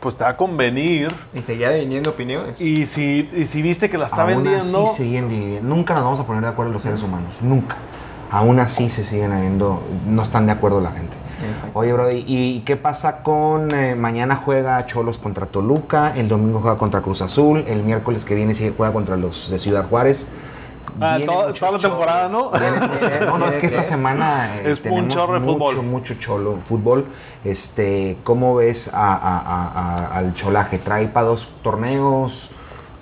pues 0.00 0.16
te 0.16 0.24
va 0.24 0.30
a 0.30 0.36
convenir. 0.38 1.14
Y 1.34 1.42
seguía 1.42 1.68
viniendo 1.70 2.08
opiniones. 2.10 2.58
Y 2.58 2.86
si, 2.86 3.28
y 3.34 3.44
si 3.44 3.60
viste 3.60 3.90
que 3.90 3.98
la 3.98 4.06
está 4.06 4.22
Aún 4.22 4.42
vendiendo, 4.42 4.86
así 4.86 5.02
siguen 5.04 5.28
dividiendo. 5.28 5.68
Nunca 5.68 5.92
nos 5.92 6.02
vamos 6.04 6.20
a 6.20 6.24
poner 6.26 6.42
de 6.42 6.48
acuerdo 6.48 6.72
los 6.72 6.82
seres 6.82 7.02
humanos, 7.02 7.34
nunca. 7.42 7.76
Aún 8.30 8.58
así 8.58 8.88
se 8.88 9.04
siguen 9.04 9.32
habiendo, 9.32 9.82
no 10.06 10.22
están 10.22 10.46
de 10.46 10.52
acuerdo 10.52 10.80
la 10.80 10.92
gente. 10.92 11.14
Exacto. 11.44 11.78
Oye, 11.78 11.92
Brody, 11.92 12.24
¿y 12.26 12.60
qué 12.60 12.76
pasa 12.76 13.22
con 13.22 13.72
eh, 13.74 13.94
mañana 13.94 14.36
juega 14.36 14.84
Cholos 14.86 15.18
contra 15.18 15.46
Toluca, 15.46 16.14
el 16.16 16.28
domingo 16.28 16.60
juega 16.60 16.78
contra 16.78 17.02
Cruz 17.02 17.20
Azul, 17.22 17.64
el 17.66 17.82
miércoles 17.82 18.24
que 18.24 18.34
viene 18.34 18.54
sí 18.54 18.72
juega 18.76 18.92
contra 18.92 19.16
los 19.16 19.50
de 19.50 19.58
Ciudad 19.58 19.86
Juárez? 19.88 20.26
Ah, 20.98 21.18
toda- 21.22 21.52
la 21.72 21.78
temporada, 21.78 22.28
¿no? 22.30 22.50
No, 23.26 23.36
no, 23.38 23.46
es 23.48 23.56
que 23.58 23.66
esta 23.66 23.82
Es- 23.82 23.86
semana 23.86 24.56
eh, 24.56 24.70
es 24.70 24.78
un 24.78 24.82
tenemos 24.84 25.14
chorro 25.14 25.34
de 25.34 25.40
mucho, 25.40 25.52
fútbol. 25.58 25.82
mucho 25.82 26.14
cholo 26.14 26.58
fútbol. 26.66 27.04
Este, 27.44 28.16
¿cómo 28.24 28.54
ves 28.54 28.88
a- 28.94 29.12
a- 29.14 29.38
a- 29.38 29.68
a- 30.06 30.16
al 30.16 30.32
cholaje? 30.32 30.78
¿Trae 30.78 31.08
para 31.08 31.26
dos 31.26 31.50
torneos? 31.62 32.48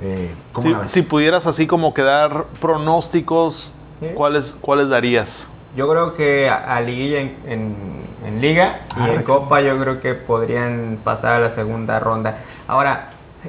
Eh, 0.01 0.35
¿Cómo 0.53 0.67
si, 0.67 0.73
la 0.73 0.79
ves? 0.81 0.91
si 0.91 1.03
pudieras 1.03 1.47
así 1.47 1.69
como 1.69 1.95
quedar 1.95 2.47
pronósticos. 2.61 3.75
¿cuáles, 4.17 4.57
¿cuáles 4.61 4.89
darías? 4.91 5.47
Yo 5.77 5.89
creo 5.89 6.15
que 6.15 6.49
a, 6.49 6.77
a 6.77 6.81
Liguilla 6.81 7.21
en, 7.21 7.37
en- 7.47 8.05
en 8.27 8.41
Liga 8.41 8.81
y 8.97 9.01
Ah, 9.01 9.15
en 9.15 9.23
Copa 9.23 9.61
yo 9.61 9.79
creo 9.79 10.01
que 10.01 10.15
podrían 10.15 10.99
pasar 11.05 11.35
a 11.35 11.39
la 11.39 11.51
segunda 11.51 11.99
ronda. 12.01 12.39
Ahora, 12.69 13.09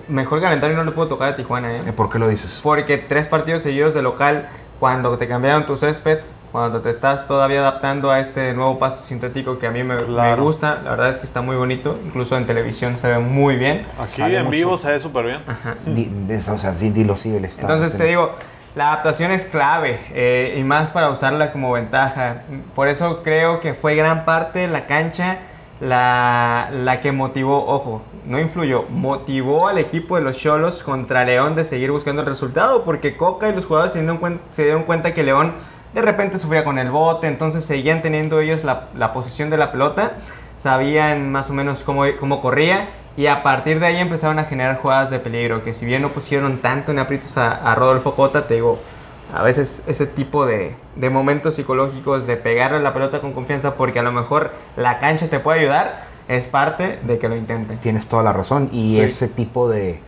mejor 0.09 0.41
calendario 0.41 0.75
no 0.75 0.83
le 0.83 0.91
puedo 0.91 1.07
tocar 1.07 1.29
a 1.29 1.35
Tijuana, 1.35 1.77
¿eh? 1.77 1.93
¿Por 1.93 2.09
qué 2.11 2.19
lo 2.19 2.27
dices? 2.27 2.59
Porque 2.63 2.97
tres 2.97 3.27
partidos 3.27 3.61
seguidos 3.63 3.93
de 3.93 4.01
local, 4.01 4.49
cuando 4.79 5.17
te 5.17 5.27
cambiaron 5.27 5.65
tu 5.65 5.77
césped, 5.77 6.19
cuando 6.51 6.81
te 6.81 6.89
estás 6.89 7.27
todavía 7.27 7.59
adaptando 7.59 8.11
a 8.11 8.19
este 8.19 8.53
nuevo 8.53 8.79
pasto 8.79 9.01
sintético 9.03 9.59
que 9.59 9.67
a 9.67 9.71
mí 9.71 9.83
me, 9.83 9.95
me 9.95 10.03
Claro. 10.05 10.43
gusta, 10.43 10.81
la 10.83 10.91
verdad 10.91 11.09
es 11.09 11.19
que 11.19 11.25
está 11.25 11.41
muy 11.41 11.55
bonito, 11.55 11.97
incluso 12.05 12.35
en 12.37 12.45
televisión 12.45 12.97
se 12.97 13.07
ve 13.07 13.19
muy 13.19 13.55
bien. 13.57 13.85
Aquí 13.99 14.11
Sale 14.21 14.37
en 14.37 14.43
mucho. 14.45 14.51
vivo 14.51 14.77
se 14.77 14.91
ve 14.91 14.99
súper 14.99 15.25
bien. 15.25 15.39
De- 15.85 16.37
o 16.37 16.57
sea, 16.57 16.73
sí, 16.73 16.89
dilo, 16.89 17.15
sí, 17.17 17.35
el 17.35 17.45
estado. 17.45 17.73
Entonces 17.73 17.97
te 17.97 18.05
digo, 18.05 18.35
la 18.75 18.91
adaptación 18.91 19.31
es 19.31 19.45
clave 19.45 19.99
eh, 20.13 20.55
y 20.57 20.63
más 20.63 20.91
para 20.91 21.09
usarla 21.09 21.51
como 21.51 21.71
ventaja. 21.71 22.43
Por 22.75 22.89
eso 22.89 23.23
creo 23.23 23.61
que 23.61 23.73
fue 23.73 23.95
gran 23.95 24.25
parte 24.25 24.67
la 24.67 24.85
cancha 24.85 25.39
la, 25.79 26.69
la 26.71 27.01
que 27.01 27.11
motivó, 27.11 27.65
ojo, 27.65 28.01
no 28.25 28.39
influyó, 28.39 28.83
motivó 28.89 29.67
al 29.67 29.77
equipo 29.77 30.15
de 30.15 30.21
los 30.21 30.37
Cholos 30.37 30.83
contra 30.83 31.25
León 31.25 31.55
de 31.55 31.63
seguir 31.63 31.91
buscando 31.91 32.21
el 32.21 32.27
resultado 32.27 32.83
porque 32.83 33.17
Coca 33.17 33.49
y 33.49 33.55
los 33.55 33.65
jugadores 33.65 33.93
se 33.93 34.63
dieron, 34.63 34.83
cuenta 34.83 35.13
que 35.13 35.23
León 35.23 35.53
de 35.93 36.01
repente 36.01 36.37
sufría 36.37 36.63
con 36.63 36.77
el 36.77 36.91
bote, 36.91 37.27
entonces 37.27 37.63
seguían 37.65 38.01
teniendo 38.01 38.39
ellos 38.39 38.63
la, 38.63 38.89
la 38.95 39.13
posesión 39.13 39.49
de 39.49 39.57
la 39.57 39.71
pelota, 39.71 40.13
sabían 40.57 41.31
más 41.31 41.49
o 41.49 41.53
menos 41.53 41.83
cómo, 41.83 42.03
cómo 42.19 42.41
corría 42.41 42.89
y 43.17 43.27
a 43.27 43.43
partir 43.43 43.79
de 43.79 43.85
ahí 43.87 43.97
empezaron 43.97 44.39
a 44.39 44.45
generar 44.45 44.77
jugadas 44.77 45.09
de 45.09 45.19
peligro, 45.19 45.63
que 45.63 45.73
si 45.73 45.85
bien 45.85 46.01
no 46.01 46.11
pusieron 46.11 46.57
tanto 46.57 46.91
en 46.91 46.99
aprietos 46.99 47.37
a, 47.37 47.51
a 47.51 47.75
Rodolfo 47.75 48.15
Cota, 48.15 48.47
te 48.47 48.55
digo, 48.55 48.79
a 49.33 49.41
veces 49.43 49.83
ese 49.87 50.05
tipo 50.05 50.45
de, 50.45 50.75
de 50.95 51.09
momentos 51.09 51.55
psicológicos 51.55 52.27
de 52.27 52.37
pegarle 52.37 52.79
la 52.81 52.93
pelota 52.93 53.21
con 53.21 53.33
confianza 53.33 53.75
porque 53.75 53.99
a 53.99 54.03
lo 54.03 54.11
mejor 54.11 54.51
la 54.77 54.99
cancha 54.99 55.27
te 55.29 55.39
puede 55.39 55.61
ayudar, 55.61 56.03
es 56.27 56.45
parte 56.45 56.99
de 57.03 57.17
que 57.19 57.29
lo 57.29 57.35
intenten. 57.35 57.79
Tienes 57.79 58.07
toda 58.07 58.23
la 58.23 58.33
razón. 58.33 58.69
Y 58.71 58.95
Sí. 58.95 59.01
ese 59.01 59.27
tipo 59.27 59.69
de 59.69 59.99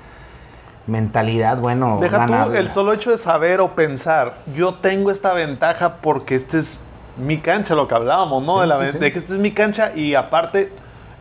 mentalidad, 0.85 1.59
bueno, 1.59 1.97
Deja 2.01 2.25
tú 2.25 2.53
el 2.53 2.71
solo 2.71 2.93
hecho 2.93 3.11
de 3.11 3.17
saber 3.17 3.59
o 3.59 3.75
pensar, 3.75 4.35
yo 4.55 4.75
tengo 4.75 5.11
esta 5.11 5.33
ventaja 5.33 5.95
porque 5.97 6.35
este 6.35 6.59
es 6.59 6.85
mi 7.17 7.39
cancha, 7.39 7.75
lo 7.75 7.87
que 7.87 7.95
hablábamos, 7.95 8.45
¿no? 8.45 8.55
Sí, 8.55 8.61
de, 8.61 8.67
la 8.67 8.91
sí. 8.91 8.97
de 8.97 9.11
que 9.11 9.19
esta 9.19 9.33
es 9.33 9.39
mi 9.39 9.51
cancha 9.51 9.91
y 9.95 10.15
aparte 10.15 10.71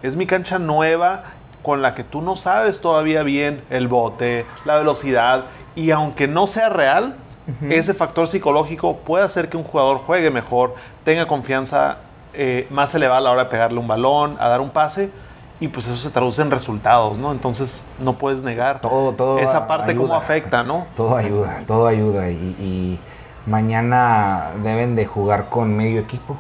es 0.03 0.15
mi 0.15 0.27
cancha 0.27 0.59
nueva 0.59 1.25
con 1.67 1.83
la 1.83 1.95
que 1.95 2.05
tú 2.05 2.23
no 2.23 2.37
sabes 2.37 2.81
todavía 2.81 3.25
bien 3.25 3.65
el 3.71 3.89
bote, 3.89 4.47
la 4.65 4.77
velocidad 4.79 5.47
y 5.75 5.91
aunque 5.91 6.29
no 6.29 6.47
sea 6.47 6.69
real, 6.69 7.17
ese 7.69 7.93
factor 7.93 8.29
psicológico 8.29 8.99
puede 8.99 9.25
hacer 9.25 9.49
que 9.49 9.57
un 9.57 9.65
jugador 9.65 9.99
juegue 9.99 10.31
mejor, 10.31 10.77
tenga 11.05 11.27
confianza 11.27 11.99
eh, 12.35 12.69
más 12.71 12.95
elevada 12.95 13.19
a 13.19 13.23
la 13.23 13.31
hora 13.33 13.45
de 13.45 13.51
pegarle 13.51 13.81
un 13.81 13.89
balón, 13.89 14.37
a 14.39 14.49
dar 14.49 14.61
un 14.61 14.71
pase. 14.71 15.11
Y 15.59 15.69
pues 15.69 15.87
eso 15.87 15.97
se 15.97 16.11
traduce 16.11 16.43
en 16.43 16.51
resultados, 16.51 17.17
¿no? 17.19 17.33
Entonces 17.33 17.85
no 17.99 18.13
puedes 18.13 18.43
negar 18.43 18.81
Todo- 18.81 19.13
todo 19.15 19.39
esa 19.39 19.67
parte 19.67 19.97
cómo 19.97 20.15
afecta, 20.15 20.63
¿no? 20.63 20.87
Todo 20.95 21.17
ayuda, 21.17 21.59
todo 21.67 21.87
ayuda. 21.89 22.31
Y, 22.31 22.35
y 22.61 23.01
mañana 23.47 24.51
deben 24.63 24.95
de 24.97 25.07
jugar 25.07 25.49
con 25.49 25.75
medio 25.77 26.01
equipo. 26.01 26.37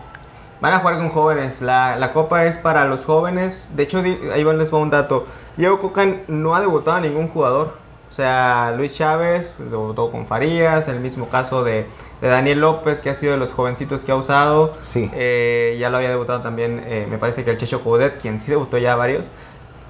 Van 0.61 0.73
a 0.73 0.79
jugar 0.81 0.97
con 0.99 1.11
jóvenes. 1.11 1.61
La, 1.61 1.97
la 1.97 2.12
copa 2.12 2.45
es 2.47 2.59
para 2.59 2.85
los 2.87 3.05
jóvenes. 3.05 3.71
De 3.75 3.83
hecho, 3.85 3.99
ahí 3.99 4.45
les 4.45 4.73
va 4.73 4.79
un 4.79 4.90
dato. 4.90 5.25
Diego 5.57 5.79
Coca 5.79 6.07
no 6.29 6.55
ha 6.55 6.61
debutado 6.61 6.97
a 6.97 7.01
ningún 7.01 7.29
jugador. 7.29 7.75
O 8.09 8.12
sea, 8.12 8.73
Luis 8.77 8.95
Chávez 8.95 9.55
pues, 9.59 9.71
debutó 9.71 10.11
con 10.11 10.27
Farías, 10.27 10.87
el 10.88 11.01
mismo 11.01 11.29
caso 11.29 11.64
de, 11.64 11.87
de 12.21 12.29
Daniel 12.29 12.61
López, 12.61 13.01
que 13.01 13.11
ha 13.11 13.14
sido 13.14 13.33
de 13.33 13.38
los 13.38 13.53
jovencitos 13.53 14.05
que 14.05 14.12
ha 14.12 14.16
usado. 14.16 14.77
Sí. 14.85 15.11
Eh, 15.12 15.77
ya 15.79 15.90
lo 15.90 15.97
había 15.97 16.11
debutado 16.11 16.40
también, 16.40 16.83
eh, 16.87 17.07
me 17.11 17.19
parece 17.19 17.45
que 17.45 17.51
el 17.51 17.59
Checho 17.59 17.83
Coudet, 17.83 18.19
quien 18.21 18.38
sí 18.38 18.51
debutó 18.51 18.79
ya 18.79 18.95
varios. 18.95 19.33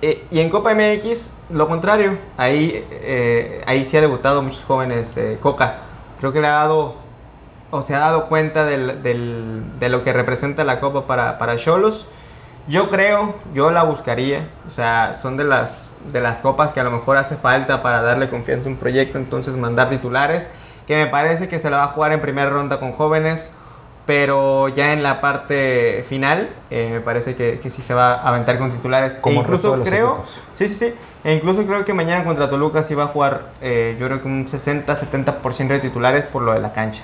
Eh, 0.03 0.27
y 0.31 0.41
en 0.41 0.51
Copa 0.51 0.75
MX, 0.75 1.33
lo 1.51 1.69
contrario. 1.69 2.19
Ahí, 2.37 2.87
eh, 2.91 3.63
ahí 3.67 3.85
sí 3.85 3.97
ha 3.97 4.01
debutado 4.01 4.43
muchos 4.43 4.65
jóvenes 4.65 5.17
eh, 5.17 5.39
Coca. 5.41 5.79
Creo 6.19 6.33
que 6.33 6.41
le 6.41 6.47
ha 6.47 6.53
dado, 6.53 6.97
o 7.71 7.83
se 7.83 7.95
ha 7.95 7.99
dado 7.99 8.27
cuenta 8.29 8.65
del- 8.65 9.03
del- 9.03 9.63
de 9.79 9.89
lo 9.89 10.05
que 10.05 10.13
representa 10.13 10.65
la 10.65 10.81
Copa 10.81 11.07
para 11.07 11.39
para 11.39 11.57
Cholos. 11.57 12.09
Yo 12.69 12.89
creo, 12.91 13.37
yo 13.55 13.71
la 13.71 13.85
buscaría. 13.85 14.49
O 14.67 14.71
sea, 14.71 15.13
son 15.15 15.37
de 15.37 15.45
las, 15.45 15.91
de 16.13 16.21
las 16.21 16.41
copas 16.41 16.73
que 16.73 16.81
a 16.81 16.85
lo 16.85 16.91
mejor 16.91 17.17
hace 17.17 17.37
falta 17.37 17.81
para 17.83 18.03
darle 18.03 18.29
confianza 18.29 18.69
a 18.69 18.73
un 18.73 18.77
proyecto. 18.79 19.19
Entonces, 19.19 19.57
mandar 19.57 19.89
titulares. 19.89 20.51
Que 20.87 20.97
me 20.97 21.07
parece 21.07 21.49
que 21.49 21.59
se 21.61 21.71
la 21.71 21.77
va 21.79 21.85
a 21.85 21.89
jugar 21.89 22.11
en 22.13 22.21
primera 22.21 22.51
ronda 22.51 22.81
con 22.81 22.91
jóvenes. 22.93 23.55
Pero 24.05 24.69
ya 24.69 24.93
en 24.93 25.03
la 25.03 25.21
parte 25.21 26.05
final, 26.09 26.49
eh, 26.71 26.91
me 26.93 27.01
parece 27.01 27.35
que, 27.35 27.59
que 27.59 27.71
sí 27.71 27.83
se 27.83 27.93
va 27.93 28.15
a 28.15 28.29
aventar 28.29 28.57
con 28.59 28.71
titulares. 28.71 29.19
Como 29.19 29.37
e 29.37 29.43
incluso 29.43 29.81
creo, 29.83 30.09
equipos. 30.13 30.43
sí, 30.55 30.69
sí, 30.69 30.75
sí. 30.77 30.95
E 31.25 31.35
incluso 31.35 31.65
creo 31.67 31.85
que 31.85 31.93
mañana 31.93 32.23
contra 32.25 32.49
Toluca 32.49 32.85
sí 32.85 32.95
va 32.95 33.05
a 33.05 33.09
jugar, 33.09 33.47
eh, 33.61 33.97
yo 33.99 34.07
creo 34.07 34.23
que 34.23 34.29
un 34.29 34.47
60-70% 34.47 35.67
de 35.75 35.81
titulares 35.81 36.27
por 36.29 36.43
lo 36.43 36.53
de 36.53 36.61
la 36.61 36.73
cancha. 36.73 37.03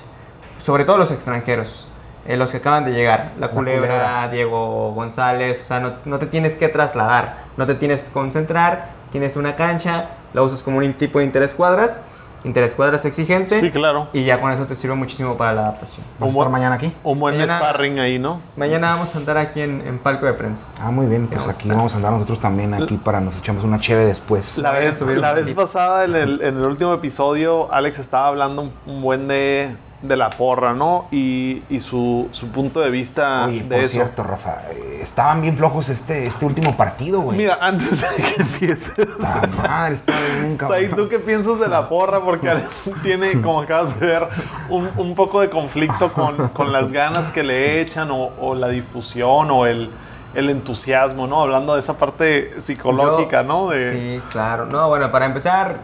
Sobre 0.63 0.85
todo 0.85 0.97
los 0.99 1.11
extranjeros, 1.11 1.89
eh, 2.27 2.37
los 2.37 2.51
que 2.53 2.59
acaban 2.59 2.85
de 2.85 2.93
llegar. 2.93 3.33
La, 3.39 3.49
culebra, 3.49 3.89
Culebra. 3.89 4.29
Diego 4.31 4.93
González, 4.93 5.61
o 5.61 5.65
sea, 5.65 5.81
no, 5.81 5.93
no 6.05 6.19
te 6.19 6.27
tienes 6.27 6.55
que 6.55 6.69
trasladar, 6.69 7.39
no 7.57 7.67
te 7.67 7.75
tienes 7.75 8.03
que 8.03 8.11
concentrar, 8.13 8.91
tienes 9.11 9.37
una 9.37 9.57
cancha, 9.57 10.07
la 10.33 10.43
usas 10.43 10.63
como 10.63 10.79
un 10.79 10.95
tipo 10.95 11.19
de 11.19 11.25
interescuadras, 11.25 12.05
interescuadras 12.45 13.05
exigente. 13.05 13.59
Sí, 13.61 13.71
claro. 13.71 14.09
Y 14.13 14.25
ya 14.25 14.41
con 14.41 14.51
eso 14.53 14.65
te 14.67 14.75
sirve 14.77 14.95
muchísimo 14.95 15.37
para 15.37 15.53
la 15.53 15.63
adaptación. 15.63 16.05
¿Vas 16.19 16.23
a 16.23 16.27
Un 16.29 16.35
buen- 16.35 16.47
estar 16.47 16.53
mañana 16.53 16.75
aquí? 16.77 16.93
Un 17.05 17.19
buen 17.21 17.37
Mañana- 17.37 17.59
sparring 17.59 17.99
ahí, 18.01 18.19
¿no? 18.19 18.41
Mañana 18.57 18.91
vamos 18.91 19.15
a 19.15 19.19
andar 19.19 19.39
aquí 19.39 19.61
en, 19.61 19.81
en 19.87 19.99
palco 19.99 20.27
de 20.27 20.33
prensa. 20.35 20.65
Ah, 20.81 20.91
muy 20.93 21.07
bien, 21.07 21.27
pues 21.27 21.41
Vamos 21.41 21.55
aquí 21.57 21.69
vamos 21.69 21.93
a 21.93 21.97
andar 21.97 22.13
nosotros 22.13 22.39
también 22.41 22.73
aquí 22.75 22.97
para 22.99 23.21
nos 23.21 23.37
echamos 23.37 23.65
una 23.65 23.79
cheve 23.81 24.05
después. 24.07 24.59
La 24.59 24.71
vez, 24.73 25.01
la 25.01 25.35
vez 25.35 25.53
pasada, 25.55 26.05
en 26.05 26.15
el, 26.15 26.41
en 26.43 26.57
el 26.57 26.65
último 26.65 26.95
episodio, 26.95 27.73
Alex 27.73 27.99
estaba 27.99 28.29
hablando 28.29 28.63
un, 28.63 28.73
un 28.87 29.03
buen 29.03 29.29
de, 29.29 29.77
de 30.03 30.17
la 30.17 30.31
porra, 30.31 30.73
¿no? 30.75 31.07
Y, 31.13 31.63
y 31.71 31.79
su, 31.79 32.29
su 32.33 32.49
punto 32.49 32.81
de 32.81 32.91
vista 32.91 33.45
Oye, 33.47 33.59
de 33.63 33.65
por 33.77 33.79
eso. 33.79 33.93
cierto, 33.93 34.25
Rafa, 34.25 34.63
estaban 35.01 35.41
bien 35.41 35.57
flojos 35.57 35.89
este, 35.89 36.27
este 36.27 36.45
último 36.45 36.77
partido, 36.77 37.21
güey. 37.21 37.39
Mira, 37.39 37.59
antes 37.61 37.89
de 38.01 38.23
que 38.23 38.43
empieces, 38.43 38.95
La 39.21 39.49
madre, 39.63 39.95
está 39.95 40.13
bien 40.41 40.57
cabrón. 40.57 40.79
Said, 40.79 40.95
¿tú 40.97 41.09
qué 41.09 41.19
piensas 41.21 41.61
de 41.61 41.69
la 41.69 41.89
porra? 41.89 42.21
Porque 42.21 42.51
Alex 42.51 42.91
tiene, 43.05 43.41
como 43.41 43.61
acabas 43.61 43.99
de 44.01 44.07
ver, 44.07 44.29
un, 44.69 44.91
un 44.97 45.15
poco 45.15 45.41
de 45.41 45.49
conflicto 45.51 46.13
con, 46.13 46.49
con 46.49 46.73
las 46.73 46.91
ganas 46.93 47.31
que 47.31 47.45
le 47.45 47.81
echan 47.81 48.11
o, 48.11 48.31
o 48.41 48.55
la 48.57 48.69
difusión 48.69 49.51
o 49.53 49.67
el, 49.67 49.89
el 50.35 50.51
entusiasmo, 50.51 51.29
¿no? 51.29 51.43
Hablando 51.43 51.75
de 51.75 51.81
esa 51.81 51.97
parte 51.97 52.61
psicológica, 52.61 53.43
Yo- 53.43 53.49
¿no? 53.49 53.69
De, 53.69 53.93
Sí, 54.19 54.23
claro. 54.31 54.67
No, 54.67 54.89
bueno, 54.89 55.13
para 55.13 55.27
empezar, 55.27 55.77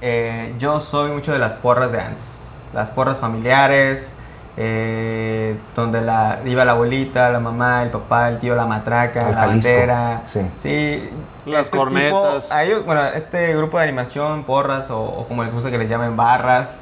eh, 0.00 0.54
yo 0.58 0.80
soy 0.80 1.10
mucho 1.10 1.32
de 1.34 1.38
las 1.38 1.56
porras 1.56 1.92
de 1.92 2.00
antes. 2.00 2.37
Las 2.74 2.90
porras 2.90 3.18
familiares, 3.18 4.14
eh, 4.56 5.56
donde 5.76 6.00
la, 6.00 6.40
iba 6.44 6.64
la 6.64 6.72
abuelita, 6.72 7.30
la 7.30 7.38
mamá, 7.40 7.82
el 7.84 7.90
papá, 7.90 8.28
el 8.28 8.38
tío, 8.40 8.54
la 8.56 8.66
matraca, 8.66 9.26
Al 9.28 9.34
la 9.34 9.40
Jalisco, 9.42 9.70
bandera. 9.70 10.22
sí. 10.56 11.10
Las 11.46 11.70
cornetas. 11.70 12.50
a 12.52 12.64
ellos, 12.64 12.84
bueno, 12.84 13.04
este 13.06 13.54
grupo 13.56 13.78
de 13.78 13.84
animación, 13.84 14.42
porras 14.44 14.90
o, 14.90 15.00
o 15.00 15.28
como 15.28 15.44
les 15.44 15.54
gusta 15.54 15.70
que 15.70 15.78
les 15.78 15.88
llamen 15.88 16.16
barras, 16.16 16.78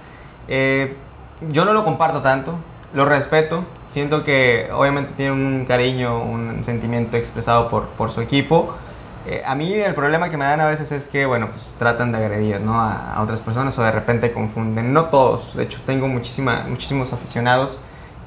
eh, 0.49 0.97
yo 1.51 1.65
no 1.65 1.73
lo 1.73 1.85
comparto 1.85 2.23
tanto, 2.23 2.55
lo 2.95 3.05
respeto, 3.05 3.65
siento 3.87 4.25
que 4.25 4.71
obviamente 4.73 5.13
tienen 5.17 5.35
un 5.35 5.65
cariño, 5.67 6.23
un 6.23 6.65
sentimiento 6.65 7.17
expresado 7.17 7.69
por, 7.69 7.85
por 7.89 8.11
su 8.11 8.21
equipo. 8.23 8.75
Eh, 9.27 9.43
a 9.45 9.55
mí 9.55 9.73
el 9.75 9.95
problema 9.95 10.31
que 10.31 10.37
me 10.37 10.45
dan 10.45 10.61
a 10.61 10.69
veces 10.69 10.93
es 10.93 11.09
que, 11.09 11.27
bueno, 11.27 11.51
pues 11.51 11.75
tratan 11.79 12.13
de 12.13 12.19
agredir, 12.19 12.61
¿no? 12.61 12.81
A, 12.81 13.15
a 13.15 13.23
otras 13.23 13.41
personas 13.41 13.79
o 13.79 13.83
de 13.83 13.91
repente 13.91 14.33
confunden. 14.33 14.93
No 14.93 15.07
todos, 15.07 15.57
de 15.57 15.65
hecho 15.65 15.81
tengo 15.85 16.07
muchísima, 16.07 16.65
muchísimos 16.69 17.13
aficionados 17.13 17.81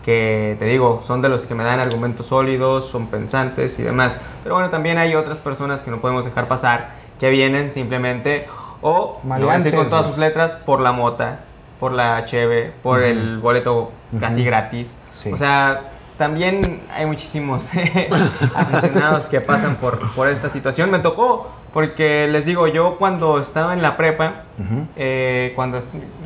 que, 0.04 0.56
te 0.60 0.66
digo, 0.66 1.02
son 1.04 1.22
de 1.22 1.30
los 1.30 1.46
que 1.46 1.56
me 1.56 1.64
dan 1.64 1.80
argumentos 1.80 2.28
sólidos, 2.28 2.88
son 2.88 3.08
pensantes 3.08 3.78
y 3.80 3.84
demás. 3.84 4.20
Pero 4.44 4.56
bueno, 4.56 4.70
también 4.70 4.98
hay 4.98 5.16
otras 5.16 5.40
personas 5.40 5.82
que 5.82 5.92
no 5.92 6.00
podemos 6.00 6.26
dejar 6.26 6.48
pasar, 6.48 6.90
que 7.20 7.30
vienen 7.30 7.72
simplemente, 7.72 8.48
o, 8.82 9.20
no 9.24 9.48
con 9.76 9.90
todas 9.90 10.06
sus 10.06 10.18
letras, 10.18 10.56
por 10.56 10.80
la 10.80 10.92
mota, 10.92 11.42
por 11.80 11.92
la 11.92 12.24
cheve, 12.26 12.74
por 12.82 13.04
el 13.04 13.40
boleto 13.40 13.92
casi 14.20 14.42
Ujú. 14.42 14.50
gratis. 14.50 14.98
Sí. 15.12 15.32
O 15.32 15.38
sea, 15.38 15.82
también 16.20 16.82
hay 16.94 17.06
muchísimos 17.08 17.70
aficionados 18.56 19.26
que 19.26 19.42
pasan 19.42 19.78
por, 19.78 20.00
por 20.14 20.28
esta 20.28 20.50
situación. 20.50 20.92
Me 20.92 21.00
tocó, 21.00 21.50
porque 21.74 22.28
les 22.28 22.46
digo, 22.46 22.68
yo 22.68 22.98
cuando 22.98 23.40
estaba 23.40 23.74
en 23.74 23.82
la 23.82 23.96
prepa, 23.98 24.44
Ujú. 24.60 24.86
eh, 24.98 25.54
cuando 25.56 25.80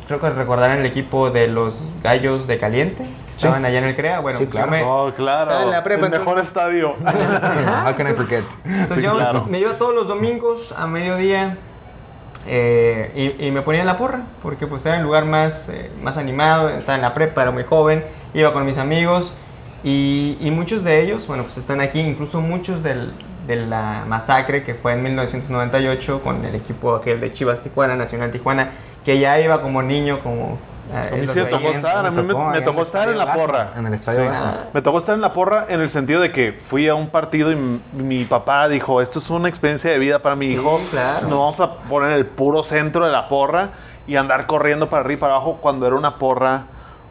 creo 0.08 0.18
que 0.20 0.30
recordarán 0.30 0.80
el 0.80 0.86
equipo 0.86 1.30
de 1.30 1.46
los 1.46 1.80
Gallos 2.02 2.46
de 2.46 2.58
Caliente, 2.58 3.04
que 3.04 3.32
Sí. 3.34 3.38
estaban 3.46 3.64
allá 3.64 3.78
en 3.78 3.84
el 3.84 3.96
CREA. 3.96 4.20
Bueno, 4.20 4.38
Sí, 4.38 4.46
pues 4.46 4.58
yo 4.62 4.68
claro. 4.68 4.84
me- 4.84 4.88
Oh, 4.90 5.12
claro. 5.14 5.50
estaba 5.50 5.64
en 5.64 5.70
la 5.70 5.82
prepa, 5.84 6.06
el 6.06 6.10
mejor 6.12 6.38
entonces- 6.38 6.48
estadio. 6.48 6.94
How 7.86 7.96
can 7.96 8.10
I 8.10 8.14
forget? 8.14 8.44
entonces 8.64 8.96
Sí, 8.98 9.02
yo 9.02 9.14
claro. 9.14 9.46
me 9.48 9.58
iba 9.60 9.72
todos 9.74 9.94
los 9.94 10.08
domingos 10.08 10.74
a 10.76 10.86
mediodía 10.88 11.56
eh, 12.46 13.10
y, 13.38 13.46
y 13.46 13.50
me 13.52 13.62
ponía 13.62 13.80
en 13.80 13.86
la 13.86 13.96
porra, 13.96 14.22
porque 14.42 14.66
pues 14.66 14.84
era 14.86 14.96
el 14.96 15.02
lugar 15.02 15.24
más, 15.24 15.68
eh, 15.68 15.90
más 16.02 16.18
animado, 16.18 16.68
estaba 16.70 16.96
en 16.96 17.02
la 17.02 17.14
prepa, 17.14 17.42
era 17.42 17.50
muy 17.52 17.64
joven, 17.64 18.04
iba 18.34 18.52
con 18.52 18.64
mis 18.66 18.76
amigos 18.76 19.36
y, 19.84 20.36
y 20.40 20.50
muchos 20.50 20.82
de 20.82 21.02
ellos, 21.02 21.26
bueno, 21.26 21.42
pues 21.44 21.56
están 21.58 21.80
aquí, 21.80 22.00
incluso 22.00 22.40
muchos 22.40 22.82
del, 22.82 23.12
de 23.46 23.56
la 23.56 24.04
masacre 24.08 24.64
que 24.64 24.74
fue 24.74 24.94
en 24.94 25.02
1998 25.02 26.22
con 26.22 26.44
el 26.44 26.54
equipo 26.54 26.94
aquel 26.94 27.20
de 27.20 27.32
Chivas 27.32 27.60
Tijuana, 27.60 27.94
Nacional 27.96 28.30
Tijuana, 28.30 28.70
que 29.04 29.18
ya 29.18 29.38
iba 29.40 29.60
como 29.60 29.82
niño, 29.82 30.20
como... 30.22 30.58
eh, 30.90 31.10
A 31.12 31.16
mí 31.16 31.26
sí 31.26 31.38
me 31.38 31.44
tocó 31.44 31.68
estar, 31.68 32.06
a 32.06 32.10
mí 32.10 32.22
me, 32.22 32.62
tocó 32.62 32.82
estar 32.82 33.08
en 33.10 33.18
la 33.18 33.34
porra. 33.34 33.72
En 33.76 33.86
el 33.86 33.92
Estadio. 33.94 34.30
Me 34.72 34.80
tocó 34.80 34.98
estar 34.98 35.14
en 35.14 35.20
la 35.20 35.34
porra 35.34 35.66
en 35.68 35.80
el 35.82 35.90
sentido 35.90 36.22
de 36.22 36.32
que 36.32 36.52
fui 36.52 36.88
a 36.88 36.94
un 36.94 37.08
partido 37.08 37.52
y 37.52 37.56
mi 37.92 38.24
papá 38.24 38.68
dijo, 38.68 39.02
esto 39.02 39.18
es 39.18 39.28
una 39.28 39.48
experiencia 39.50 39.90
de 39.90 39.98
vida 39.98 40.20
para 40.20 40.34
mi 40.36 40.46
Sí, 40.46 40.52
hijo. 40.54 40.80
claro. 40.90 41.22
Nos 41.28 41.30
vamos 41.38 41.60
a 41.60 41.76
poner 41.82 42.12
el 42.12 42.24
puro 42.24 42.64
centro 42.64 43.04
de 43.04 43.12
la 43.12 43.28
porra 43.28 43.68
y 44.06 44.16
andar 44.16 44.46
corriendo 44.46 44.88
para 44.88 45.00
arriba 45.00 45.18
y 45.18 45.20
para 45.20 45.34
abajo 45.34 45.58
cuando 45.60 45.86
era 45.86 45.96
una 45.96 46.16
porra 46.18 46.64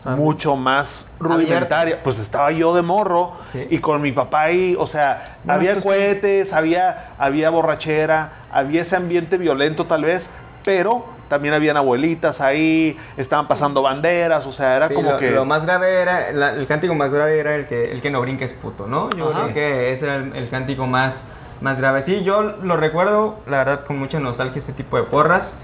mucho 0.06 0.56
más 0.56 1.14
rudimentaria. 1.20 2.02
Pues 2.04 2.20
estaba 2.20 2.52
yo 2.52 2.74
de 2.76 2.82
morro 2.82 3.34
Sí. 3.52 3.66
y 3.70 3.80
con 3.80 4.02
mi 4.02 4.12
papá 4.12 4.44
ahí, 4.44 4.76
o 4.78 4.88
sea, 4.88 5.38
No, 5.44 5.54
había 5.54 5.76
sí. 5.76 5.82
cohetes, 5.82 6.54
había, 6.54 7.10
había 7.18 7.50
borrachera, 7.50 8.32
había 8.52 8.82
ese 8.82 8.96
ambiente 8.96 9.38
violento 9.38 9.86
tal 9.86 10.04
vez, 10.04 10.30
pero 10.64 11.06
también 11.30 11.54
habían 11.56 11.78
abuelitas 11.78 12.42
ahí, 12.42 12.98
estaban 13.18 13.48
pasando 13.48 13.82
banderas, 13.82 14.46
o 14.46 14.52
sea, 14.54 14.76
era 14.76 14.90
como 14.90 15.14
lo, 15.14 15.18
que... 15.18 15.32
lo 15.32 15.46
más 15.46 15.66
grave 15.66 16.02
era, 16.02 16.32
la- 16.32 16.54
el 16.54 16.68
cántico 16.68 16.94
más 16.94 17.12
grave 17.12 17.40
era 17.40 17.56
el 17.56 17.66
que, 17.66 17.92
el 17.92 18.02
que 18.02 18.12
no 18.12 18.22
brinque 18.22 18.46
es 18.46 18.54
puto, 18.54 18.86
¿no? 18.88 19.10
Yo 19.12 19.30
Ajá. 19.30 19.44
creo 19.44 19.54
que 19.54 19.92
ese 19.92 20.06
era 20.06 20.16
el, 20.18 20.36
el 20.36 20.50
cántico 20.50 20.86
más, 20.86 21.26
más 21.62 21.80
grave. 21.80 22.02
Sí, 22.04 22.24
yo 22.24 22.44
lo 22.44 22.78
recuerdo, 22.78 23.40
la 23.48 23.58
verdad, 23.60 23.86
con 23.86 23.98
mucha 23.98 24.20
nostalgia 24.20 24.60
ese 24.60 24.74
tipo 24.74 24.98
de 24.98 25.04
porras. 25.04 25.58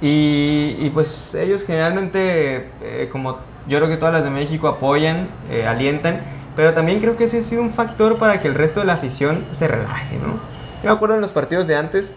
Y, 0.00 0.76
y, 0.78 0.90
pues 0.92 1.34
ellos 1.34 1.64
generalmente, 1.64 2.68
eh, 2.82 3.08
como 3.10 3.38
yo 3.68 3.78
creo 3.78 3.88
que 3.88 3.96
todas 3.96 4.14
las 4.14 4.24
de 4.24 4.30
México 4.30 4.68
apoyan, 4.68 5.28
eh, 5.50 5.66
alientan, 5.66 6.20
pero 6.54 6.72
también 6.74 7.00
creo 7.00 7.16
que 7.16 7.24
ese 7.24 7.40
ha 7.40 7.42
sido 7.42 7.62
un 7.62 7.70
factor 7.70 8.16
para 8.18 8.40
que 8.40 8.48
el 8.48 8.54
resto 8.54 8.80
de 8.80 8.86
la 8.86 8.94
afición 8.94 9.44
se 9.52 9.68
relaje, 9.68 10.16
¿no? 10.18 10.34
Yo 10.82 10.90
me 10.90 10.90
acuerdo 10.90 11.14
en 11.16 11.20
los 11.20 11.32
partidos 11.32 11.66
de 11.66 11.76
antes 11.76 12.16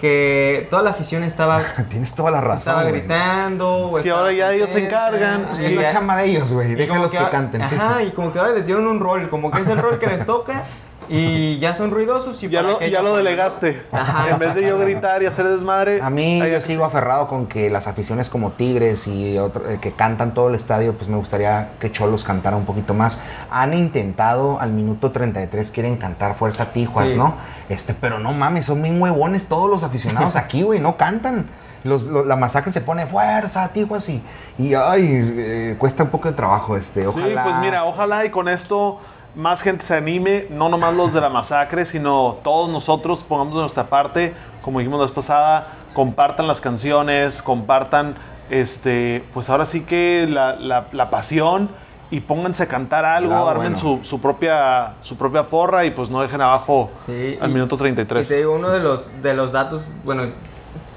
que 0.00 0.66
toda 0.70 0.82
la 0.82 0.90
afición 0.90 1.24
estaba, 1.24 1.60
Tienes 1.88 2.14
toda 2.14 2.30
la 2.30 2.40
razón. 2.40 2.58
estaba 2.58 2.82
güey. 2.82 2.92
gritando. 3.00 3.90
Es 3.90 3.96
que 3.96 4.08
estaba 4.08 4.20
ahora 4.20 4.32
ya 4.32 4.52
ellos 4.52 4.70
se 4.70 4.84
encargan, 4.86 5.42
pues, 5.48 5.60
Es 5.62 5.74
la 5.74 5.86
chamba 5.92 6.16
de 6.16 6.24
ellos, 6.26 6.52
güey. 6.52 6.74
Déjalos 6.74 7.10
que, 7.10 7.18
ahora- 7.18 7.30
canten. 7.30 7.66
sí. 7.66 7.74
Ajá, 7.74 8.02
y 8.02 8.10
como 8.10 8.32
que 8.32 8.38
ahora 8.38 8.52
les 8.52 8.66
dieron 8.66 8.86
un 8.86 9.00
rol, 9.00 9.28
como 9.28 9.50
que 9.50 9.60
es 9.62 9.68
el 9.68 9.78
rol 9.78 9.98
que 9.98 10.06
les 10.06 10.24
toca 10.24 10.62
y 11.08 11.58
ya 11.58 11.74
son 11.74 11.90
ruidosos 11.90 12.42
y 12.42 12.48
Ya 12.48 12.60
para 12.62 12.74
lo, 12.74 12.80
ya 12.86 13.02
lo 13.02 13.16
delegaste. 13.16 13.82
Ajá, 13.92 14.30
en 14.30 14.38
vez 14.38 14.54
de 14.54 14.62
yo 14.66 14.78
gritar 14.78 15.22
y 15.22 15.26
hacer 15.26 15.46
desmadre. 15.48 16.00
A 16.02 16.10
mí 16.10 16.40
yo 16.50 16.60
sigo 16.60 16.84
aferrado 16.84 17.28
con 17.28 17.46
que 17.46 17.70
las 17.70 17.86
aficiones 17.86 18.28
como 18.28 18.52
Tigres 18.52 19.06
y 19.06 19.38
otro- 19.38 19.68
eh, 19.68 19.78
que 19.80 19.92
cantan 19.92 20.34
todo 20.34 20.48
el 20.48 20.54
estadio, 20.54 20.92
pues 20.94 21.08
me 21.08 21.16
gustaría 21.16 21.70
que 21.80 21.90
Cholos 21.92 22.24
cantara 22.24 22.56
un 22.56 22.64
poquito 22.66 22.94
más. 22.94 23.20
Han 23.50 23.74
intentado 23.74 24.60
al 24.60 24.70
minuto 24.72 25.10
33, 25.10 25.70
quieren 25.70 25.96
cantar 25.96 26.36
Fuerza 26.36 26.72
Tijuas, 26.72 27.10
Sí. 27.10 27.16
¿no? 27.16 27.34
Este, 27.68 27.94
pero 27.94 28.18
no 28.18 28.32
mames, 28.32 28.66
son 28.66 28.82
bien 28.82 29.00
huevones 29.00 29.46
todos 29.46 29.68
los 29.70 29.82
aficionados 29.82 30.36
aquí, 30.36 30.62
güey, 30.62 30.80
no 30.80 30.96
cantan. 30.96 31.46
Los, 31.84 32.08
lo- 32.08 32.24
la 32.24 32.34
masacre 32.36 32.72
se 32.72 32.80
pone 32.80 33.06
Fuerza 33.06 33.68
Tijuas 33.68 34.08
y, 34.08 34.20
y 34.58 34.74
ay, 34.74 35.04
eh, 35.38 35.76
cuesta 35.78 36.02
un 36.02 36.10
poco 36.10 36.28
de 36.28 36.34
trabajo, 36.34 36.76
este, 36.76 37.02
Sí, 37.02 37.06
ojalá. 37.08 37.44
pues 37.44 37.56
mira, 37.60 37.84
ojalá 37.84 38.24
y 38.24 38.30
con 38.30 38.48
esto 38.48 38.98
más 39.38 39.62
gente 39.62 39.84
se 39.84 39.94
anime, 39.94 40.46
no 40.50 40.68
nomás 40.68 40.92
los 40.94 41.12
de 41.14 41.20
la 41.20 41.28
masacre, 41.30 41.86
sino 41.86 42.38
todos 42.42 42.68
nosotros 42.68 43.22
pongamos 43.22 43.54
de 43.54 43.60
nuestra 43.60 43.84
parte, 43.84 44.34
como 44.62 44.80
dijimos 44.80 44.98
la 44.98 45.04
vez 45.06 45.12
pasada, 45.14 45.74
compartan 45.94 46.48
las 46.48 46.60
canciones, 46.60 47.40
compartan, 47.40 48.16
este, 48.50 49.24
pues 49.32 49.48
ahora 49.48 49.64
sí 49.64 49.84
que 49.84 50.26
la, 50.28 50.56
la- 50.56 50.86
la 50.90 51.08
pasión 51.08 51.70
y 52.10 52.18
pónganse 52.18 52.64
a 52.64 52.66
cantar 52.66 53.04
algo, 53.04 53.32
Ah, 53.32 53.52
armen 53.52 53.74
bueno. 53.74 53.76
su, 53.76 54.00
su 54.02 54.20
propia, 54.20 54.94
su 55.02 55.16
propia 55.16 55.44
porra 55.44 55.84
y 55.84 55.92
pues 55.92 56.10
no 56.10 56.20
dejen 56.20 56.40
abajo 56.40 56.90
Sí, 57.06 57.38
al 57.40 57.50
y- 57.50 57.54
minuto 57.54 57.76
Y 57.76 57.78
33. 57.78 58.26
te 58.26 58.36
digo, 58.38 58.54
uno 58.56 58.70
de 58.70 58.80
los, 58.80 59.22
de 59.22 59.34
los 59.34 59.52
datos, 59.52 59.92
bueno, 60.02 60.24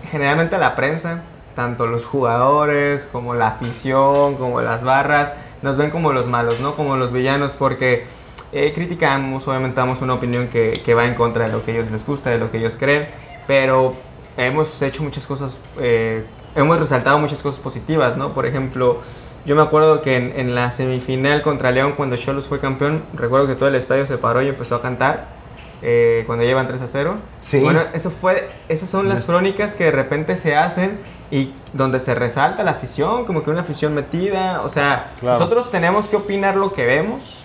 generalmente 0.09 0.57
la 0.57 0.75
prensa, 0.75 1.21
tanto 1.55 1.85
los 1.85 2.07
jugadores 2.07 3.07
como 3.11 3.35
la 3.35 3.49
afición, 3.49 4.33
como 4.37 4.61
las 4.61 4.83
barras, 4.83 5.31
nos 5.61 5.77
ven 5.77 5.91
como 5.91 6.11
los 6.11 6.25
malos, 6.25 6.59
¿no? 6.59 6.73
Como 6.75 6.95
los 6.95 7.11
villanos, 7.11 7.51
porque 7.53 8.07
eh, 8.51 8.71
criticamos, 8.73 9.47
obviamente 9.47 9.77
damos 9.77 10.01
una 10.01 10.13
opinión 10.13 10.47
que, 10.49 10.73
que 10.85 10.93
va 10.93 11.05
en 11.05 11.15
contra 11.15 11.45
de 11.47 11.51
lo 11.53 11.63
que 11.63 11.71
ellos 11.71 11.89
les 11.91 12.05
gusta, 12.05 12.29
de 12.29 12.37
lo 12.37 12.51
que 12.51 12.57
ellos 12.57 12.75
creen, 12.79 13.07
pero 13.47 13.93
hemos 14.37 14.81
hecho 14.81 15.03
muchas 15.03 15.25
cosas, 15.25 15.57
eh, 15.79 16.23
hemos 16.55 16.79
resaltado 16.79 17.17
muchas 17.19 17.41
cosas 17.41 17.59
positivas, 17.61 18.17
¿no? 18.17 18.33
Por 18.33 18.45
ejemplo, 18.45 18.99
yo 19.45 19.55
me 19.55 19.61
acuerdo 19.61 20.01
que 20.01 20.15
en, 20.17 20.39
en 20.39 20.53
la 20.55 20.69
semifinal 20.71 21.41
contra 21.41 21.71
León, 21.71 21.93
cuando 21.97 22.15
Cholos 22.17 22.47
fue 22.47 22.59
campeón, 22.59 23.03
recuerdo 23.13 23.47
que 23.47 23.55
todo 23.55 23.69
el 23.69 23.75
estadio 23.75 24.05
se 24.05 24.17
paró 24.17 24.41
y 24.41 24.47
empezó 24.49 24.75
a 24.75 24.81
cantar. 24.81 25.39
eh, 25.83 26.23
cuando 26.27 26.43
llevan 26.45 26.67
3 26.67 26.79
a 26.83 26.87
0. 26.87 27.15
Sí. 27.39 27.59
Bueno, 27.59 27.79
eso 27.95 28.11
fue, 28.11 28.49
esas 28.69 28.87
son 28.87 29.09
las 29.09 29.23
crónicas 29.25 29.73
que 29.73 29.85
de 29.85 29.91
repente 29.91 30.37
se 30.37 30.55
hacen 30.55 30.99
y 31.31 31.53
donde 31.73 31.99
se 31.99 32.13
resalta 32.13 32.63
la 32.63 32.71
afición, 32.71 33.25
como 33.25 33.41
que 33.41 33.49
una 33.49 33.61
afición 33.61 33.95
metida. 33.95 34.61
O 34.61 34.69
sea, 34.69 35.09
Claro. 35.19 35.39
nosotros 35.39 35.71
tenemos 35.71 36.07
que 36.07 36.17
opinar 36.17 36.55
lo 36.55 36.71
que 36.73 36.85
vemos, 36.85 37.40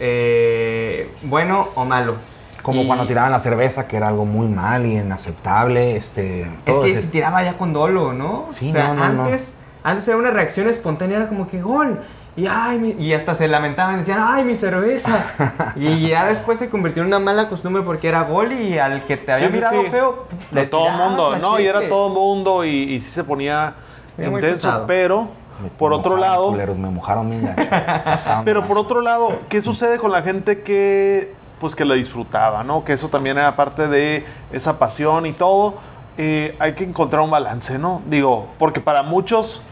eh, 0.00 1.14
bueno 1.22 1.68
o 1.74 1.84
malo. 1.84 2.16
Como 2.62 2.82
Y- 2.82 2.86
cuando 2.86 3.06
tiraban 3.06 3.30
la 3.30 3.40
cerveza, 3.40 3.86
que 3.86 3.96
era 3.96 4.08
algo 4.08 4.24
muy 4.26 4.48
mal 4.48 4.84
y 4.84 4.96
inaceptable. 4.98 5.96
Este, 5.96 6.42
Es 6.66 6.78
que 6.78 6.90
ese- 6.90 7.02
se 7.02 7.08
tiraba 7.08 7.42
ya 7.42 7.56
con 7.56 7.72
dolo, 7.72 8.12
¿no? 8.12 8.44
Sí, 8.50 8.70
o 8.70 8.72
sea, 8.72 8.88
no, 8.88 8.94
no, 8.94 9.12
no. 9.12 9.22
antes, 9.24 9.58
antes 9.82 10.06
era 10.08 10.16
una 10.16 10.30
reacción 10.30 10.68
espontánea, 10.68 11.18
era 11.18 11.28
como 11.28 11.46
que 11.48 11.60
gol. 11.62 12.00
Y, 12.36 12.46
ay, 12.46 12.78
mi- 12.78 12.96
y 12.98 13.12
hasta 13.12 13.34
se 13.34 13.48
lamentaban, 13.48 13.98
decían, 13.98 14.20
ay, 14.22 14.44
mi 14.44 14.56
cerveza. 14.56 15.24
y 15.76 16.08
ya 16.08 16.26
después 16.26 16.58
se 16.58 16.68
convirtió 16.68 17.02
en 17.02 17.08
una 17.08 17.18
mala 17.18 17.48
costumbre 17.48 17.82
porque 17.82 18.08
era 18.08 18.22
gol 18.22 18.52
y 18.52 18.78
al 18.78 19.02
que 19.02 19.16
te 19.16 19.32
había 19.32 19.48
Sí, 19.50 19.56
mirado 19.56 19.82
sí. 19.82 19.88
feo, 19.90 20.26
De 20.50 20.66
todo 20.66 20.88
mundo, 20.90 21.36
¿no? 21.38 21.58
Y 21.60 21.66
era 21.66 21.88
todo 21.88 22.08
el 22.08 22.12
mundo 22.14 22.64
y, 22.64 22.94
y 22.94 23.00
sí 23.00 23.10
se 23.10 23.24
ponía 23.24 23.74
intenso, 24.18 24.84
pero 24.86 25.28
Me 25.62 25.68
por 25.70 25.92
otro 25.92 26.16
lado, 26.16 26.48
culeros, 26.48 26.78
me 26.78 26.90
mojaron 26.90 27.30
bien 27.30 27.44
gacho. 27.44 27.68
Pasaron 28.04 28.44
pero 28.44 28.66
por 28.66 28.78
otro 28.78 29.00
lado, 29.00 29.32
¿qué 29.48 29.62
sucede 29.62 29.98
con 29.98 30.10
la 30.12 30.22
gente 30.22 30.62
que 30.62 31.34
pues 31.60 31.76
que 31.76 31.84
la 31.84 31.94
disfrutaba, 31.94 32.64
¿no? 32.64 32.84
Que 32.84 32.94
eso 32.94 33.08
también 33.08 33.36
era 33.36 33.54
parte 33.54 33.86
de 33.86 34.24
esa 34.50 34.78
pasión 34.78 35.26
y 35.26 35.32
todo. 35.32 35.74
Eh, 36.16 36.56
hay 36.58 36.74
que 36.74 36.84
encontrar 36.84 37.22
un 37.22 37.30
balance, 37.30 37.78
¿no? 37.78 38.02
Digo, 38.06 38.48
porque 38.58 38.80
para 38.80 39.02
muchos 39.02 39.62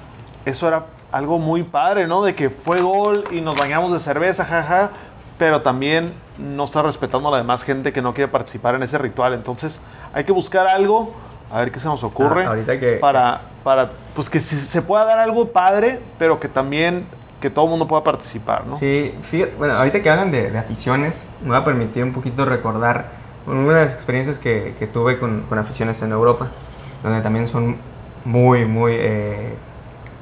eso 0.45 0.68
era 0.68 0.86
algo 1.11 1.39
muy 1.39 1.62
padre, 1.62 2.07
¿no? 2.07 2.22
De 2.22 2.34
que 2.34 2.51
fue 2.51 2.78
gol 2.80 3.24
y 3.30 3.41
nos 3.41 3.59
bañamos 3.59 3.93
de 3.93 3.99
cerveza, 3.99 4.45
jaja, 4.45 4.91
pero 5.39 5.62
también 5.62 6.12
no 6.36 6.64
está 6.64 6.82
respetando 6.82 7.28
a 7.28 7.32
la 7.32 7.39
demás 7.39 7.64
gente 7.64 7.93
que 7.93 8.03
no 8.03 8.12
quiere 8.12 8.30
participar 8.30 8.74
en 8.74 8.82
ese 8.82 8.99
ritual. 8.99 9.32
Entonces, 9.32 9.80
hay 10.12 10.24
que 10.24 10.32
buscar 10.32 10.68
algo, 10.68 11.12
a 11.51 11.61
ver 11.61 11.72
qué 11.72 11.80
se 11.80 11.88
nos 11.88 12.03
ocurre, 12.05 12.44
Ah, 12.44 12.49
ahorita 12.49 12.78
que- 12.78 12.94
para, 12.96 13.40
para, 13.64 13.90
pues 14.14 14.28
que 14.30 14.40
se, 14.40 14.57
se 14.57 14.82
pueda 14.82 15.05
dar 15.05 15.18
algo 15.18 15.49
padre, 15.49 16.01
pero 16.18 16.38
que 16.40 16.49
también 16.49 17.07
que 17.40 17.51
todo 17.51 17.66
el 17.66 17.70
mundo 17.70 17.86
pueda 17.86 18.03
participar, 18.03 18.66
¿no? 18.66 18.76
Sí, 18.76 19.14
fíjate, 19.22 19.55
bueno, 19.57 19.74
ahorita 19.74 20.03
que 20.03 20.11
hablan 20.11 20.30
de, 20.32 20.51
de 20.51 20.59
aficiones, 20.59 21.30
me 21.42 21.51
va 21.51 21.59
a 21.59 21.64
permitir 21.64 22.03
un 22.03 22.12
poquito 22.12 22.44
recordar 22.44 23.07
una 23.46 23.74
de 23.74 23.84
las 23.84 23.94
experiencias 23.94 24.38
que, 24.38 24.74
que 24.78 24.86
tuve 24.86 25.18
con, 25.18 25.42
con 25.49 25.59
aficiones 25.59 26.03
en 26.03 26.12
Europa, 26.12 26.49
donde 27.03 27.20
también 27.20 27.46
son 27.49 27.76
muy, 28.24 28.64
muy, 28.66 28.92
eh, 28.99 29.55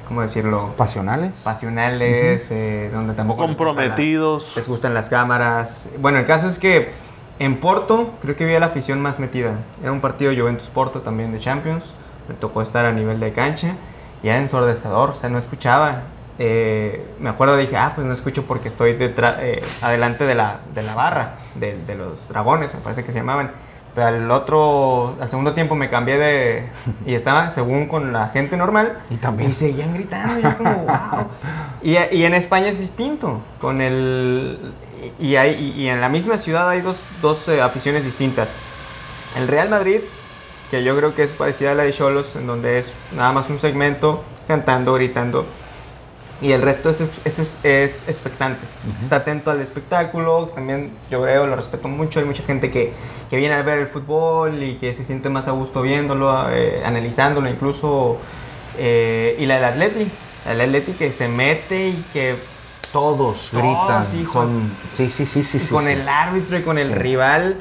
¿cómo 0.07 0.21
decirlo? 0.21 0.73
Pasionales. 0.77 1.35
Pasionales, 1.43 2.49
eh, 2.51 2.89
donde 2.93 3.13
tampoco 3.15 3.47
les 3.47 3.57
gustan 3.57 3.65
la- 3.67 3.73
Comprometidos. 3.81 4.55
les 4.55 4.67
gustan 4.67 4.93
las 4.93 5.09
cámaras. 5.09 5.89
Bueno, 5.99 6.19
el 6.19 6.25
caso 6.25 6.47
es 6.47 6.59
que 6.59 6.91
en 7.39 7.59
Porto 7.59 8.11
creo 8.21 8.35
que 8.35 8.43
había 8.43 8.59
la 8.59 8.67
afición 8.67 9.01
más 9.01 9.19
metida. 9.19 9.53
Era 9.81 9.91
un 9.91 10.01
partido 10.01 10.31
Juventus-Porto 10.31 11.01
también 11.01 11.31
de 11.31 11.39
Champions. 11.39 11.93
Me 12.27 12.35
tocó 12.35 12.61
estar 12.61 12.85
a 12.85 12.91
nivel 12.91 13.19
de 13.19 13.31
cancha 13.31 13.75
y 14.21 14.29
era 14.29 14.39
ensordecedor, 14.39 15.11
o 15.11 15.15
sea, 15.15 15.29
no 15.29 15.37
escuchaba. 15.37 16.03
Eh, 16.39 17.05
me 17.19 17.29
acuerdo, 17.29 17.57
dije, 17.57 17.77
ah, 17.77 17.93
pues 17.95 18.05
no 18.05 18.13
escucho 18.13 18.45
porque 18.45 18.67
estoy 18.67 18.93
detrás, 18.93 19.37
eh, 19.39 19.63
adelante 19.81 20.25
de 20.25 20.35
la, 20.35 20.59
de 20.75 20.83
la 20.83 20.93
barra, 20.93 21.35
de, 21.55 21.77
de 21.77 21.95
los 21.95 22.27
dragones, 22.27 22.73
me 22.75 22.81
parece 22.81 23.03
que 23.03 23.11
se 23.11 23.19
llamaban. 23.19 23.51
Pero 23.95 24.07
al 24.07 24.29
otro, 24.29 25.15
al 25.19 25.27
segundo 25.27 25.55
tiempo 25.55 25.73
me 25.73 25.89
cambié 25.89 26.19
de... 26.19 26.69
Y 27.07 27.15
estaba 27.15 27.49
según 27.49 27.87
con 27.87 28.13
la 28.13 28.29
gente 28.29 28.55
normal. 28.55 28.99
Y 29.09 29.15
también. 29.15 29.49
Y 29.49 29.53
seguían 29.53 29.95
gritando, 29.95 30.39
y 30.39 30.43
yo 30.43 30.55
como, 30.55 30.75
wow. 30.75 31.27
Y, 31.81 31.97
y 32.15 32.23
en 32.25 32.35
España 32.35 32.67
es 32.67 32.77
distinto. 32.79 33.41
Con 33.59 33.81
el, 33.81 34.73
y, 35.19 35.35
hay, 35.35 35.73
y, 35.77 35.87
en 35.87 36.01
la 36.01 36.09
misma 36.09 36.37
ciudad 36.37 36.69
hay 36.69 36.81
dos, 36.81 36.97
dos 37.21 37.47
eh, 37.47 37.61
aficiones 37.61 38.03
distintas. 38.05 38.53
El 39.35 39.47
Real 39.47 39.69
Madrid, 39.69 39.99
que 40.71 40.83
yo 40.83 40.95
creo 40.97 41.13
que 41.15 41.23
es 41.23 41.31
parecida 41.31 41.71
a 41.71 41.75
la 41.75 41.83
de 41.83 41.93
Cholos, 41.93 42.35
en 42.35 42.47
donde 42.47 42.77
es 42.79 42.93
nada 43.15 43.31
más 43.31 43.49
un 43.49 43.59
segmento, 43.59 44.23
cantando, 44.47 44.93
gritando. 44.93 45.45
Y 46.39 46.51
el 46.51 46.61
resto 46.61 46.91
es, 46.91 47.01
es, 47.25 47.39
es- 47.39 47.57
es 47.63 48.07
expectante. 48.07 48.59
Está 49.01 49.17
atento 49.17 49.49
al 49.49 49.59
espectáculo. 49.59 50.51
También 50.53 50.91
yo 51.09 51.21
creo, 51.23 51.47
lo 51.47 51.55
respeto 51.55 51.87
mucho. 51.87 52.19
Hay 52.19 52.25
mucha 52.27 52.43
gente 52.43 52.69
que, 52.69 52.93
que 53.29 53.37
viene 53.37 53.55
a 53.55 53.63
ver 53.63 53.79
el 53.79 53.87
fútbol 53.87 54.61
y 54.61 54.75
que 54.77 54.93
se 54.93 55.03
siente 55.03 55.29
más 55.29 55.47
a 55.47 55.51
gusto 55.51 55.81
viéndolo, 55.81 56.47
eh, 56.51 56.83
analizándolo 56.85 57.49
incluso. 57.49 58.17
Eh, 58.77 59.35
y 59.39 59.47
la 59.47 59.55
del 59.55 59.63
Atleti. 59.65 60.07
La 60.45 60.51
del 60.51 60.61
Atleti 60.61 60.91
que 60.93 61.11
se 61.11 61.27
mete 61.27 61.89
y 61.89 62.05
que 62.13 62.35
Todos 62.97 63.49
Todos, 63.51 63.51
gritan. 63.51 64.05
hijo. 64.19 64.33
son- 64.33 64.71
Sí, 64.89 65.11
sí, 65.11 65.27
sí, 65.27 65.43
sí. 65.43 65.57
y 65.57 65.59
sí, 65.61 65.71
con 65.71 65.83
sí. 65.85 65.91
el 65.91 66.09
árbitro 66.09 66.57
y 66.57 66.63
con 66.63 66.79
el 66.79 66.87
Sí. 66.87 66.93
rival, 66.95 67.57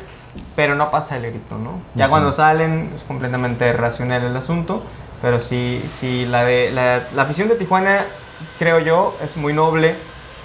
pero 0.54 0.74
no 0.74 0.90
pasa 0.90 1.16
el 1.18 1.24
grito, 1.24 1.58
¿no? 1.58 1.72
Ya 1.94 2.06
Ujú. 2.06 2.10
cuando 2.12 2.32
salen 2.32 2.90
es 2.94 3.02
completamente 3.02 3.70
racional 3.74 4.24
el 4.24 4.34
asunto, 4.34 4.82
pero 5.20 5.38
sí, 5.38 5.84
sí 5.90 6.24
la, 6.24 6.44
de, 6.44 6.70
la, 6.70 7.02
la 7.14 7.22
afición 7.22 7.48
de 7.48 7.56
Tijuana, 7.56 8.06
creo 8.58 8.78
yo, 8.78 9.14
es 9.22 9.36
muy 9.36 9.52
noble, 9.52 9.90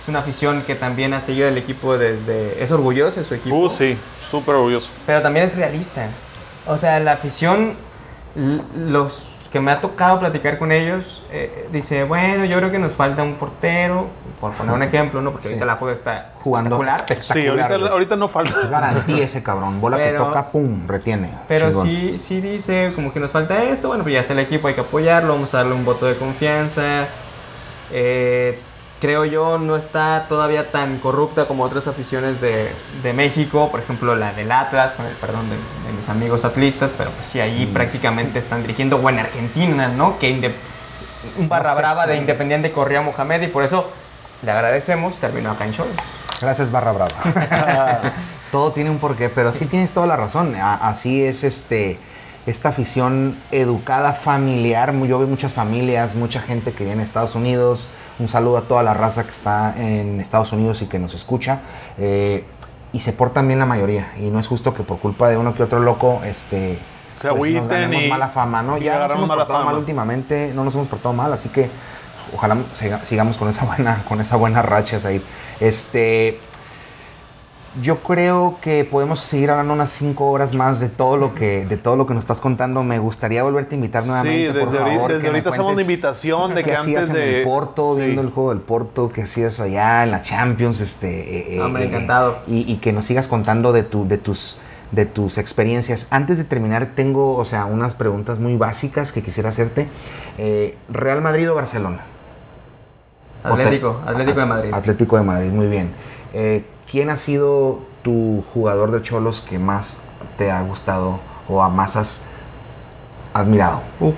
es 0.01 0.07
una 0.09 0.19
afición 0.19 0.63
que 0.63 0.75
también 0.75 1.13
ha 1.13 1.21
seguido 1.21 1.47
el 1.47 1.57
equipo 1.57 1.97
desde... 1.97 2.61
es 2.61 2.69
orgullosa 2.71 3.21
de 3.21 3.25
su 3.25 3.35
equipo, 3.35 3.55
Uh, 3.55 3.69
sí, 3.69 3.97
súper 4.29 4.55
orgulloso. 4.55 4.89
pero 5.05 5.21
también 5.21 5.45
es 5.45 5.55
realista. 5.55 6.07
O 6.67 6.77
sea, 6.77 6.99
la 6.99 7.13
afición, 7.13 7.75
los 8.75 9.23
que 9.53 9.59
me 9.59 9.71
ha 9.71 9.81
tocado 9.81 10.19
platicar 10.19 10.57
con 10.57 10.71
ellos, 10.71 11.23
eh, 11.31 11.67
dice, 11.71 12.03
bueno, 12.05 12.45
yo 12.45 12.57
creo 12.57 12.71
que 12.71 12.79
nos 12.79 12.93
falta 12.93 13.21
un 13.23 13.35
portero, 13.35 14.07
por 14.41 14.51
poner 14.51 14.73
un 14.73 14.83
ejemplo, 14.83 15.21
¿no? 15.21 15.31
Porque 15.31 15.47
Sí. 15.47 15.53
ahorita 15.53 15.65
la 15.65 15.75
juega 15.75 15.93
está 15.93 16.29
Jugando 16.41 16.81
espectacular. 16.83 17.23
Sí, 17.23 17.47
ahorita, 17.47 17.91
ahorita 17.91 18.15
no 18.17 18.27
falta. 18.27 18.55
Garantía 18.69 19.23
ese 19.23 19.41
cabrón. 19.43 19.79
Bola 19.79 19.95
Pero- 19.97 20.11
que 20.19 20.25
toca, 20.25 20.47
pum, 20.47 20.87
retiene. 20.87 21.29
Pero 21.47 21.69
Chingón. 21.69 21.87
sí, 21.87 22.17
sí 22.17 22.41
dice 22.41 22.91
como 22.95 23.13
que 23.13 23.19
nos 23.21 23.31
falta 23.31 23.63
esto, 23.63 23.87
bueno, 23.89 24.03
pues 24.03 24.13
ya 24.13 24.21
está 24.21 24.33
el 24.33 24.39
equipo, 24.39 24.67
hay 24.67 24.73
que 24.73 24.81
apoyarlo, 24.81 25.33
vamos 25.33 25.53
a 25.53 25.57
darle 25.59 25.75
un 25.75 25.85
voto 25.85 26.05
de 26.07 26.15
confianza. 26.15 27.05
Eh, 27.91 28.59
creo 28.99 29.25
yo 29.25 29.57
no 29.57 29.75
está 29.75 30.25
todavía 30.29 30.69
tan 30.71 30.97
corrupta 30.99 31.45
como 31.45 31.63
otras 31.63 31.87
aficiones 31.87 32.39
de, 32.41 32.71
de 33.03 33.13
México, 33.13 33.69
por 33.71 33.79
ejemplo 33.79 34.15
la 34.15 34.31
del 34.33 34.51
Atlas, 34.51 34.93
con 34.93 35.05
el 35.05 35.13
perdón 35.13 35.49
de, 35.49 35.55
de 35.55 35.97
mis 35.97 36.07
amigos 36.09 36.45
atlistas, 36.45 36.91
pero 36.97 37.09
pues 37.11 37.27
sí, 37.27 37.39
ahí 37.39 37.65
Mm. 37.65 37.73
prácticamente 37.73 38.39
están 38.39 38.61
dirigiendo, 38.61 38.97
o 38.97 39.09
en 39.09 39.19
Argentina, 39.19 39.87
¿no? 39.87 40.17
Que 40.19 40.29
inde- 40.29 40.53
un 41.37 41.47
barra 41.49 41.69
No 41.69 41.75
sé, 41.75 41.81
brava 41.81 42.07
de 42.07 42.17
Independiente 42.17 42.71
corría 42.71 42.99
a 42.99 43.01
Mohamed 43.03 43.41
y 43.43 43.47
por 43.47 43.63
eso 43.63 43.91
le 44.43 44.51
agradecemos, 44.51 45.15
terminó 45.15 45.51
acá 45.51 45.65
en 45.65 45.73
Cholos. 45.73 45.93
Gracias, 46.41 46.71
Barra 46.71 46.91
Brava. 46.91 47.11
Todo 48.51 48.71
tiene 48.71 48.89
un 48.89 48.97
porqué, 48.99 49.29
pero 49.29 49.53
sí 49.53 49.65
tienes 49.65 49.91
toda 49.91 50.07
la 50.07 50.15
razón. 50.17 50.55
Así 50.55 51.23
es 51.23 51.43
este 51.43 51.97
esta 52.47 52.69
afición 52.69 53.35
educada 53.51 54.13
familiar. 54.13 54.93
Yo 55.05 55.19
veo 55.19 55.27
muchas 55.27 55.53
familias, 55.53 56.15
mucha 56.15 56.41
gente 56.41 56.71
que 56.73 56.83
viene 56.83 57.01
a 57.03 57.05
Estados 57.05 57.35
Unidos. 57.35 57.87
Un 58.19 58.27
saludo 58.27 58.57
a 58.57 58.61
toda 58.63 58.83
la 58.83 58.93
raza 58.93 59.23
que 59.23 59.31
está 59.31 59.73
en 59.77 60.19
Estados 60.19 60.51
Unidos 60.51 60.81
y 60.81 60.87
que 60.87 60.97
nos 60.99 61.13
escucha. 61.13 61.61
Eh, 61.97 62.43
y 62.93 62.99
se 62.99 63.13
portan 63.13 63.47
bien 63.47 63.59
la 63.59 63.65
mayoría. 63.65 64.11
Y 64.17 64.31
no 64.31 64.39
es 64.39 64.47
justo 64.47 64.73
que 64.73 64.83
por 64.83 64.97
culpa 64.99 65.29
de 65.29 65.37
uno 65.37 65.53
que 65.53 65.63
otro 65.63 65.79
loco, 65.79 66.21
este, 66.25 66.77
Se 67.19 67.27
nos 67.27 67.35
agüiten 67.37 67.67
ganemos 67.69 68.03
y- 68.03 68.07
mala 68.09 68.27
fama, 68.29 68.61
¿no? 68.63 68.77
Ya 68.77 68.97
nos 68.99 69.11
hemos 69.11 69.27
mala 69.29 69.41
portado 69.43 69.59
fama. 69.59 69.71
mal 69.71 69.79
últimamente, 69.79 70.51
no 70.53 70.63
nos 70.65 70.73
hemos 70.75 70.87
portado 70.87 71.13
mal, 71.13 71.31
así 71.31 71.47
que 71.49 71.69
ojalá 72.33 72.57
siga- 72.73 73.03
sigamos 73.05 73.37
con 73.37 73.49
esa 73.49 73.65
buena, 73.75 74.03
con 74.07 74.21
esa 74.21 74.35
buena 74.37 74.61
racha 74.61 74.99
ahí. 75.05 75.21
Este, 75.59 76.39
Yo 77.81 77.99
creo 77.99 78.57
que 78.61 78.83
podemos 78.83 79.21
seguir 79.21 79.49
hablando 79.49 79.73
unas 79.73 79.91
cinco 79.91 80.29
horas 80.29 80.53
más 80.53 80.81
de 80.81 80.89
todo 80.89 81.15
lo 81.15 81.33
que 81.33 81.65
de 81.65 81.77
todo 81.77 81.95
lo 81.95 82.05
que 82.05 82.13
nos 82.13 82.23
estás 82.23 82.41
contando. 82.41 82.83
Me 82.83 82.99
gustaría 82.99 83.43
volverte 83.43 83.75
a 83.75 83.77
invitar 83.77 84.03
Sí, 84.03 84.09
nuevamente, 84.09 84.59
por 84.59 84.65
desde 84.71 84.77
ahorita, 84.79 84.95
favor. 84.97 85.11
desde 85.13 85.21
que 85.21 85.31
me 85.31 85.37
ahorita 85.37 85.49
hacemos 85.51 85.71
una 85.73 85.81
invitación 85.81 86.53
de 86.55 86.63
que 86.65 86.75
hacías 86.75 87.03
antes 87.03 87.15
en 87.15 87.21
de... 87.31 87.37
el 87.39 87.43
Porto, 87.45 87.95
Sí. 87.95 88.01
viendo 88.01 88.21
el 88.23 88.29
juego 88.31 88.49
del 88.49 88.59
Porto, 88.59 89.09
que 89.13 89.21
hacías 89.21 89.57
allá 89.61 90.03
en 90.03 90.11
la 90.11 90.21
Champions, 90.21 90.81
este, 90.81 91.55
eh, 91.55 91.61
Hombre, 91.61 91.83
eh, 91.83 91.87
encantado. 91.87 92.39
y, 92.45 92.69
y 92.69 92.75
que 92.77 92.91
nos 92.91 93.05
sigas 93.05 93.29
contando 93.29 93.71
de 93.71 93.83
tu, 93.83 94.05
de 94.07 94.17
tus 94.17 94.57
de 94.91 95.05
tus 95.05 95.37
experiencias. 95.37 96.07
Antes 96.09 96.37
de 96.37 96.43
terminar, 96.43 96.87
tengo, 96.95 97.37
o 97.37 97.45
sea, 97.45 97.63
unas 97.63 97.95
preguntas 97.95 98.39
muy 98.39 98.57
básicas 98.57 99.13
que 99.13 99.23
quisiera 99.23 99.49
hacerte. 99.49 99.87
Eh, 100.37 100.75
¿Real 100.89 101.21
Madrid 101.21 101.49
o 101.49 101.55
Barcelona? 101.55 102.01
Atlético, 103.43 104.01
te- 104.03 104.09
Atlético 104.11 104.39
de 104.39 104.45
Madrid. 104.45 104.73
Atlético 104.73 105.17
de 105.17 105.23
Madrid, 105.23 105.51
muy 105.51 105.67
bien. 105.67 105.93
Eh, 106.33 106.65
¿Quién 106.89 107.09
ha 107.09 107.17
sido 107.17 107.79
tu 108.03 108.43
jugador 108.53 108.91
de 108.91 109.01
Cholos 109.01 109.41
que 109.41 109.59
más 109.59 110.03
te 110.37 110.51
ha 110.51 110.61
gustado 110.61 111.19
o 111.47 111.61
a 111.63 111.69
más 111.69 111.95
has 111.95 112.21
admirado? 113.33 113.81
Uf. 113.99 114.15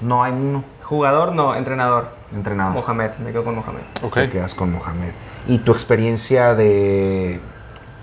No 0.00 0.22
hay 0.22 0.32
uno 0.32 0.64
Jugador, 0.82 1.34
no, 1.34 1.54
entrenador. 1.54 2.08
entrenado. 2.34 2.72
Mohamed, 2.72 3.12
me 3.24 3.32
quedo 3.32 3.44
con 3.44 3.54
Mohamed. 3.54 3.80
Ok. 4.02 4.14
Te 4.14 4.30
quedas 4.30 4.54
con 4.54 4.70
Mohamed. 4.70 5.12
¿Y 5.46 5.58
tu 5.58 5.72
experiencia 5.72 6.54
de, 6.54 7.40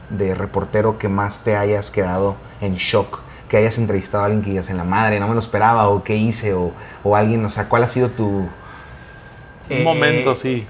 de 0.10 0.34
reportero 0.34 0.98
que 0.98 1.08
más 1.08 1.44
te 1.44 1.56
hayas 1.58 1.92
quedado 1.92 2.38
en 2.60 2.76
shock? 2.78 3.20
Que 3.50 3.58
hayas 3.58 3.78
entrevistado 3.78 4.24
a 4.24 4.26
alguien 4.28 4.42
que 4.42 4.50
digas 4.50 4.70
en 4.72 4.78
la 4.78 4.84
madre, 4.84 5.20
no 5.20 5.28
me 5.28 5.36
lo 5.36 5.40
esperaba, 5.42 5.90
o 5.90 6.04
qué 6.04 6.16
hice, 6.16 6.56
o, 6.56 6.72
o 7.04 7.16
alguien, 7.16 7.46
o 7.46 7.50
sea, 7.52 7.70
¿cuál 7.70 7.84
ha 7.84 7.88
sido 7.88 8.10
tu. 8.10 8.48
Un 9.72 9.78
Eh, 9.78 9.84
momento, 9.84 10.36
sí. 10.36 10.66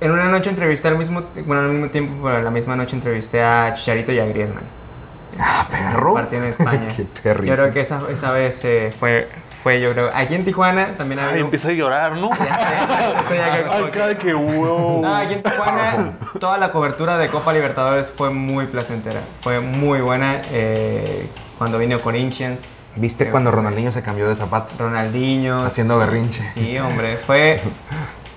En 0.00 0.10
una 0.10 0.24
noche 0.26 0.50
entrevisté 0.50 0.88
al 0.88 0.98
mismo, 0.98 1.22
bueno, 1.46 1.62
al 1.62 1.68
mismo 1.70 1.88
tiempo, 1.88 2.14
pero 2.24 2.38
en 2.38 2.44
la 2.44 2.50
misma 2.50 2.76
noche 2.76 2.96
entrevisté 2.96 3.42
a 3.42 3.72
Chicharito 3.74 4.12
y 4.12 4.18
a 4.18 4.24
Griezmann. 4.26 4.64
¡Ah, 5.38 5.66
perro! 5.70 6.14
Partido 6.14 6.42
en 6.44 6.48
España. 6.50 6.88
¡Qué 6.96 7.04
perrísimo! 7.22 7.56
Yo 7.56 7.62
creo 7.62 7.72
que 7.74 7.80
esa, 7.80 8.00
esa 8.10 8.30
vez 8.32 8.60
eh, 8.64 8.92
fue, 8.98 9.28
fue, 9.62 9.80
yo 9.80 9.92
creo, 9.92 10.10
aquí 10.14 10.34
en 10.34 10.44
Tijuana 10.44 10.94
también 10.96 11.20
Ay, 11.20 11.28
había... 11.30 11.40
empieza 11.42 11.68
a 11.68 11.72
llorar, 11.72 12.12
¿no? 12.16 12.30
Ya 12.30 12.36
sé, 12.36 13.20
estoy 13.20 13.36
ya 13.36 13.70
Ay, 13.72 13.84
cada 13.92 14.16
que 14.16 14.32
wow. 14.32 15.02
No, 15.02 15.14
aquí 15.16 15.34
en 15.34 15.42
Tijuana 15.42 16.12
toda 16.38 16.58
la 16.58 16.70
cobertura 16.70 17.18
de 17.18 17.28
Copa 17.30 17.52
Libertadores 17.52 18.10
fue 18.10 18.30
muy 18.30 18.66
placentera, 18.66 19.20
fue 19.42 19.60
muy 19.60 20.00
buena. 20.00 20.42
eh, 20.52 21.28
cuando 21.58 21.78
vino 21.78 22.00
Corinthians. 22.00 22.78
¿Viste 22.96 23.30
cuando 23.30 23.50
Ronaldinho 23.50 23.90
se 23.90 24.02
cambió 24.02 24.28
de 24.28 24.36
zapatos? 24.36 24.78
Ronaldinho. 24.78 25.64
Haciendo 25.64 25.98
berrinche. 25.98 26.42
Sí, 26.54 26.78
hombre, 26.78 27.16
fue... 27.16 27.60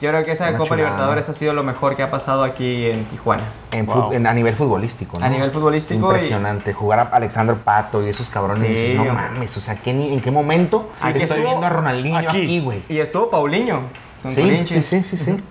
Yo 0.01 0.09
creo 0.09 0.23
que 0.25 0.31
esa 0.31 0.51
Copa 0.53 0.63
chulada, 0.65 0.75
Libertadores 0.91 1.29
ha 1.29 1.33
sido 1.33 1.53
lo 1.53 1.63
mejor 1.63 1.95
que 1.95 2.03
ha 2.03 2.11
pasado 2.11 2.43
aquí 2.43 2.85
en 2.85 3.05
Tijuana. 3.05 3.43
En 3.71 3.85
Wow. 3.85 3.95
fut- 4.09 4.13
en- 4.15 4.27
a 4.27 4.33
nivel 4.33 4.55
futbolístico, 4.55 5.19
¿no? 5.19 5.25
A 5.25 5.29
nivel 5.29 5.49
futbolístico 5.51 5.93
y- 5.99 6.03
Impresionante. 6.03 6.73
Jugar 6.73 6.99
a 6.99 7.03
Alexander 7.03 7.55
Pato 7.55 8.05
y 8.05 8.09
esos 8.09 8.29
cabrones. 8.29 8.67
Sí, 8.67 8.73
dices, 8.73 8.95
no 8.97 9.05
mames, 9.13 9.57
o 9.57 9.61
sea, 9.61 9.75
¿qué 9.75 9.93
ni- 9.93 10.13
¿en 10.13 10.21
qué 10.21 10.29
momento 10.31 10.89
Sí, 10.95 11.07
estoy 11.07 11.23
estuvo 11.23 11.43
viendo 11.43 11.65
a 11.65 11.69
Ronaldinho 11.69 12.17
aquí, 12.17 12.59
güey? 12.61 12.83
Y 12.89 12.99
estuvo 12.99 13.29
Paulinho. 13.29 13.81
Sí, 14.27 14.65
sí, 14.65 14.81
sí, 14.83 15.03
sí, 15.03 15.17
sí. 15.17 15.43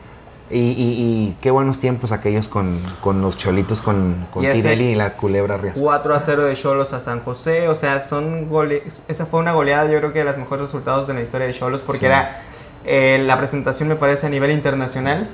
Y, 0.49 0.59
y- 0.59 0.71
y 0.71 1.37
qué 1.41 1.51
buenos 1.51 1.81
tiempos 1.81 2.13
aquellos 2.13 2.47
con, 2.47 2.79
con 3.01 3.21
los 3.21 3.37
cholitos, 3.37 3.83
con, 3.83 4.29
con 4.33 4.45
Y 4.45 4.47
ese- 4.47 4.63
Fidel 4.63 4.81
y 4.81 4.95
la 4.95 5.15
culebra 5.15 5.57
Riascos. 5.57 5.83
4 5.83 6.15
a 6.15 6.21
0 6.21 6.45
de 6.45 6.55
Cholos 6.55 6.93
a 6.93 7.01
San 7.01 7.19
José, 7.19 7.67
o 7.67 7.75
sea, 7.75 7.99
son 7.99 8.49
gole 8.49 8.85
esa 9.09 9.27
fue 9.27 9.41
una 9.41 9.53
goleada, 9.55 9.91
yo 9.91 9.99
creo 9.99 10.13
que 10.13 10.21
de 10.21 10.25
los 10.25 10.39
mejores 10.39 10.63
resultados 10.63 11.09
de 11.09 11.15
la 11.15 11.23
historia 11.23 11.49
de 11.49 11.53
Cholos, 11.53 11.83
porque 11.83 11.99
Sí. 12.01 12.07
era 12.07 12.43
eh, 12.87 13.23
la 13.25 13.37
presentación 13.39 13.89
me 13.89 13.97
parece 13.97 14.27
a 14.27 14.31
nivel 14.31 14.51
internacional, 14.53 15.29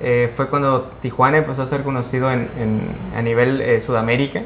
eh, 0.00 0.32
fue 0.34 0.48
cuando 0.48 0.90
Tijuana 1.00 1.38
empezó 1.38 1.62
a 1.62 1.66
ser 1.66 1.82
conocido 1.82 2.30
en, 2.32 2.48
en- 2.58 2.88
a 3.16 3.22
nivel 3.22 3.60
eh, 3.60 3.80
Sudamérica, 3.80 4.42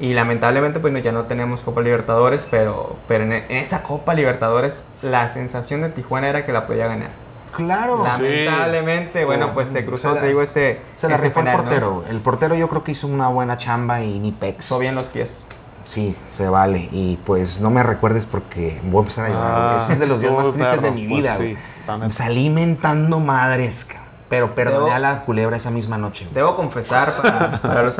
y 0.00 0.12
lamentablemente 0.14 0.78
pues 0.80 0.92
no, 0.92 1.00
ya 1.00 1.10
no 1.12 1.24
tenemos 1.24 1.62
Copa 1.62 1.80
Libertadores, 1.80 2.46
pero, 2.50 2.96
pero 3.08 3.24
en, 3.24 3.32
en 3.32 3.50
esa 3.50 3.82
Copa 3.82 4.14
Libertadores 4.14 4.88
la 5.02 5.28
sensación 5.28 5.82
de 5.82 5.88
Tijuana 5.88 6.28
era 6.28 6.46
que 6.46 6.52
la 6.52 6.66
podía 6.66 6.86
ganar. 6.86 7.10
Claro. 7.56 8.04
Lamentablemente, 8.04 9.24
bueno, 9.24 9.52
pues 9.54 9.68
se 9.70 9.84
cruzó, 9.84 10.14
Se 10.14 10.20
te 10.20 10.26
digo, 10.28 10.42
ese, 10.42 10.78
Se 10.94 11.08
la 11.08 11.16
ese 11.16 11.24
rifó 11.28 11.40
el 11.40 11.50
portero. 11.50 12.04
El 12.08 12.20
portero 12.20 12.54
yo 12.54 12.68
creo 12.68 12.84
que 12.84 12.92
hizo 12.92 13.06
una 13.08 13.28
buena 13.28 13.56
chamba 13.56 14.02
y 14.02 14.18
ni 14.20 14.30
pex. 14.32 14.66
Hizo 14.66 14.78
bien 14.78 14.94
los 14.94 15.06
pies. 15.08 15.44
Sí, 15.88 16.14
se 16.28 16.46
vale. 16.50 16.86
Y 16.92 17.18
pues 17.24 17.60
no 17.62 17.70
me 17.70 17.82
recuerdes 17.82 18.26
porque 18.26 18.78
voy 18.84 18.98
a 18.98 19.00
empezar 19.00 19.24
a 19.24 19.28
llorar. 19.30 19.52
Ah, 19.54 19.80
Ese 19.82 19.94
es 19.94 19.98
de 19.98 20.06
los 20.06 20.20
días 20.20 20.32
más 20.34 20.52
tristes 20.52 20.82
de 20.82 20.90
mi 20.90 21.08
pues 21.08 21.20
vida. 21.22 21.34
sí. 21.36 21.54
Salí 22.10 22.50
mentando 22.50 23.20
madres, 23.20 23.88
pero 24.28 24.54
perdoné 24.54 24.90
Debo- 24.90 24.94
a 24.94 24.98
la 24.98 25.20
culebra 25.22 25.56
esa 25.56 25.70
misma 25.70 25.96
noche. 25.96 26.24
güey. 26.26 26.34
Debo 26.34 26.56
confesar 26.56 27.16
para, 27.22 27.62
para 27.62 27.82
los, 27.84 27.98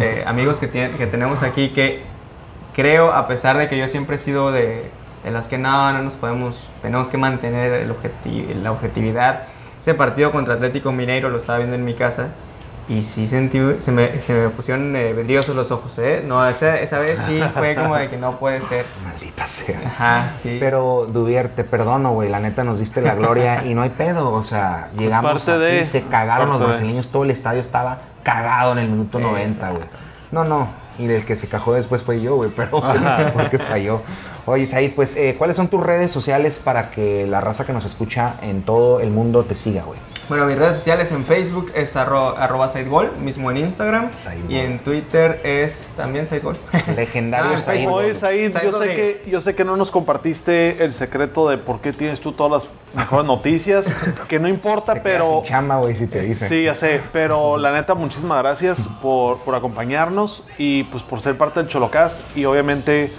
eh, 0.00 0.24
amigos 0.26 0.58
que, 0.58 0.66
tenemos 0.66 1.44
aquí 1.44 1.68
que 1.68 2.02
creo, 2.74 3.12
a 3.12 3.28
pesar 3.28 3.56
de 3.56 3.68
que 3.68 3.78
yo 3.78 3.86
siempre 3.86 4.16
he 4.16 4.18
sido 4.18 4.50
de, 4.50 4.90
de 5.22 5.30
las 5.30 5.46
que 5.46 5.58
no, 5.58 5.92
no 5.92 6.02
nos 6.02 6.14
podemos, 6.14 6.58
tenemos 6.82 7.08
que 7.08 7.18
mantener 7.18 7.72
el 7.72 7.90
objeti- 7.92 8.52
la 8.60 8.72
objetividad. 8.72 9.44
Ese 9.78 9.94
partido 9.94 10.32
contra 10.32 10.54
Atlético 10.54 10.90
Mineiro 10.90 11.28
lo 11.30 11.36
estaba 11.38 11.58
viendo 11.58 11.76
en 11.76 11.84
mi 11.84 11.94
casa 11.94 12.30
y 12.88 13.02
sí 13.02 13.28
sentí, 13.28 13.58
se 13.78 13.92
me, 13.92 14.20
se 14.20 14.34
me 14.34 14.48
pusieron 14.48 14.94
eh, 14.96 15.14
los 15.54 15.70
ojos, 15.70 15.98
¿eh? 15.98 16.24
No, 16.26 16.46
esa, 16.46 16.78
esa 16.80 16.98
vez 16.98 17.20
sí 17.26 17.40
fue 17.54 17.74
como 17.74 17.96
de 17.96 18.10
que 18.10 18.16
no 18.16 18.38
puede 18.38 18.60
ser. 18.60 18.84
Maldita 19.04 19.46
sea. 19.46 19.80
Ajá, 19.86 20.30
sí. 20.42 20.56
Pero, 20.58 21.06
Duvier, 21.06 21.48
te 21.50 21.64
perdono, 21.64 22.12
güey. 22.12 22.28
La 22.28 22.40
neta 22.40 22.64
nos 22.64 22.78
diste 22.78 23.00
la 23.00 23.14
gloria 23.14 23.64
y 23.64 23.74
no 23.74 23.82
hay 23.82 23.90
pedo. 23.90 24.32
O 24.32 24.44
sea, 24.44 24.90
llegamos 24.98 25.32
parte 25.44 25.52
así, 25.52 25.76
de- 25.76 25.84
se 25.84 26.02
cagaron 26.02 26.48
los 26.50 26.60
brasileños. 26.60 27.08
Todo 27.08 27.24
el 27.24 27.30
estadio 27.30 27.60
estaba 27.60 28.00
cagado 28.22 28.72
en 28.72 28.78
el 28.78 28.88
minuto 28.90 29.18
Sí, 29.18 29.24
90, 29.24 29.70
güey. 29.70 29.84
No, 30.30 30.44
no. 30.44 30.68
Y 30.98 31.08
el 31.08 31.24
que 31.24 31.36
se 31.36 31.48
cajó 31.48 31.74
después 31.74 32.02
fue 32.02 32.20
yo, 32.20 32.36
güey. 32.36 32.50
Pero 32.54 32.80
pues, 32.80 33.00
porque 33.34 33.58
falló. 33.58 34.02
Oye, 34.44 34.66
Said, 34.66 34.92
pues, 34.94 35.16
eh, 35.16 35.36
¿cuáles 35.38 35.56
son 35.56 35.68
tus 35.68 35.80
redes 35.82 36.10
sociales 36.10 36.58
para 36.58 36.90
que 36.90 37.26
la 37.28 37.40
raza 37.40 37.64
que 37.64 37.72
nos 37.72 37.84
escucha 37.84 38.34
en 38.42 38.62
todo 38.62 38.98
el 39.00 39.10
mundo 39.12 39.44
te 39.44 39.54
siga, 39.54 39.84
güey? 39.84 40.00
Bueno, 40.32 40.46
mis 40.46 40.56
redes 40.56 40.76
sociales 40.76 41.12
en 41.12 41.26
Facebook 41.26 41.72
es 41.74 41.94
arro, 41.94 42.38
arroba 42.38 42.66
Saidgol, 42.66 43.12
mismo 43.18 43.50
en 43.50 43.58
Instagram. 43.58 44.10
Saidgol. 44.16 44.50
Y 44.50 44.56
en 44.56 44.78
Twitter 44.78 45.42
es 45.44 45.92
también 45.94 46.26
Saidgol. 46.26 46.56
Legendario 46.96 47.58
Ah. 47.66 47.90
Oye, 47.90 48.14
Said, 48.14 48.56
yo 48.62 48.72
sé, 48.72 48.86
que, 48.94 49.24
yo 49.30 49.42
sé 49.42 49.54
que 49.54 49.62
no 49.62 49.76
nos 49.76 49.90
compartiste 49.90 50.82
el 50.86 50.94
secreto 50.94 51.50
de 51.50 51.58
por 51.58 51.82
qué 51.82 51.92
tienes 51.92 52.22
tú 52.22 52.32
todas 52.32 52.64
las 52.64 52.72
mejores 52.94 53.26
noticias, 53.26 53.92
que 54.28 54.38
no 54.38 54.48
importa, 54.48 55.02
pero... 55.02 55.42
sin 55.42 55.52
chamba, 55.52 55.76
güey, 55.76 55.94
si 55.94 56.06
te 56.06 56.20
dicen. 56.20 56.48
Sí, 56.48 56.64
ya 56.64 56.74
sé, 56.74 57.02
pero 57.12 57.58
la 57.58 57.70
neta, 57.70 57.94
muchísimas 57.94 58.38
gracias 58.38 58.88
por, 59.02 59.36
por 59.40 59.54
acompañarnos 59.54 60.44
y 60.56 60.84
pues 60.84 61.02
por 61.02 61.20
ser 61.20 61.36
parte 61.36 61.60
del 61.60 61.68
Cholocast 61.68 62.22
y 62.34 62.46
obviamente 62.46 63.12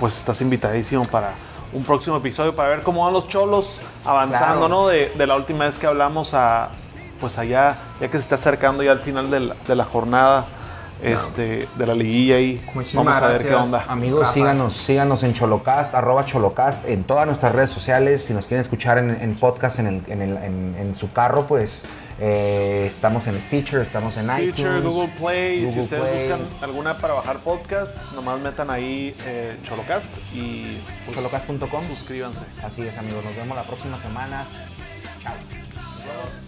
pues 0.00 0.16
estás 0.16 0.40
invitadísimo 0.40 1.04
para 1.04 1.34
un 1.72 1.82
próximo 1.84 2.16
episodio 2.16 2.54
para 2.54 2.68
ver 2.70 2.82
cómo 2.82 3.04
van 3.04 3.12
los 3.12 3.28
cholos 3.28 3.80
avanzando, 4.04 4.66
Claro. 4.66 4.68
¿no? 4.68 4.86
De, 4.88 5.12
de 5.16 5.26
la 5.26 5.36
última 5.36 5.64
vez 5.66 5.78
que 5.78 5.86
hablamos 5.86 6.32
a 6.34 6.70
pues 7.20 7.38
allá, 7.38 7.76
ya 8.00 8.08
que 8.08 8.18
se 8.18 8.22
está 8.22 8.34
acercando 8.34 8.82
ya 8.82 8.92
al 8.92 9.00
final 9.00 9.30
de 9.30 9.40
la, 9.40 9.56
de 9.66 9.74
la 9.74 9.84
jornada 9.84 10.46
este, 11.02 11.68
de 11.76 11.86
la 11.86 11.94
liguilla 11.94 12.38
y 12.38 12.60
Muchísimas 12.74 13.04
vamos 13.06 13.22
a 13.22 13.28
ver 13.28 13.46
qué 13.46 13.54
onda. 13.54 13.84
Amigos, 13.88 14.20
Rafa. 14.20 14.32
síganos, 14.32 14.74
síganos 14.74 15.22
en 15.22 15.34
Cholocast, 15.34 15.94
arroba 15.94 16.24
Cholocast, 16.24 16.86
en 16.88 17.04
todas 17.04 17.26
nuestras 17.26 17.54
redes 17.54 17.70
sociales. 17.70 18.24
Si 18.24 18.32
nos 18.32 18.46
quieren 18.46 18.62
escuchar 18.62 18.98
en, 18.98 19.10
en 19.10 19.36
podcast 19.36 19.78
en, 19.78 19.86
el- 19.88 20.02
en 20.08 20.22
el- 20.22 20.36
en- 20.38 20.74
en 20.78 20.94
su 20.94 21.12
carro, 21.12 21.46
pues 21.46 21.86
eh, 22.18 22.86
estamos 22.86 23.26
en 23.26 23.40
Stitcher, 23.40 23.80
estamos 23.80 24.16
en 24.16 24.24
Stitcher, 24.24 24.78
iTunes. 24.78 24.82
Google 24.84 25.08
Play, 25.18 25.72
si 25.72 25.80
ustedes 25.80 26.02
Play. 26.02 26.28
buscan 26.28 26.46
alguna 26.62 26.98
para 26.98 27.14
bajar 27.14 27.38
podcast, 27.38 28.12
nomás 28.14 28.40
metan 28.40 28.70
ahí 28.70 29.14
eh, 29.26 29.56
Cholocast 29.68 30.08
y 30.34 30.78
pues, 31.04 31.16
Cholocast.com. 31.16 31.86
suscríbanse. 31.88 32.44
Así 32.62 32.82
es, 32.82 32.96
amigos. 32.98 33.24
Nos 33.24 33.36
vemos 33.36 33.56
la 33.56 33.64
próxima 33.64 33.98
semana. 34.00 34.44
Chao. 35.22 36.45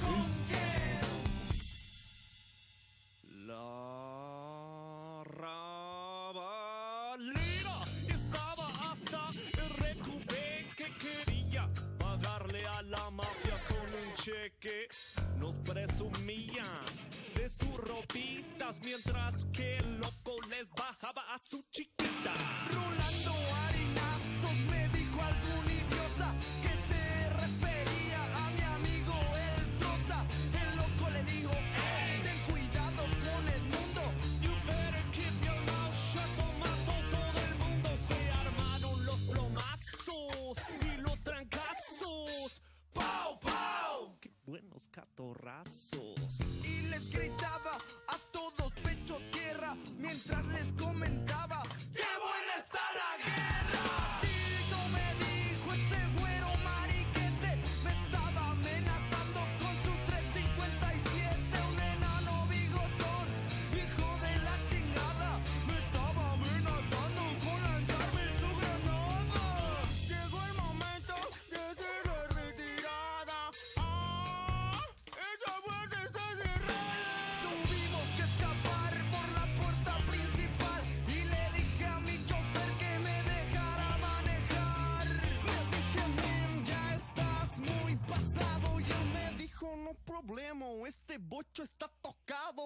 problema, 90.28 90.66
este 90.86 91.16
bocho 91.16 91.62
está 91.62 91.88
tocado. 92.02 92.62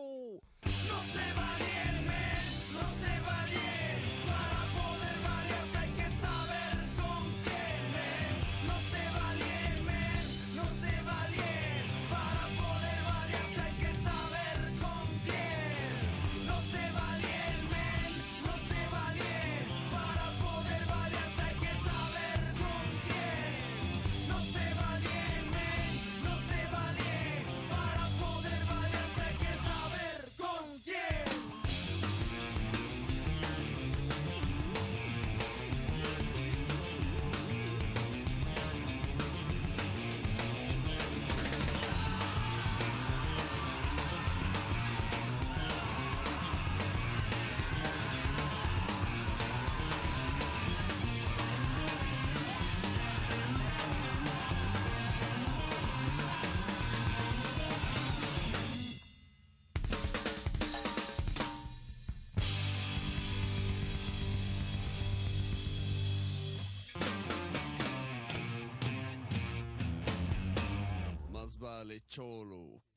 No 0.64 0.98
se 1.12 1.32
vale 1.36 2.01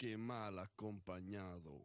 Qué 0.05 0.17
mal 0.17 0.59
acompañado. 0.59 1.81